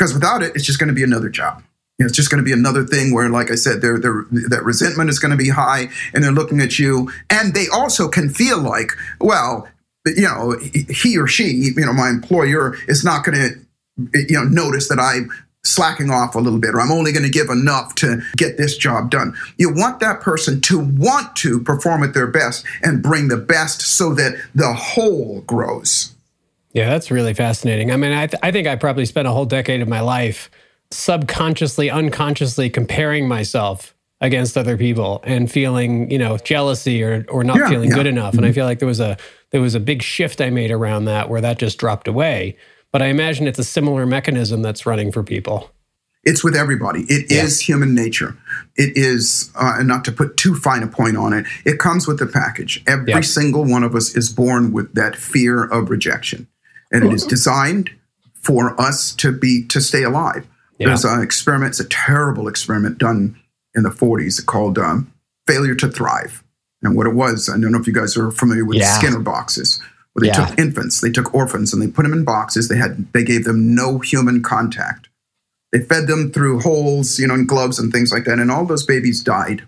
Because 0.01 0.15
without 0.15 0.43
it, 0.43 0.57
it's 0.57 0.65
just 0.65 0.79
going 0.79 0.89
to 0.89 0.95
be 0.95 1.03
another 1.03 1.29
job. 1.29 1.63
You 1.99 2.05
know, 2.05 2.07
it's 2.07 2.17
just 2.17 2.31
going 2.31 2.43
to 2.43 2.45
be 2.45 2.55
another 2.55 2.85
thing 2.85 3.13
where, 3.13 3.29
like 3.29 3.51
I 3.51 3.55
said, 3.55 3.83
they're, 3.83 3.99
they're, 3.99 4.25
that 4.49 4.63
resentment 4.65 5.11
is 5.11 5.19
going 5.19 5.33
to 5.33 5.37
be 5.37 5.51
high 5.51 5.91
and 6.15 6.25
they're 6.25 6.33
looking 6.33 6.63
at 6.63 6.79
you. 6.79 7.13
And 7.29 7.53
they 7.53 7.67
also 7.69 8.09
can 8.09 8.31
feel 8.31 8.59
like, 8.63 8.93
well, 9.21 9.69
you 10.07 10.23
know, 10.23 10.57
he 10.89 11.19
or 11.19 11.27
she, 11.27 11.49
you 11.49 11.85
know, 11.85 11.93
my 11.93 12.09
employer 12.09 12.77
is 12.89 13.05
not 13.05 13.27
going 13.27 13.37
to, 13.37 14.21
you 14.27 14.43
know, 14.43 14.45
notice 14.45 14.89
that 14.89 14.99
I'm 14.99 15.31
slacking 15.65 16.11
off 16.11 16.35
a 16.35 16.39
little 16.39 16.59
bit, 16.59 16.75
or 16.75 16.81
I'm 16.81 16.91
only 16.91 17.13
going 17.13 17.25
to 17.25 17.29
give 17.29 17.51
enough 17.51 17.95
to 17.97 18.23
get 18.39 18.57
this 18.57 18.79
job 18.79 19.11
done. 19.11 19.35
You 19.59 19.71
want 19.71 20.01
that 20.01 20.23
person 20.23 20.63
to 20.63 20.79
want 20.79 21.37
to 21.37 21.61
perform 21.61 22.05
at 22.05 22.15
their 22.15 22.27
best 22.27 22.65
and 22.83 23.03
bring 23.03 23.29
the 23.29 23.37
best 23.37 23.83
so 23.83 24.15
that 24.15 24.41
the 24.55 24.73
whole 24.73 25.43
grows. 25.43 26.15
Yeah, 26.73 26.89
that's 26.89 27.11
really 27.11 27.35
fascinating. 27.35 27.91
I 27.91 27.97
mean, 27.97 28.13
I, 28.13 28.27
th- 28.27 28.41
I 28.43 28.53
think 28.53 28.69
I 28.69 28.77
probably 28.77 29.05
spent 29.05 29.27
a 29.27 29.33
whole 29.33 29.47
decade 29.47 29.81
of 29.81 29.89
my 29.89 30.01
life 30.01 30.51
subconsciously, 30.91 31.91
unconsciously 31.91 32.71
comparing 32.71 33.27
myself 33.27 33.95
against 34.21 34.57
other 34.57 34.77
people 34.77 35.21
and 35.25 35.51
feeling, 35.51 36.11
you 36.11 36.19
know, 36.19 36.37
jealousy 36.39 37.03
or 37.03 37.25
or 37.29 37.43
not 37.43 37.59
yeah, 37.59 37.69
feeling 37.69 37.91
yeah. 37.91 37.97
good 37.97 38.07
enough. 38.07 38.35
And 38.35 38.45
I 38.45 38.49
mm-hmm. 38.49 38.55
feel 38.55 38.67
like 38.67 38.79
there 38.79 38.89
was 38.89 39.01
a 39.01 39.17
there 39.51 39.61
was 39.61 39.75
a 39.75 39.81
big 39.81 40.03
shift 40.03 40.41
I 40.41 40.51
made 40.51 40.71
around 40.71 41.07
that 41.07 41.29
where 41.29 41.41
that 41.41 41.59
just 41.59 41.79
dropped 41.79 42.07
away. 42.07 42.57
But 42.93 43.03
I 43.03 43.07
imagine 43.07 43.47
it's 43.47 43.59
a 43.59 43.65
similar 43.65 44.05
mechanism 44.05 44.63
that's 44.63 44.85
running 44.85 45.13
for 45.13 45.23
people. 45.23 45.71
It's 46.23 46.45
with 46.45 46.55
everybody. 46.55 47.05
It 47.09 47.31
yeah. 47.31 47.43
is 47.43 47.61
human 47.61 47.95
nature. 47.95 48.37
It 48.77 48.95
is, 48.95 49.51
uh, 49.55 49.77
and 49.79 49.89
not 49.89 50.05
to 50.05 50.13
put 50.13 50.37
too 50.37 50.55
fine 50.55 50.83
a 50.83 50.87
point 50.87 51.17
on 51.17 51.33
it, 51.33 51.47
it 51.65 51.79
comes 51.79 52.07
with 52.07 52.19
the 52.19 52.27
package. 52.27 52.83
Every 52.87 53.23
single 53.23 53.65
one 53.65 53.83
of 53.85 53.95
us 53.95 54.15
is 54.15 54.31
born 54.31 54.73
with 54.73 54.93
that 54.95 55.17
fear 55.17 55.65
of 55.65 55.89
rejection. 55.89 56.47
And 56.93 57.05
it 57.05 57.13
is 57.13 57.25
designed 57.25 57.91
for 58.35 58.81
us 58.81 59.15
to 59.15 59.33
be 59.33 59.67
to 59.69 59.81
stay 59.81 60.03
alive. 60.03 60.47
Yeah. 60.79 60.89
There's 60.89 61.05
an 61.05 61.23
experiment, 61.23 61.71
it's 61.71 61.81
a 61.81 61.89
terrible 61.89 62.49
experiment 62.49 62.99
done 62.99 63.39
in 63.75 63.83
the 63.83 63.91
40s 63.91 64.45
called 64.45 64.79
um, 64.79 65.13
Failure 65.47 65.75
to 65.77 65.89
Thrive. 65.89 66.43
And 66.83 66.97
what 66.97 67.07
it 67.07 67.15
was, 67.15 67.49
I 67.49 67.59
don't 67.59 67.73
know 67.73 67.79
if 67.79 67.87
you 67.87 67.93
guys 67.93 68.17
are 68.17 68.31
familiar 68.31 68.65
with 68.65 68.79
yeah. 68.79 68.99
Skinner 68.99 69.21
boxes 69.21 69.81
where 70.13 70.23
they 70.23 70.29
yeah. 70.29 70.47
took 70.47 70.59
infants, 70.59 71.01
they 71.01 71.11
took 71.11 71.35
orphans, 71.35 71.73
and 71.73 71.83
they 71.83 71.89
put 71.89 72.03
them 72.03 72.13
in 72.13 72.25
boxes. 72.25 72.69
They 72.69 72.77
had 72.77 73.13
they 73.13 73.25
gave 73.25 73.45
them 73.45 73.75
no 73.75 73.99
human 73.99 74.43
contact. 74.43 75.09
They 75.73 75.81
fed 75.81 76.09
them 76.09 76.33
through 76.33 76.61
holes, 76.61 77.19
you 77.19 77.29
know, 77.29 77.35
in 77.35 77.47
gloves 77.47 77.79
and 77.79 77.93
things 77.93 78.13
like 78.13 78.25
that, 78.25 78.39
and 78.39 78.51
all 78.51 78.65
those 78.65 78.85
babies 78.85 79.23
died. 79.23 79.63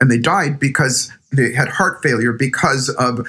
And 0.00 0.10
they 0.10 0.18
died 0.18 0.58
because 0.58 1.12
they 1.32 1.52
had 1.52 1.68
heart 1.68 2.02
failure 2.02 2.32
because 2.32 2.88
of 2.88 3.26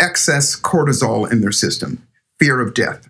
excess 0.00 0.58
cortisol 0.58 1.30
in 1.30 1.40
their 1.40 1.52
system, 1.52 2.06
fear 2.38 2.60
of 2.60 2.74
death. 2.74 3.08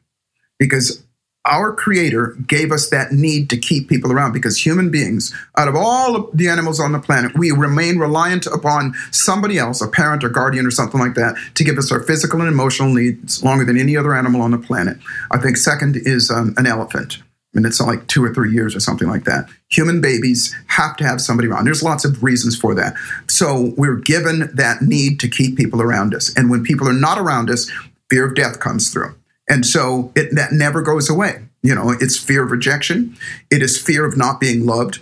Because 0.59 1.03
our 1.45 1.73
creator 1.73 2.37
gave 2.47 2.71
us 2.71 2.91
that 2.91 3.13
need 3.13 3.49
to 3.49 3.57
keep 3.57 3.89
people 3.89 4.13
around 4.13 4.33
because 4.33 4.59
human 4.59 4.91
beings, 4.91 5.35
out 5.57 5.69
of 5.69 5.75
all 5.75 6.15
of 6.15 6.37
the 6.37 6.49
animals 6.49 6.79
on 6.79 6.93
the 6.93 6.99
planet, 6.99 7.39
we 7.39 7.51
remain 7.51 7.99
reliant 7.99 8.47
upon 8.47 8.93
somebody 9.11 9.57
else, 9.57 9.81
a 9.81 9.89
parent 9.89 10.23
or 10.23 10.29
guardian 10.29 10.67
or 10.67 10.71
something 10.71 11.01
like 11.01 11.15
that, 11.15 11.37
to 11.55 11.65
give 11.65 11.79
us 11.79 11.91
our 11.91 12.03
physical 12.03 12.41
and 12.41 12.49
emotional 12.49 12.93
needs 12.93 13.43
longer 13.43 13.65
than 13.65 13.79
any 13.79 13.97
other 13.97 14.15
animal 14.15 14.43
on 14.43 14.51
the 14.51 14.59
planet. 14.59 14.99
I 15.31 15.39
think 15.39 15.57
second 15.57 15.97
is 15.97 16.31
um, 16.31 16.55
an 16.59 16.67
elephant. 16.67 17.19
Mean, 17.55 17.65
it's 17.65 17.81
like 17.81 18.07
two 18.07 18.23
or 18.23 18.33
three 18.33 18.53
years 18.53 18.77
or 18.77 18.81
something 18.81 19.09
like 19.09 19.25
that. 19.25 19.49
Human 19.71 20.01
babies 20.01 20.55
have 20.67 20.97
to 20.99 21.05
have 21.05 21.21
somebody 21.21 21.49
around. 21.49 21.65
There's 21.65 21.83
lots 21.83 22.05
of 22.05 22.23
reasons 22.23 22.57
for 22.57 22.75
that. 22.75 22.95
So 23.27 23.73
we're 23.77 23.97
given 23.97 24.51
that 24.55 24.83
need 24.83 25.19
to 25.21 25.29
keep 25.29 25.57
people 25.57 25.81
around 25.81 26.15
us. 26.15 26.33
And 26.37 26.51
when 26.51 26.63
people 26.63 26.87
are 26.89 26.93
not 26.93 27.19
around 27.19 27.51
us, 27.51 27.71
fear 28.11 28.27
of 28.27 28.35
death 28.35 28.61
comes 28.61 28.93
through. 28.93 29.18
And 29.49 29.65
so 29.67 30.13
it, 30.15 30.35
that 30.35 30.53
never 30.53 30.83
goes 30.83 31.09
away. 31.09 31.43
You 31.63 31.75
know, 31.75 31.91
it's 31.91 32.17
fear 32.17 32.45
of 32.45 32.51
rejection. 32.51 33.17
It 33.51 33.63
is 33.63 33.81
fear 33.81 34.05
of 34.05 34.17
not 34.17 34.41
being 34.41 34.65
loved. 34.65 35.01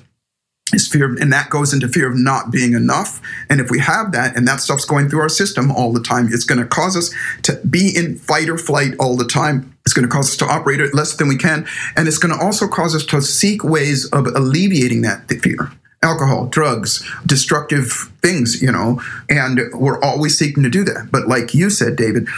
It's 0.72 0.88
fear, 0.88 1.14
and 1.20 1.32
that 1.32 1.48
goes 1.48 1.72
into 1.72 1.86
fear 1.86 2.10
of 2.10 2.16
not 2.16 2.50
being 2.50 2.72
enough. 2.72 3.20
And 3.48 3.60
if 3.60 3.70
we 3.70 3.78
have 3.78 4.10
that, 4.12 4.36
and 4.36 4.48
that 4.48 4.60
stuff's 4.60 4.84
going 4.84 5.08
through 5.08 5.20
our 5.20 5.28
system 5.28 5.70
all 5.70 5.92
the 5.92 6.02
time, 6.02 6.26
it's 6.32 6.44
going 6.44 6.58
to 6.58 6.66
cause 6.66 6.96
us 6.96 7.14
to 7.42 7.60
be 7.70 7.96
in 7.96 8.16
fight 8.16 8.48
or 8.48 8.58
flight 8.58 8.94
all 8.98 9.16
the 9.16 9.26
time. 9.26 9.76
It's 9.84 9.92
going 9.92 10.08
to 10.08 10.12
cause 10.12 10.30
us 10.30 10.36
to 10.38 10.44
operate 10.44 10.80
at 10.80 10.92
less 10.92 11.14
than 11.14 11.28
we 11.28 11.36
can, 11.36 11.68
and 11.96 12.08
it's 12.08 12.18
going 12.18 12.36
to 12.36 12.44
also 12.44 12.66
cause 12.66 12.96
us 12.96 13.06
to 13.06 13.22
seek 13.22 13.62
ways 13.62 14.06
of 14.06 14.26
alleviating 14.26 15.02
that 15.02 15.28
fear 15.28 15.70
alcohol, 16.02 16.46
drugs, 16.46 17.04
destructive 17.24 18.12
things, 18.22 18.62
you 18.62 18.70
know, 18.70 19.00
and 19.28 19.60
we're 19.72 20.00
always 20.00 20.38
seeking 20.38 20.62
to 20.62 20.70
do 20.70 20.84
that. 20.84 21.08
But 21.10 21.26
like 21.26 21.54
you 21.54 21.70
said, 21.70 21.96
David, 21.96 22.28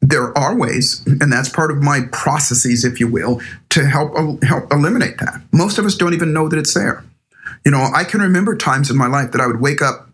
there 0.00 0.36
are 0.36 0.56
ways, 0.56 1.02
and 1.06 1.32
that's 1.32 1.48
part 1.48 1.70
of 1.70 1.82
my 1.82 2.02
processes, 2.12 2.84
if 2.84 3.00
you 3.00 3.08
will, 3.08 3.40
to 3.70 3.86
help 3.86 4.12
uh, 4.16 4.36
help 4.46 4.72
eliminate 4.72 5.18
that. 5.18 5.40
Most 5.52 5.78
of 5.78 5.84
us 5.84 5.96
don't 5.96 6.14
even 6.14 6.32
know 6.32 6.48
that 6.48 6.58
it's 6.58 6.74
there. 6.74 7.04
You 7.64 7.72
know, 7.72 7.88
I 7.94 8.04
can 8.04 8.20
remember 8.20 8.56
times 8.56 8.90
in 8.90 8.96
my 8.96 9.06
life 9.06 9.32
that 9.32 9.40
I 9.40 9.46
would 9.46 9.60
wake 9.60 9.82
up 9.82 10.08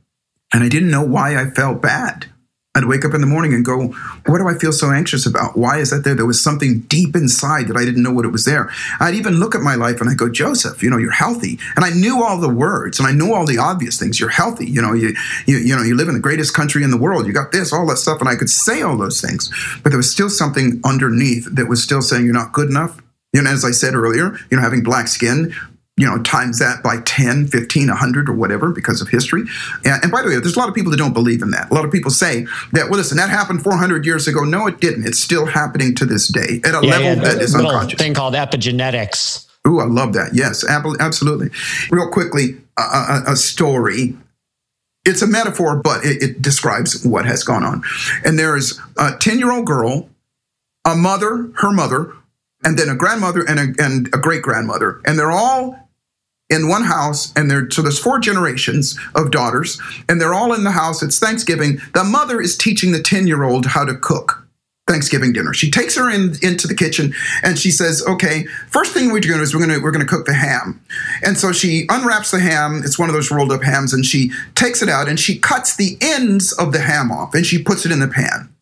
and 0.52 0.64
I 0.64 0.68
didn't 0.68 0.90
know 0.90 1.04
why 1.04 1.36
I 1.36 1.50
felt 1.50 1.82
bad. 1.82 2.26
I'd 2.74 2.86
wake 2.86 3.04
up 3.04 3.12
in 3.12 3.20
the 3.20 3.26
morning 3.26 3.52
and 3.52 3.62
go, 3.62 3.88
What 4.24 4.38
do 4.38 4.48
I 4.48 4.54
feel 4.54 4.72
so 4.72 4.90
anxious 4.90 5.26
about? 5.26 5.58
Why 5.58 5.78
is 5.78 5.90
that 5.90 6.04
there? 6.04 6.14
There 6.14 6.24
was 6.24 6.42
something 6.42 6.80
deep 6.88 7.14
inside 7.14 7.68
that 7.68 7.76
I 7.76 7.84
didn't 7.84 8.02
know 8.02 8.12
what 8.12 8.24
it 8.24 8.32
was 8.32 8.46
there. 8.46 8.70
I'd 8.98 9.14
even 9.14 9.34
look 9.34 9.54
at 9.54 9.60
my 9.60 9.74
life 9.74 10.00
and 10.00 10.08
I 10.08 10.14
go, 10.14 10.30
Joseph, 10.30 10.82
you 10.82 10.88
know, 10.88 10.96
you're 10.96 11.10
healthy. 11.10 11.58
And 11.76 11.84
I 11.84 11.90
knew 11.90 12.24
all 12.24 12.40
the 12.40 12.48
words 12.48 12.98
and 12.98 13.06
I 13.06 13.12
knew 13.12 13.34
all 13.34 13.44
the 13.44 13.58
obvious 13.58 13.98
things. 13.98 14.18
You're 14.18 14.30
healthy. 14.30 14.66
You 14.66 14.80
know, 14.80 14.94
you, 14.94 15.14
you, 15.44 15.58
you 15.58 15.76
know, 15.76 15.82
you 15.82 15.94
live 15.94 16.08
in 16.08 16.14
the 16.14 16.20
greatest 16.20 16.54
country 16.54 16.82
in 16.82 16.90
the 16.90 16.96
world. 16.96 17.26
You 17.26 17.34
got 17.34 17.52
this, 17.52 17.74
all 17.74 17.86
that 17.88 17.98
stuff. 17.98 18.20
And 18.20 18.28
I 18.28 18.36
could 18.36 18.48
say 18.48 18.80
all 18.80 18.96
those 18.96 19.20
things. 19.20 19.50
But 19.82 19.90
there 19.90 19.98
was 19.98 20.10
still 20.10 20.30
something 20.30 20.80
underneath 20.82 21.54
that 21.54 21.68
was 21.68 21.82
still 21.82 22.00
saying 22.00 22.24
you're 22.24 22.32
not 22.32 22.52
good 22.52 22.70
enough. 22.70 22.98
You 23.34 23.42
know, 23.42 23.50
as 23.50 23.66
I 23.66 23.70
said 23.72 23.94
earlier, 23.94 24.38
you 24.50 24.56
know, 24.56 24.62
having 24.62 24.82
black 24.82 25.08
skin, 25.08 25.54
you 25.96 26.06
know, 26.06 26.22
times 26.22 26.58
that 26.58 26.82
by 26.82 26.96
10, 27.04 27.48
15, 27.48 27.88
100 27.88 28.28
or 28.28 28.32
whatever 28.32 28.72
because 28.72 29.02
of 29.02 29.08
history. 29.08 29.42
And, 29.84 30.02
and, 30.02 30.10
by 30.10 30.22
the 30.22 30.28
way, 30.28 30.38
there's 30.38 30.56
a 30.56 30.58
lot 30.58 30.68
of 30.68 30.74
people 30.74 30.90
that 30.90 30.96
don't 30.96 31.12
believe 31.12 31.42
in 31.42 31.50
that. 31.50 31.70
A 31.70 31.74
lot 31.74 31.84
of 31.84 31.92
people 31.92 32.10
say 32.10 32.46
that, 32.72 32.88
well, 32.88 32.98
listen, 32.98 33.18
that 33.18 33.28
happened 33.28 33.62
400 33.62 34.06
years 34.06 34.26
ago. 34.26 34.44
No, 34.44 34.66
it 34.66 34.80
didn't. 34.80 35.06
It's 35.06 35.18
still 35.18 35.46
happening 35.46 35.94
to 35.96 36.06
this 36.06 36.28
day 36.28 36.60
at 36.64 36.74
a 36.74 36.80
yeah, 36.82 36.90
level 36.90 37.04
yeah, 37.04 37.14
that 37.16 37.42
is 37.42 37.54
unconscious. 37.54 37.98
thing 37.98 38.14
called 38.14 38.34
epigenetics. 38.34 39.46
Ooh, 39.68 39.80
I 39.80 39.84
love 39.84 40.14
that. 40.14 40.30
Yes, 40.34 40.64
absolutely. 40.68 41.50
Real 41.90 42.08
quickly, 42.10 42.56
a, 42.78 42.82
a, 42.82 43.22
a 43.28 43.36
story 43.36 44.16
it's 45.04 45.22
a 45.22 45.26
metaphor, 45.26 45.76
but 45.76 46.04
it, 46.04 46.22
it, 46.22 46.42
describes 46.42 47.04
what 47.04 47.26
has 47.26 47.42
gone 47.42 47.64
on. 47.64 47.82
And 48.24 48.38
there's 48.38 48.78
a 48.96 49.16
10 49.18 49.38
year 49.38 49.50
old 49.50 49.66
girl, 49.66 50.08
a 50.84 50.94
mother, 50.94 51.50
her 51.56 51.72
mother, 51.72 52.12
and 52.64 52.78
then 52.78 52.88
a 52.88 52.94
grandmother 52.94 53.44
and 53.48 53.58
a, 53.58 53.84
and 53.84 54.06
a 54.08 54.18
great 54.18 54.42
grandmother. 54.42 55.00
And 55.04 55.18
they're 55.18 55.32
all 55.32 55.81
in 56.52 56.68
one 56.68 56.84
house 56.84 57.32
and 57.34 57.50
they're 57.50 57.68
so 57.70 57.82
there's 57.82 57.98
four 57.98 58.18
generations 58.18 58.98
of 59.14 59.30
daughters 59.30 59.80
and 60.08 60.20
they're 60.20 60.34
all 60.34 60.52
in 60.52 60.64
the 60.64 60.70
house. 60.70 61.02
It's 61.02 61.18
thanksgiving. 61.18 61.80
The 61.94 62.04
mother 62.04 62.40
is 62.40 62.56
teaching 62.56 62.92
the 62.92 63.02
10 63.02 63.26
year 63.26 63.42
old 63.42 63.66
how 63.66 63.84
to 63.84 63.96
cook 63.96 64.46
thanksgiving 64.86 65.32
dinner. 65.32 65.54
She 65.54 65.70
takes 65.70 65.96
her 65.96 66.10
in 66.10 66.34
into 66.42 66.68
the 66.68 66.74
kitchen 66.74 67.14
and 67.42 67.58
she 67.58 67.70
says 67.70 68.04
okay 68.06 68.44
first 68.68 68.92
thing 68.92 69.06
we're 69.06 69.20
going 69.20 69.22
to 69.22 69.28
do 69.28 69.40
is 69.40 69.54
we're 69.54 69.66
going 69.66 69.78
to 69.78 69.82
we're 69.82 69.92
going 69.92 70.06
to 70.06 70.10
cook 70.10 70.26
the 70.26 70.34
ham. 70.34 70.80
And 71.24 71.38
so 71.38 71.52
she 71.52 71.86
unwraps 71.88 72.30
the 72.30 72.40
ham. 72.40 72.82
It's 72.84 72.98
one 72.98 73.08
of 73.08 73.14
those 73.14 73.30
rolled 73.30 73.50
up 73.50 73.62
hams 73.62 73.94
and 73.94 74.04
she 74.04 74.30
takes 74.54 74.82
it 74.82 74.90
out 74.90 75.08
and 75.08 75.18
she 75.18 75.38
cuts 75.38 75.76
the 75.76 75.96
ends 76.02 76.52
of 76.52 76.72
the 76.72 76.80
ham 76.80 77.10
off 77.10 77.34
and 77.34 77.46
she 77.46 77.62
puts 77.62 77.86
it 77.86 77.92
in 77.92 78.00
the 78.00 78.08
pan. 78.08 78.54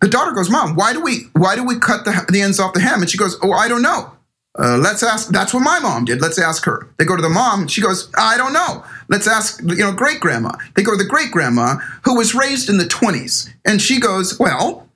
The 0.00 0.08
daughter 0.08 0.30
goes 0.30 0.48
mom 0.48 0.76
why 0.76 0.92
do 0.92 1.00
we 1.00 1.24
why 1.32 1.56
do 1.56 1.64
we 1.64 1.78
cut 1.80 2.04
the, 2.04 2.24
the 2.30 2.40
ends 2.40 2.60
off 2.60 2.72
the 2.72 2.80
ham? 2.80 3.00
And 3.00 3.10
she 3.10 3.18
goes 3.18 3.36
oh 3.42 3.52
i 3.52 3.66
don't 3.66 3.82
know 3.82 4.12
uh, 4.58 4.76
let's 4.78 5.02
ask. 5.02 5.28
That's 5.28 5.54
what 5.54 5.60
my 5.60 5.78
mom 5.78 6.04
did. 6.04 6.20
Let's 6.20 6.38
ask 6.38 6.64
her. 6.64 6.88
They 6.98 7.04
go 7.04 7.16
to 7.16 7.22
the 7.22 7.28
mom. 7.28 7.68
She 7.68 7.80
goes, 7.80 8.10
I 8.16 8.36
don't 8.36 8.52
know. 8.52 8.84
Let's 9.08 9.28
ask, 9.28 9.60
you 9.62 9.76
know, 9.76 9.92
great 9.92 10.20
grandma. 10.20 10.56
They 10.74 10.82
go 10.82 10.92
to 10.92 11.02
the 11.02 11.08
great 11.08 11.30
grandma 11.30 11.76
who 12.04 12.16
was 12.16 12.34
raised 12.34 12.68
in 12.68 12.78
the 12.78 12.84
20s. 12.84 13.48
And 13.64 13.80
she 13.80 14.00
goes, 14.00 14.38
Well, 14.38 14.88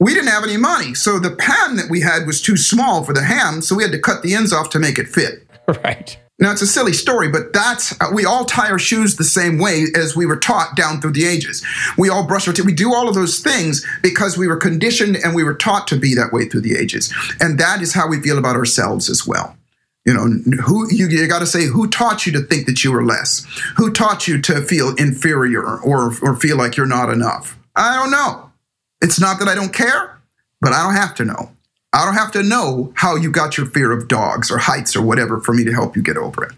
we 0.00 0.14
didn't 0.14 0.30
have 0.30 0.44
any 0.44 0.56
money. 0.56 0.94
So 0.94 1.18
the 1.18 1.30
pan 1.30 1.76
that 1.76 1.90
we 1.90 2.00
had 2.00 2.26
was 2.26 2.40
too 2.40 2.56
small 2.56 3.04
for 3.04 3.12
the 3.12 3.24
ham. 3.24 3.60
So 3.60 3.74
we 3.74 3.82
had 3.82 3.92
to 3.92 3.98
cut 3.98 4.22
the 4.22 4.34
ends 4.34 4.52
off 4.52 4.70
to 4.70 4.78
make 4.78 4.98
it 4.98 5.08
fit. 5.08 5.44
Right. 5.84 6.18
Now 6.40 6.52
it's 6.52 6.62
a 6.62 6.66
silly 6.66 6.92
story, 6.92 7.28
but 7.28 7.52
that's 7.52 8.00
uh, 8.00 8.10
we 8.14 8.24
all 8.24 8.44
tie 8.44 8.70
our 8.70 8.78
shoes 8.78 9.16
the 9.16 9.24
same 9.24 9.58
way 9.58 9.86
as 9.96 10.14
we 10.14 10.24
were 10.24 10.36
taught 10.36 10.76
down 10.76 11.00
through 11.00 11.12
the 11.12 11.26
ages. 11.26 11.66
We 11.96 12.10
all 12.10 12.26
brush 12.26 12.46
our 12.46 12.54
teeth. 12.54 12.64
We 12.64 12.72
do 12.72 12.94
all 12.94 13.08
of 13.08 13.14
those 13.14 13.40
things 13.40 13.84
because 14.02 14.38
we 14.38 14.46
were 14.46 14.56
conditioned 14.56 15.16
and 15.16 15.34
we 15.34 15.42
were 15.42 15.54
taught 15.54 15.88
to 15.88 15.96
be 15.96 16.14
that 16.14 16.32
way 16.32 16.48
through 16.48 16.60
the 16.60 16.76
ages. 16.76 17.12
And 17.40 17.58
that 17.58 17.82
is 17.82 17.92
how 17.92 18.08
we 18.08 18.20
feel 18.20 18.38
about 18.38 18.54
ourselves 18.54 19.10
as 19.10 19.26
well. 19.26 19.56
You 20.04 20.14
know, 20.14 20.26
who 20.62 20.88
you, 20.94 21.08
you 21.08 21.26
got 21.26 21.40
to 21.40 21.46
say 21.46 21.66
who 21.66 21.88
taught 21.88 22.24
you 22.24 22.32
to 22.32 22.40
think 22.40 22.66
that 22.66 22.84
you 22.84 22.92
were 22.92 23.04
less? 23.04 23.44
Who 23.76 23.92
taught 23.92 24.28
you 24.28 24.40
to 24.42 24.62
feel 24.62 24.94
inferior 24.94 25.62
or 25.62 26.12
or 26.22 26.36
feel 26.36 26.56
like 26.56 26.76
you're 26.76 26.86
not 26.86 27.10
enough? 27.10 27.58
I 27.74 27.96
don't 27.96 28.12
know. 28.12 28.50
It's 29.02 29.20
not 29.20 29.38
that 29.40 29.48
I 29.48 29.54
don't 29.54 29.72
care, 29.72 30.18
but 30.60 30.72
I 30.72 30.84
don't 30.84 30.94
have 30.94 31.14
to 31.16 31.24
know. 31.24 31.50
I 31.92 32.04
don't 32.04 32.14
have 32.14 32.32
to 32.32 32.42
know 32.42 32.92
how 32.96 33.16
you 33.16 33.30
got 33.30 33.56
your 33.56 33.66
fear 33.66 33.92
of 33.92 34.08
dogs 34.08 34.50
or 34.50 34.58
heights 34.58 34.94
or 34.94 35.02
whatever 35.02 35.40
for 35.40 35.52
me 35.54 35.64
to 35.64 35.72
help 35.72 35.96
you 35.96 36.02
get 36.02 36.16
over 36.16 36.44
it. 36.44 36.52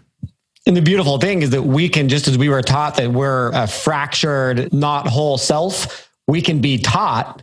And 0.67 0.77
the 0.77 0.81
beautiful 0.81 1.17
thing 1.17 1.41
is 1.41 1.49
that 1.51 1.63
we 1.63 1.89
can, 1.89 2.09
just 2.09 2.27
as 2.27 2.37
we 2.37 2.49
were 2.49 2.61
taught 2.61 2.95
that 2.97 3.11
we're 3.11 3.49
a 3.53 3.65
fractured, 3.65 4.71
not 4.73 5.07
whole 5.07 5.37
self, 5.37 6.09
we 6.27 6.41
can 6.41 6.59
be 6.61 6.77
taught 6.77 7.41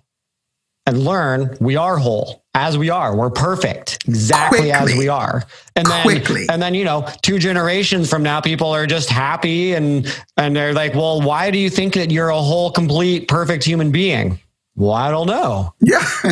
and 0.87 1.05
learn 1.05 1.57
we 1.61 1.77
are 1.77 1.99
whole 1.99 2.45
as 2.55 2.79
we 2.79 2.91
are. 2.91 3.17
We're 3.17 3.31
perfect, 3.31 4.07
exactly 4.07 4.71
Quickly. 4.71 4.73
as 4.73 4.95
we 4.97 5.09
are. 5.09 5.45
And 5.77 5.87
then, 5.87 6.03
Quickly. 6.03 6.47
and 6.49 6.63
then, 6.63 6.75
you 6.75 6.85
know, 6.85 7.09
two 7.23 7.39
generations 7.39 8.09
from 8.09 8.23
now, 8.23 8.41
people 8.41 8.69
are 8.69 8.87
just 8.87 9.11
happy 9.11 9.75
and, 9.75 10.07
and 10.37 10.55
they're 10.55 10.73
like, 10.73 10.95
well, 10.95 11.21
why 11.21 11.51
do 11.51 11.59
you 11.59 11.71
think 11.71 11.95
that 11.95 12.11
you're 12.11 12.31
a 12.31 12.41
whole, 12.41 12.71
complete, 12.71 13.29
perfect 13.29 13.65
human 13.65 13.91
being? 13.91 14.39
Well, 14.79 14.93
I 14.93 15.11
don't 15.11 15.27
know. 15.27 15.75
Yeah. 15.81 16.07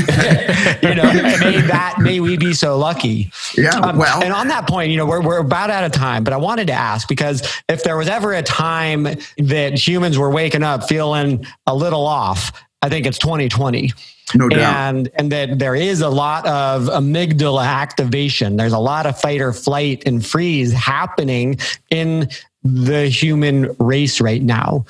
you 0.81 0.95
know, 0.95 1.13
may 1.13 1.61
that 1.63 1.97
may 1.99 2.21
we 2.21 2.37
be 2.37 2.55
so 2.55 2.79
lucky. 2.79 3.33
Yeah. 3.59 3.71
Um, 3.71 3.99
well, 3.99 4.23
and 4.23 4.33
on 4.33 4.47
that 4.49 4.69
point, 4.69 4.93
you 4.93 4.97
know, 4.97 5.05
we're 5.05 5.21
we're 5.21 5.39
about 5.39 5.69
out 5.69 5.83
of 5.83 5.91
time, 5.91 6.23
but 6.23 6.33
I 6.33 6.37
wanted 6.37 6.69
to 6.69 6.73
ask 6.73 7.09
because 7.09 7.43
if 7.69 7.83
there 7.83 7.97
was 7.97 8.07
ever 8.07 8.33
a 8.35 8.45
time 8.45 9.09
that 9.39 9.75
humans 9.75 10.17
were 10.17 10.31
waking 10.31 10.63
up 10.63 10.89
feeling 10.89 11.45
a 11.67 11.75
little 11.75 12.07
off, 12.07 12.53
I 12.83 12.89
think 12.89 13.05
it's 13.05 13.19
2020. 13.19 13.93
No 14.37 14.49
doubt. 14.49 14.61
And 14.61 15.11
and 15.17 15.33
that 15.33 15.59
there 15.59 15.75
is 15.75 16.01
a 16.01 16.09
lot 16.09 16.47
of 16.47 16.85
amygdala 16.85 17.67
activation. 17.67 18.57
There's 18.57 18.73
a 18.73 18.79
lot 18.79 19.07
of 19.07 19.21
fight 19.21 19.41
or 19.41 19.53
flight 19.53 20.05
and 20.07 20.25
freeze 20.25 20.73
happening 20.73 21.59
in 21.91 22.29
the 22.63 23.09
human 23.09 23.75
race 23.81 24.21
right 24.21 24.43
now. 24.43 24.85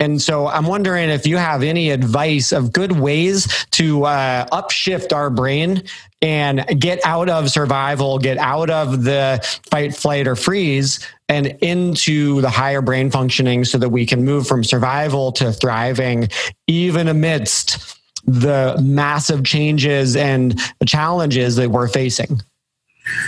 And 0.00 0.20
so 0.20 0.48
I'm 0.48 0.64
wondering 0.64 1.10
if 1.10 1.26
you 1.26 1.36
have 1.36 1.62
any 1.62 1.90
advice 1.90 2.52
of 2.52 2.72
good 2.72 2.92
ways 2.92 3.66
to 3.72 4.04
uh, 4.04 4.46
upshift 4.46 5.12
our 5.14 5.28
brain 5.28 5.84
and 6.22 6.64
get 6.80 7.00
out 7.04 7.28
of 7.28 7.50
survival, 7.50 8.18
get 8.18 8.38
out 8.38 8.70
of 8.70 9.04
the 9.04 9.46
fight, 9.70 9.94
flight, 9.94 10.26
or 10.26 10.36
freeze 10.36 11.06
and 11.28 11.46
into 11.60 12.40
the 12.40 12.50
higher 12.50 12.82
brain 12.82 13.10
functioning 13.10 13.64
so 13.64 13.78
that 13.78 13.90
we 13.90 14.04
can 14.04 14.24
move 14.24 14.46
from 14.46 14.64
survival 14.64 15.32
to 15.32 15.52
thriving, 15.52 16.28
even 16.66 17.06
amidst 17.06 17.98
the 18.24 18.76
massive 18.82 19.44
changes 19.44 20.16
and 20.16 20.58
challenges 20.86 21.56
that 21.56 21.70
we're 21.70 21.88
facing. 21.88 22.40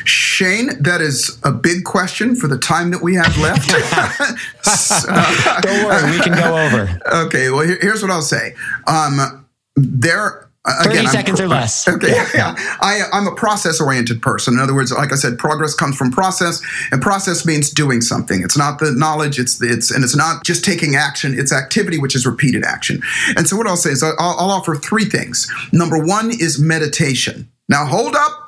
Shane, 0.04 0.82
that 0.82 1.00
is 1.00 1.38
a 1.44 1.52
big 1.52 1.84
question 1.84 2.36
for 2.36 2.46
the 2.46 2.58
time 2.58 2.90
that 2.90 3.02
we 3.02 3.14
have 3.14 3.36
left. 3.38 3.70
Don't 5.62 5.86
worry, 5.86 6.10
we 6.10 6.20
can 6.22 6.34
go 6.34 6.56
over. 6.56 7.00
Okay, 7.26 7.50
well, 7.50 7.66
here's 7.66 8.02
what 8.02 8.10
I'll 8.10 8.22
say. 8.22 8.54
Um, 8.86 9.46
there. 9.76 10.48
Again, 10.64 11.06
30 11.06 11.06
seconds 11.08 11.40
I'm, 11.40 11.46
or 11.46 11.48
less. 11.48 11.88
Okay, 11.88 12.12
yeah. 12.12 12.28
yeah. 12.34 12.54
I, 12.80 13.02
I'm 13.12 13.26
a 13.26 13.34
process 13.34 13.80
oriented 13.80 14.22
person. 14.22 14.54
In 14.54 14.60
other 14.60 14.74
words, 14.74 14.92
like 14.92 15.10
I 15.10 15.16
said, 15.16 15.36
progress 15.36 15.74
comes 15.74 15.96
from 15.96 16.12
process, 16.12 16.62
and 16.92 17.02
process 17.02 17.44
means 17.44 17.68
doing 17.68 18.00
something. 18.00 18.42
It's 18.42 18.56
not 18.56 18.78
the 18.78 18.92
knowledge, 18.92 19.40
it's, 19.40 19.60
it's 19.60 19.90
and 19.90 20.04
it's 20.04 20.14
not 20.14 20.44
just 20.44 20.64
taking 20.64 20.94
action, 20.94 21.36
it's 21.36 21.52
activity, 21.52 21.98
which 21.98 22.14
is 22.14 22.24
repeated 22.24 22.62
action. 22.62 23.02
And 23.36 23.48
so, 23.48 23.56
what 23.56 23.66
I'll 23.66 23.76
say 23.76 23.90
is 23.90 24.04
I'll, 24.04 24.14
I'll 24.20 24.50
offer 24.50 24.76
three 24.76 25.04
things. 25.04 25.50
Number 25.72 25.98
one 25.98 26.30
is 26.30 26.60
meditation. 26.60 27.50
Now, 27.68 27.84
hold 27.86 28.14
up 28.14 28.41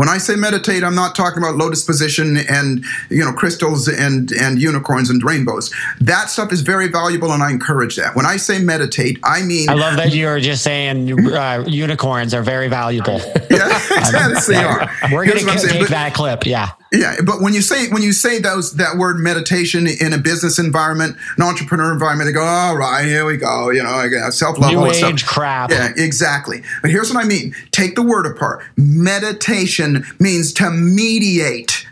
when 0.00 0.08
I 0.08 0.16
say 0.16 0.34
meditate, 0.34 0.82
I'm 0.82 0.94
not 0.94 1.14
talking 1.14 1.42
about 1.42 1.56
lotus 1.56 1.84
position 1.84 2.38
and 2.48 2.82
you 3.10 3.22
know 3.22 3.34
crystals 3.34 3.86
and 3.86 4.32
and 4.32 4.58
unicorns 4.58 5.10
and 5.10 5.22
rainbows. 5.22 5.70
That 6.00 6.30
stuff 6.30 6.54
is 6.54 6.62
very 6.62 6.88
valuable, 6.88 7.32
and 7.32 7.42
I 7.42 7.50
encourage 7.50 7.96
that. 7.96 8.16
When 8.16 8.24
I 8.24 8.38
say 8.38 8.60
meditate, 8.62 9.18
I 9.22 9.42
mean 9.42 9.68
I 9.68 9.74
love 9.74 9.98
that 9.98 10.14
you're 10.14 10.40
just 10.40 10.62
saying 10.62 11.12
uh, 11.34 11.64
unicorns 11.68 12.32
are 12.32 12.42
very 12.42 12.68
valuable. 12.68 13.18
yeah, 13.50 13.78
yes, 13.90 14.46
they 14.46 14.54
are. 14.56 14.90
We're 15.12 15.26
going 15.26 15.46
to 15.46 15.68
take 15.68 15.88
that 15.88 16.14
clip. 16.14 16.46
Yeah. 16.46 16.70
Yeah, 16.92 17.16
but 17.24 17.40
when 17.40 17.54
you 17.54 17.62
say 17.62 17.88
when 17.88 18.02
you 18.02 18.12
say 18.12 18.40
those 18.40 18.74
that 18.74 18.96
word 18.96 19.18
meditation 19.18 19.86
in 19.86 20.12
a 20.12 20.18
business 20.18 20.58
environment, 20.58 21.16
an 21.36 21.44
entrepreneur 21.44 21.92
environment, 21.92 22.26
they 22.26 22.32
go, 22.32 22.42
all 22.42 22.76
right, 22.76 23.04
here 23.04 23.24
we 23.24 23.36
go, 23.36 23.70
you 23.70 23.82
know, 23.82 24.30
self 24.30 24.58
love, 24.58 24.72
age 24.86 24.96
stuff. 24.96 25.24
crap. 25.24 25.70
Yeah, 25.70 25.92
exactly. 25.96 26.62
But 26.82 26.90
here's 26.90 27.12
what 27.12 27.24
I 27.24 27.28
mean: 27.28 27.54
take 27.70 27.94
the 27.94 28.02
word 28.02 28.26
apart. 28.26 28.64
Meditation 28.76 30.04
means 30.18 30.52
to 30.54 30.70
mediate 30.70 31.86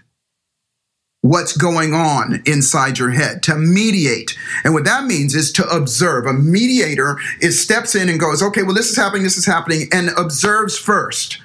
what's 1.21 1.57
going 1.57 1.95
on 1.95 2.43
inside 2.47 2.99
your 2.99 3.11
head 3.11 3.43
to 3.43 3.57
mediate 3.57 4.39
and 4.63 4.73
what 4.73 4.85
that 4.85 5.05
means 5.05 5.35
is 5.35 5.51
to 5.53 5.67
observe 5.69 6.27
a 6.27 6.33
mediator 6.33 7.19
is 7.41 7.61
steps 7.61 7.97
in 7.97 8.09
and 8.09 8.21
goes 8.21 8.41
okay 8.41 8.63
well 8.63 8.75
this 8.75 8.89
is 8.89 8.97
happening 8.97 9.25
this 9.25 9.37
is 9.37 9.45
happening 9.45 9.89
and 9.91 10.11
observes 10.17 10.79
first 10.79 11.43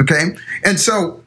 okay 0.00 0.34
and 0.64 0.80
so 0.80 1.21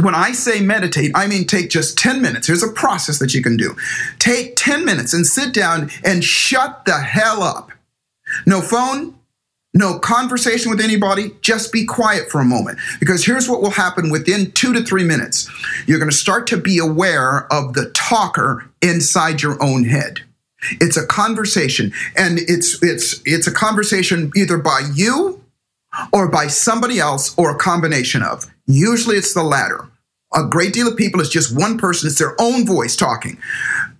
when 0.00 0.14
I 0.14 0.32
say 0.32 0.60
meditate, 0.60 1.12
I 1.14 1.26
mean 1.26 1.46
take 1.46 1.70
just 1.70 1.96
10 1.98 2.20
minutes. 2.20 2.48
Here's 2.48 2.62
a 2.62 2.72
process 2.72 3.18
that 3.20 3.34
you 3.34 3.42
can 3.42 3.56
do. 3.56 3.76
Take 4.18 4.56
10 4.56 4.84
minutes 4.84 5.14
and 5.14 5.26
sit 5.26 5.54
down 5.54 5.90
and 6.04 6.24
shut 6.24 6.84
the 6.84 6.98
hell 6.98 7.42
up. 7.42 7.70
No 8.46 8.60
phone, 8.60 9.16
no 9.72 9.98
conversation 9.98 10.70
with 10.70 10.80
anybody. 10.80 11.32
Just 11.40 11.72
be 11.72 11.84
quiet 11.84 12.30
for 12.30 12.40
a 12.40 12.44
moment. 12.44 12.78
Because 12.98 13.24
here's 13.24 13.48
what 13.48 13.62
will 13.62 13.70
happen 13.70 14.10
within 14.10 14.50
two 14.52 14.72
to 14.72 14.82
three 14.82 15.04
minutes 15.04 15.48
you're 15.86 15.98
going 15.98 16.10
to 16.10 16.16
start 16.16 16.46
to 16.48 16.56
be 16.56 16.78
aware 16.78 17.50
of 17.52 17.74
the 17.74 17.90
talker 17.90 18.68
inside 18.82 19.42
your 19.42 19.62
own 19.62 19.84
head. 19.84 20.20
It's 20.80 20.96
a 20.96 21.06
conversation, 21.06 21.92
and 22.16 22.38
it's 22.38 22.82
it's 22.82 23.20
it's 23.24 23.46
a 23.46 23.52
conversation 23.52 24.32
either 24.34 24.56
by 24.56 24.80
you 24.94 25.44
or 26.12 26.28
by 26.28 26.48
somebody 26.48 26.98
else 26.98 27.36
or 27.38 27.50
a 27.50 27.58
combination 27.58 28.22
of. 28.22 28.46
Usually 28.66 29.16
it's 29.16 29.34
the 29.34 29.42
latter. 29.42 29.88
A 30.34 30.44
great 30.44 30.72
deal 30.72 30.88
of 30.88 30.96
people, 30.96 31.20
it's 31.20 31.30
just 31.30 31.56
one 31.56 31.78
person, 31.78 32.08
it's 32.08 32.18
their 32.18 32.34
own 32.40 32.66
voice 32.66 32.96
talking. 32.96 33.38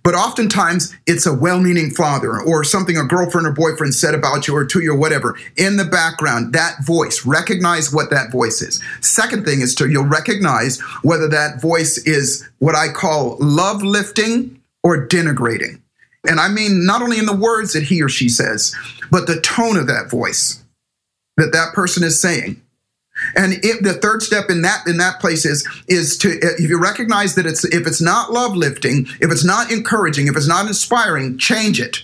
But 0.03 0.13
oftentimes 0.13 0.95
it's 1.05 1.25
a 1.25 1.33
well 1.33 1.59
meaning 1.59 1.89
father 1.89 2.39
or 2.39 2.63
something 2.63 2.97
a 2.97 3.03
girlfriend 3.03 3.47
or 3.47 3.51
boyfriend 3.51 3.95
said 3.95 4.13
about 4.13 4.47
you 4.47 4.55
or 4.55 4.65
to 4.65 4.81
you 4.81 4.93
or 4.93 4.97
whatever. 4.97 5.37
In 5.57 5.77
the 5.77 5.85
background, 5.85 6.53
that 6.53 6.85
voice, 6.85 7.25
recognize 7.25 7.93
what 7.93 8.09
that 8.09 8.31
voice 8.31 8.61
is. 8.61 8.81
Second 9.01 9.45
thing 9.45 9.61
is 9.61 9.73
to 9.75 9.89
you'll 9.89 10.05
recognize 10.05 10.79
whether 11.01 11.27
that 11.29 11.61
voice 11.61 11.97
is 11.99 12.47
what 12.59 12.75
I 12.75 12.89
call 12.89 13.37
love 13.39 13.83
lifting 13.83 14.61
or 14.83 15.07
denigrating. 15.07 15.81
And 16.25 16.39
I 16.39 16.49
mean 16.49 16.85
not 16.85 17.01
only 17.01 17.19
in 17.19 17.25
the 17.25 17.35
words 17.35 17.73
that 17.73 17.83
he 17.83 18.01
or 18.01 18.09
she 18.09 18.29
says, 18.29 18.75
but 19.11 19.27
the 19.27 19.41
tone 19.41 19.77
of 19.77 19.87
that 19.87 20.09
voice 20.09 20.63
that 21.37 21.51
that 21.53 21.73
person 21.73 22.03
is 22.03 22.21
saying. 22.21 22.61
And 23.35 23.53
if 23.63 23.81
the 23.81 23.93
third 23.93 24.21
step 24.21 24.49
in 24.49 24.61
that 24.61 24.87
in 24.87 24.97
that 24.97 25.19
place 25.19 25.45
is 25.45 25.67
is 25.87 26.17
to 26.19 26.29
if 26.29 26.69
you 26.69 26.79
recognize 26.79 27.35
that 27.35 27.45
it's 27.45 27.63
if 27.65 27.87
it's 27.87 28.01
not 28.01 28.31
love 28.31 28.55
lifting, 28.55 29.07
if 29.19 29.31
it's 29.31 29.45
not 29.45 29.71
encouraging, 29.71 30.27
if 30.27 30.35
it's 30.35 30.47
not 30.47 30.67
inspiring, 30.67 31.37
change 31.37 31.79
it. 31.79 32.03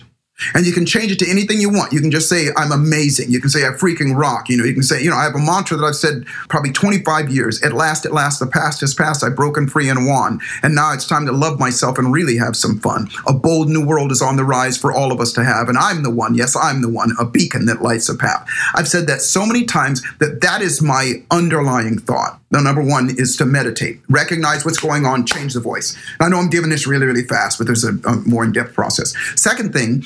And 0.52 0.66
you 0.66 0.72
can 0.72 0.84
change 0.84 1.12
it 1.12 1.18
to 1.20 1.30
anything 1.30 1.60
you 1.60 1.70
want. 1.70 1.92
You 1.92 2.00
can 2.00 2.10
just 2.10 2.28
say, 2.28 2.48
I'm 2.56 2.72
amazing. 2.72 3.30
You 3.30 3.40
can 3.40 3.50
say, 3.50 3.64
I 3.64 3.70
freaking 3.70 4.16
rock. 4.16 4.48
You 4.48 4.56
know, 4.56 4.64
you 4.64 4.74
can 4.74 4.82
say, 4.82 5.02
you 5.02 5.08
know, 5.08 5.16
I 5.16 5.22
have 5.22 5.34
a 5.34 5.38
mantra 5.38 5.76
that 5.76 5.84
I've 5.84 5.94
said 5.94 6.26
probably 6.48 6.72
25 6.72 7.30
years. 7.30 7.62
At 7.62 7.72
last, 7.72 8.04
at 8.04 8.12
last, 8.12 8.40
the 8.40 8.46
past 8.48 8.80
has 8.80 8.94
passed. 8.94 9.22
I've 9.22 9.36
broken 9.36 9.68
free 9.68 9.88
and 9.88 10.06
won. 10.06 10.40
And 10.62 10.74
now 10.74 10.92
it's 10.92 11.06
time 11.06 11.24
to 11.26 11.32
love 11.32 11.60
myself 11.60 11.98
and 11.98 12.12
really 12.12 12.36
have 12.36 12.56
some 12.56 12.80
fun. 12.80 13.08
A 13.28 13.32
bold 13.32 13.68
new 13.68 13.84
world 13.86 14.10
is 14.10 14.20
on 14.20 14.36
the 14.36 14.44
rise 14.44 14.76
for 14.76 14.92
all 14.92 15.12
of 15.12 15.20
us 15.20 15.32
to 15.34 15.44
have. 15.44 15.68
And 15.68 15.78
I'm 15.78 16.02
the 16.02 16.10
one. 16.10 16.34
Yes, 16.34 16.56
I'm 16.56 16.82
the 16.82 16.90
one, 16.90 17.12
a 17.18 17.24
beacon 17.24 17.66
that 17.66 17.82
lights 17.82 18.08
a 18.08 18.16
path. 18.16 18.48
I've 18.74 18.88
said 18.88 19.06
that 19.06 19.22
so 19.22 19.46
many 19.46 19.64
times 19.64 20.02
that 20.18 20.40
that 20.40 20.62
is 20.62 20.82
my 20.82 21.22
underlying 21.30 21.98
thought. 21.98 22.40
The 22.50 22.60
number 22.60 22.84
one 22.84 23.10
is 23.10 23.36
to 23.38 23.46
meditate, 23.46 24.00
recognize 24.08 24.64
what's 24.64 24.78
going 24.78 25.06
on, 25.06 25.26
change 25.26 25.54
the 25.54 25.60
voice. 25.60 25.96
I 26.20 26.28
know 26.28 26.38
I'm 26.38 26.50
giving 26.50 26.70
this 26.70 26.86
really, 26.86 27.04
really 27.04 27.24
fast, 27.24 27.58
but 27.58 27.66
there's 27.66 27.82
a, 27.82 27.98
a 28.04 28.16
more 28.26 28.44
in 28.44 28.52
depth 28.52 28.74
process. 28.74 29.12
Second 29.34 29.72
thing 29.72 30.04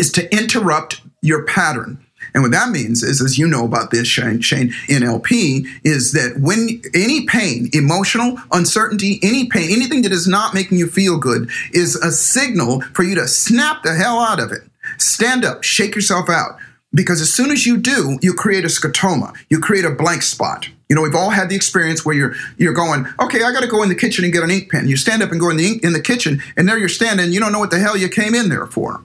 is 0.00 0.10
to 0.12 0.32
interrupt 0.34 1.02
your 1.20 1.44
pattern. 1.44 2.04
And 2.32 2.42
what 2.42 2.52
that 2.52 2.70
means 2.70 3.02
is, 3.02 3.20
as 3.20 3.38
you 3.38 3.46
know 3.46 3.64
about 3.64 3.90
this, 3.90 4.06
Shane, 4.06 4.40
Shane, 4.40 4.72
NLP, 4.88 5.66
is 5.84 6.12
that 6.12 6.38
when 6.40 6.80
any 6.94 7.26
pain, 7.26 7.68
emotional 7.72 8.38
uncertainty, 8.52 9.18
any 9.22 9.48
pain, 9.48 9.70
anything 9.70 10.02
that 10.02 10.12
is 10.12 10.26
not 10.26 10.54
making 10.54 10.78
you 10.78 10.86
feel 10.86 11.18
good, 11.18 11.50
is 11.72 11.96
a 11.96 12.12
signal 12.12 12.82
for 12.94 13.02
you 13.02 13.14
to 13.16 13.28
snap 13.28 13.82
the 13.82 13.94
hell 13.94 14.20
out 14.20 14.40
of 14.40 14.52
it. 14.52 14.62
Stand 14.98 15.44
up, 15.44 15.64
shake 15.64 15.94
yourself 15.94 16.28
out. 16.28 16.58
Because 16.92 17.20
as 17.20 17.32
soon 17.32 17.50
as 17.50 17.66
you 17.66 17.76
do, 17.76 18.18
you 18.20 18.32
create 18.32 18.64
a 18.64 18.68
scotoma. 18.68 19.34
You 19.48 19.60
create 19.60 19.84
a 19.84 19.90
blank 19.90 20.22
spot. 20.22 20.68
You 20.88 20.96
know, 20.96 21.02
we've 21.02 21.14
all 21.14 21.30
had 21.30 21.48
the 21.48 21.54
experience 21.54 22.04
where 22.04 22.16
you're 22.16 22.34
you're 22.58 22.72
going, 22.72 23.06
okay, 23.22 23.44
I 23.44 23.52
got 23.52 23.60
to 23.60 23.68
go 23.68 23.84
in 23.84 23.88
the 23.88 23.94
kitchen 23.94 24.24
and 24.24 24.32
get 24.32 24.42
an 24.42 24.50
ink 24.50 24.72
pen. 24.72 24.88
You 24.88 24.96
stand 24.96 25.22
up 25.22 25.30
and 25.30 25.40
go 25.40 25.50
in 25.50 25.56
the 25.56 25.66
ink, 25.66 25.84
in 25.84 25.92
the 25.92 26.02
kitchen, 26.02 26.42
and 26.56 26.68
there 26.68 26.78
you're 26.78 26.88
standing. 26.88 27.32
You 27.32 27.38
don't 27.38 27.52
know 27.52 27.60
what 27.60 27.70
the 27.70 27.78
hell 27.78 27.96
you 27.96 28.08
came 28.08 28.34
in 28.34 28.48
there 28.48 28.66
for. 28.66 29.04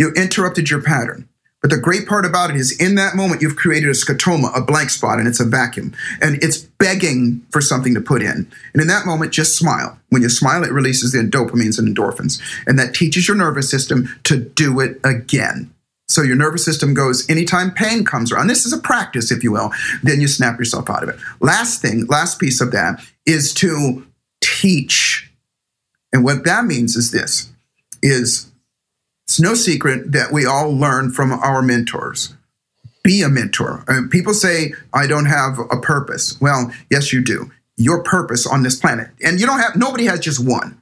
You 0.00 0.12
interrupted 0.12 0.70
your 0.70 0.80
pattern. 0.80 1.28
But 1.60 1.70
the 1.70 1.76
great 1.76 2.08
part 2.08 2.24
about 2.24 2.48
it 2.48 2.56
is 2.56 2.74
in 2.80 2.94
that 2.94 3.14
moment, 3.14 3.42
you've 3.42 3.56
created 3.56 3.90
a 3.90 3.92
scotoma, 3.92 4.50
a 4.56 4.62
blank 4.62 4.88
spot, 4.88 5.18
and 5.18 5.28
it's 5.28 5.40
a 5.40 5.44
vacuum. 5.44 5.92
And 6.22 6.42
it's 6.42 6.56
begging 6.56 7.44
for 7.50 7.60
something 7.60 7.92
to 7.92 8.00
put 8.00 8.22
in. 8.22 8.50
And 8.72 8.80
in 8.80 8.86
that 8.86 9.04
moment, 9.04 9.30
just 9.30 9.58
smile. 9.58 9.98
When 10.08 10.22
you 10.22 10.30
smile, 10.30 10.64
it 10.64 10.72
releases 10.72 11.12
the 11.12 11.18
dopamines 11.18 11.78
and 11.78 11.86
endorphins. 11.86 12.40
And 12.66 12.78
that 12.78 12.94
teaches 12.94 13.28
your 13.28 13.36
nervous 13.36 13.70
system 13.70 14.08
to 14.24 14.38
do 14.38 14.80
it 14.80 14.98
again. 15.04 15.70
So 16.08 16.22
your 16.22 16.34
nervous 16.34 16.64
system 16.64 16.94
goes 16.94 17.28
anytime 17.28 17.70
pain 17.72 18.06
comes 18.06 18.32
around. 18.32 18.46
This 18.46 18.64
is 18.64 18.72
a 18.72 18.78
practice, 18.78 19.30
if 19.30 19.44
you 19.44 19.52
will. 19.52 19.70
Then 20.02 20.22
you 20.22 20.28
snap 20.28 20.58
yourself 20.58 20.88
out 20.88 21.02
of 21.02 21.10
it. 21.10 21.16
Last 21.40 21.82
thing, 21.82 22.06
last 22.06 22.40
piece 22.40 22.62
of 22.62 22.72
that 22.72 23.04
is 23.26 23.52
to 23.54 24.06
teach. 24.40 25.30
And 26.10 26.24
what 26.24 26.46
that 26.46 26.64
means 26.64 26.96
is 26.96 27.10
this 27.10 27.52
is 28.02 28.49
it's 29.30 29.38
no 29.38 29.54
secret 29.54 30.10
that 30.10 30.32
we 30.32 30.44
all 30.44 30.76
learn 30.76 31.12
from 31.12 31.32
our 31.32 31.62
mentors. 31.62 32.34
Be 33.04 33.22
a 33.22 33.28
mentor. 33.28 33.84
Uh, 33.86 34.00
people 34.10 34.34
say, 34.34 34.72
I 34.92 35.06
don't 35.06 35.26
have 35.26 35.56
a 35.70 35.76
purpose. 35.76 36.36
Well, 36.40 36.72
yes, 36.90 37.12
you 37.12 37.22
do. 37.22 37.48
Your 37.76 38.02
purpose 38.02 38.44
on 38.44 38.64
this 38.64 38.74
planet. 38.74 39.10
And 39.22 39.38
you 39.38 39.46
don't 39.46 39.60
have, 39.60 39.76
nobody 39.76 40.06
has 40.06 40.18
just 40.18 40.44
one. 40.44 40.80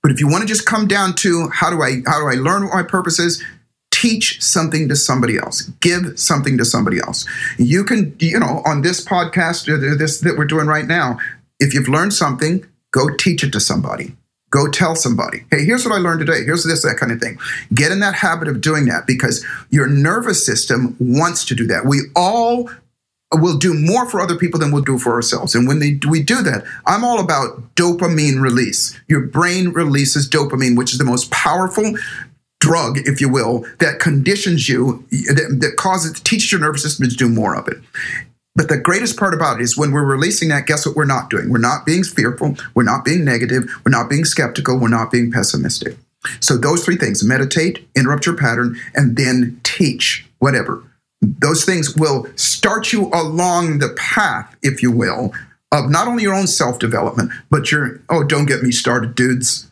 But 0.00 0.12
if 0.12 0.20
you 0.20 0.28
want 0.28 0.42
to 0.42 0.46
just 0.46 0.64
come 0.64 0.86
down 0.86 1.16
to 1.16 1.48
how 1.52 1.70
do 1.70 1.82
I 1.82 2.02
how 2.06 2.20
do 2.20 2.28
I 2.28 2.40
learn 2.40 2.66
what 2.66 2.74
my 2.74 2.84
purpose 2.84 3.18
is, 3.18 3.42
teach 3.90 4.40
something 4.40 4.88
to 4.88 4.94
somebody 4.94 5.36
else 5.36 5.62
give 5.80 6.16
something 6.20 6.56
to 6.56 6.64
somebody 6.64 6.98
else 7.00 7.26
you 7.58 7.82
can 7.82 8.14
you 8.20 8.38
know 8.38 8.62
on 8.64 8.82
this 8.82 9.04
podcast 9.04 9.66
uh, 9.66 9.96
this 9.98 10.20
that 10.20 10.36
we're 10.36 10.44
doing 10.44 10.66
right 10.66 10.86
now 10.86 11.18
if 11.58 11.74
you've 11.74 11.88
learned 11.88 12.12
something 12.12 12.64
go 12.92 13.08
teach 13.16 13.42
it 13.42 13.50
to 13.50 13.58
somebody 13.58 14.14
go 14.50 14.68
tell 14.68 14.94
somebody 14.94 15.44
hey 15.50 15.64
here's 15.64 15.84
what 15.84 15.94
i 15.94 15.98
learned 15.98 16.20
today 16.20 16.42
here's 16.44 16.64
this 16.64 16.82
that 16.82 16.96
kind 16.96 17.12
of 17.12 17.20
thing 17.20 17.38
get 17.74 17.92
in 17.92 18.00
that 18.00 18.14
habit 18.14 18.48
of 18.48 18.60
doing 18.60 18.86
that 18.86 19.06
because 19.06 19.44
your 19.70 19.86
nervous 19.86 20.44
system 20.44 20.96
wants 20.98 21.44
to 21.44 21.54
do 21.54 21.66
that 21.66 21.84
we 21.84 22.00
all 22.14 22.68
will 23.32 23.58
do 23.58 23.74
more 23.74 24.08
for 24.08 24.20
other 24.20 24.36
people 24.36 24.58
than 24.58 24.72
we'll 24.72 24.82
do 24.82 24.98
for 24.98 25.12
ourselves. 25.12 25.54
And 25.54 25.68
when 25.68 25.80
they, 25.80 26.00
we 26.08 26.22
do 26.22 26.42
that, 26.42 26.64
I'm 26.86 27.04
all 27.04 27.20
about 27.20 27.74
dopamine 27.74 28.40
release. 28.40 28.98
Your 29.06 29.20
brain 29.20 29.70
releases 29.70 30.28
dopamine, 30.28 30.76
which 30.76 30.92
is 30.92 30.98
the 30.98 31.04
most 31.04 31.30
powerful 31.30 31.94
drug, 32.60 32.98
if 32.98 33.20
you 33.20 33.28
will, 33.28 33.66
that 33.80 34.00
conditions 34.00 34.68
you, 34.68 35.04
that, 35.10 35.58
that 35.60 35.76
causes, 35.76 36.18
teaches 36.20 36.50
your 36.50 36.60
nervous 36.60 36.82
system 36.82 37.08
to 37.08 37.14
do 37.14 37.28
more 37.28 37.54
of 37.54 37.68
it. 37.68 37.78
But 38.58 38.68
the 38.68 38.76
greatest 38.76 39.16
part 39.16 39.34
about 39.34 39.60
it 39.60 39.62
is 39.62 39.78
when 39.78 39.92
we're 39.92 40.04
releasing 40.04 40.48
that, 40.48 40.66
guess 40.66 40.84
what 40.84 40.96
we're 40.96 41.04
not 41.04 41.30
doing? 41.30 41.48
We're 41.48 41.58
not 41.58 41.86
being 41.86 42.02
fearful, 42.02 42.56
we're 42.74 42.82
not 42.82 43.04
being 43.04 43.24
negative, 43.24 43.70
we're 43.86 43.96
not 43.96 44.10
being 44.10 44.24
skeptical, 44.24 44.76
we're 44.76 44.88
not 44.88 45.12
being 45.12 45.30
pessimistic. 45.30 45.96
So, 46.40 46.56
those 46.56 46.84
three 46.84 46.96
things 46.96 47.22
meditate, 47.22 47.88
interrupt 47.94 48.26
your 48.26 48.36
pattern, 48.36 48.76
and 48.96 49.16
then 49.16 49.60
teach, 49.62 50.26
whatever. 50.40 50.82
Those 51.22 51.64
things 51.64 51.94
will 51.94 52.26
start 52.34 52.92
you 52.92 53.06
along 53.14 53.78
the 53.78 53.90
path, 53.90 54.56
if 54.60 54.82
you 54.82 54.90
will, 54.90 55.32
of 55.70 55.88
not 55.88 56.08
only 56.08 56.24
your 56.24 56.34
own 56.34 56.48
self 56.48 56.80
development, 56.80 57.30
but 57.50 57.70
your, 57.70 58.00
oh, 58.10 58.24
don't 58.24 58.46
get 58.46 58.64
me 58.64 58.72
started, 58.72 59.14
dudes 59.14 59.70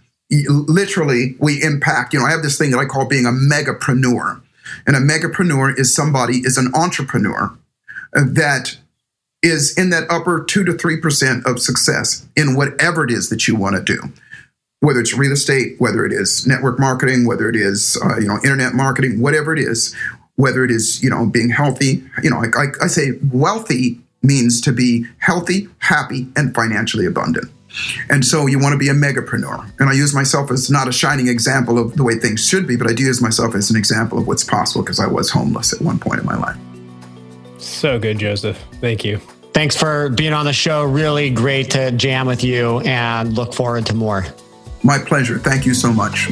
literally 0.48 1.36
we 1.38 1.62
impact 1.62 2.12
you 2.12 2.18
know 2.18 2.26
i 2.26 2.30
have 2.32 2.42
this 2.42 2.58
thing 2.58 2.72
that 2.72 2.78
i 2.78 2.84
call 2.84 3.06
being 3.06 3.26
a 3.26 3.30
megapreneur 3.30 4.42
and 4.84 4.96
a 4.96 4.98
megapreneur 4.98 5.78
is 5.78 5.94
somebody 5.94 6.38
is 6.38 6.58
an 6.58 6.68
entrepreneur 6.74 7.56
that 8.12 8.76
is 9.42 9.76
in 9.76 9.90
that 9.90 10.10
upper 10.10 10.42
2 10.42 10.64
to 10.64 10.72
3% 10.72 11.46
of 11.46 11.60
success 11.60 12.26
in 12.36 12.56
whatever 12.56 13.04
it 13.04 13.10
is 13.10 13.28
that 13.28 13.46
you 13.46 13.56
want 13.56 13.76
to 13.76 13.82
do 13.82 14.00
whether 14.80 15.00
it's 15.00 15.16
real 15.16 15.32
estate 15.32 15.74
whether 15.78 16.04
it 16.04 16.12
is 16.12 16.46
network 16.46 16.78
marketing 16.78 17.26
whether 17.26 17.48
it 17.48 17.56
is 17.56 18.00
uh, 18.04 18.18
you 18.18 18.28
know 18.28 18.36
internet 18.44 18.74
marketing 18.74 19.20
whatever 19.20 19.52
it 19.52 19.58
is 19.58 19.94
whether 20.36 20.64
it 20.64 20.70
is 20.70 21.02
you 21.02 21.10
know 21.10 21.26
being 21.26 21.48
healthy 21.48 22.04
you 22.22 22.30
know 22.30 22.42
I, 22.56 22.66
I 22.82 22.86
say 22.86 23.12
wealthy 23.32 24.00
means 24.22 24.60
to 24.62 24.72
be 24.72 25.06
healthy 25.18 25.68
happy 25.78 26.28
and 26.36 26.54
financially 26.54 27.06
abundant 27.06 27.50
and 28.08 28.24
so 28.24 28.46
you 28.46 28.58
want 28.58 28.72
to 28.72 28.78
be 28.78 28.88
a 28.88 28.94
megapreneur. 28.94 29.70
And 29.78 29.90
I 29.90 29.92
use 29.92 30.14
myself 30.14 30.50
as 30.50 30.70
not 30.70 30.88
a 30.88 30.92
shining 30.92 31.28
example 31.28 31.78
of 31.78 31.94
the 31.96 32.04
way 32.04 32.14
things 32.14 32.46
should 32.46 32.66
be, 32.66 32.74
but 32.74 32.88
I 32.88 32.94
do 32.94 33.02
use 33.02 33.20
myself 33.20 33.54
as 33.54 33.70
an 33.70 33.76
example 33.76 34.18
of 34.18 34.26
what's 34.26 34.44
possible 34.44 34.82
because 34.82 34.98
I 34.98 35.06
was 35.06 35.30
homeless 35.30 35.74
at 35.74 35.82
one 35.82 35.98
point 35.98 36.20
in 36.20 36.24
my 36.24 36.36
life. 36.36 36.56
So 37.76 37.98
good, 37.98 38.18
Joseph. 38.18 38.56
Thank 38.80 39.04
you. 39.04 39.18
Thanks 39.52 39.76
for 39.76 40.08
being 40.08 40.32
on 40.32 40.46
the 40.46 40.52
show. 40.52 40.84
Really 40.84 41.30
great 41.30 41.70
to 41.72 41.90
jam 41.92 42.26
with 42.26 42.42
you 42.42 42.80
and 42.80 43.34
look 43.34 43.52
forward 43.52 43.84
to 43.86 43.94
more. 43.94 44.24
My 44.82 44.98
pleasure. 44.98 45.38
Thank 45.38 45.66
you 45.66 45.74
so 45.74 45.92
much. 45.92 46.26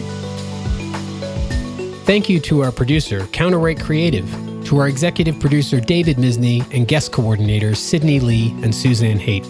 Thank 2.06 2.28
you 2.28 2.40
to 2.40 2.62
our 2.62 2.72
producer, 2.72 3.26
Counterweight 3.28 3.80
Creative, 3.80 4.26
to 4.66 4.78
our 4.78 4.88
executive 4.88 5.38
producer, 5.38 5.80
David 5.80 6.16
Mizne, 6.16 6.64
and 6.74 6.88
guest 6.88 7.12
coordinators, 7.12 7.76
Sydney 7.76 8.20
Lee 8.20 8.50
and 8.62 8.74
Suzanne 8.74 9.18
Haight. 9.18 9.44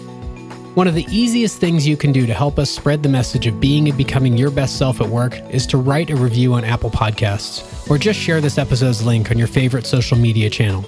One 0.75 0.87
of 0.87 0.95
the 0.95 1.05
easiest 1.09 1.59
things 1.59 1.87
you 1.87 1.95
can 1.95 2.11
do 2.11 2.25
to 2.25 2.33
help 2.33 2.59
us 2.59 2.69
spread 2.69 3.03
the 3.03 3.09
message 3.09 3.47
of 3.47 3.61
being 3.61 3.87
and 3.87 3.97
becoming 3.97 4.35
your 4.35 4.51
best 4.51 4.77
self 4.77 4.99
at 4.99 5.07
work 5.07 5.37
is 5.49 5.65
to 5.67 5.77
write 5.77 6.09
a 6.09 6.15
review 6.17 6.53
on 6.53 6.65
Apple 6.65 6.91
Podcasts 6.91 7.89
or 7.89 7.97
just 7.97 8.19
share 8.19 8.41
this 8.41 8.57
episode's 8.57 9.05
link 9.05 9.31
on 9.31 9.37
your 9.37 9.47
favorite 9.47 9.85
social 9.85 10.17
media 10.17 10.49
channel. 10.49 10.85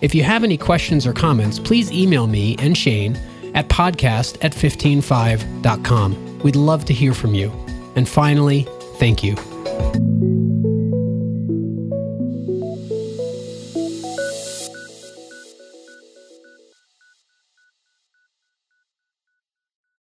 If 0.00 0.14
you 0.14 0.22
have 0.22 0.44
any 0.44 0.56
questions 0.56 1.06
or 1.06 1.12
comments, 1.12 1.58
please 1.58 1.90
email 1.92 2.26
me 2.26 2.56
and 2.58 2.76
Shane 2.76 3.16
at 3.54 3.68
podcast 3.68 4.36
at 4.42 4.52
15five.com. 4.52 6.38
We'd 6.40 6.56
love 6.56 6.84
to 6.86 6.92
hear 6.92 7.14
from 7.14 7.34
you. 7.34 7.50
And 7.96 8.08
finally, 8.08 8.66
thank 8.98 9.22
you. 9.22 10.33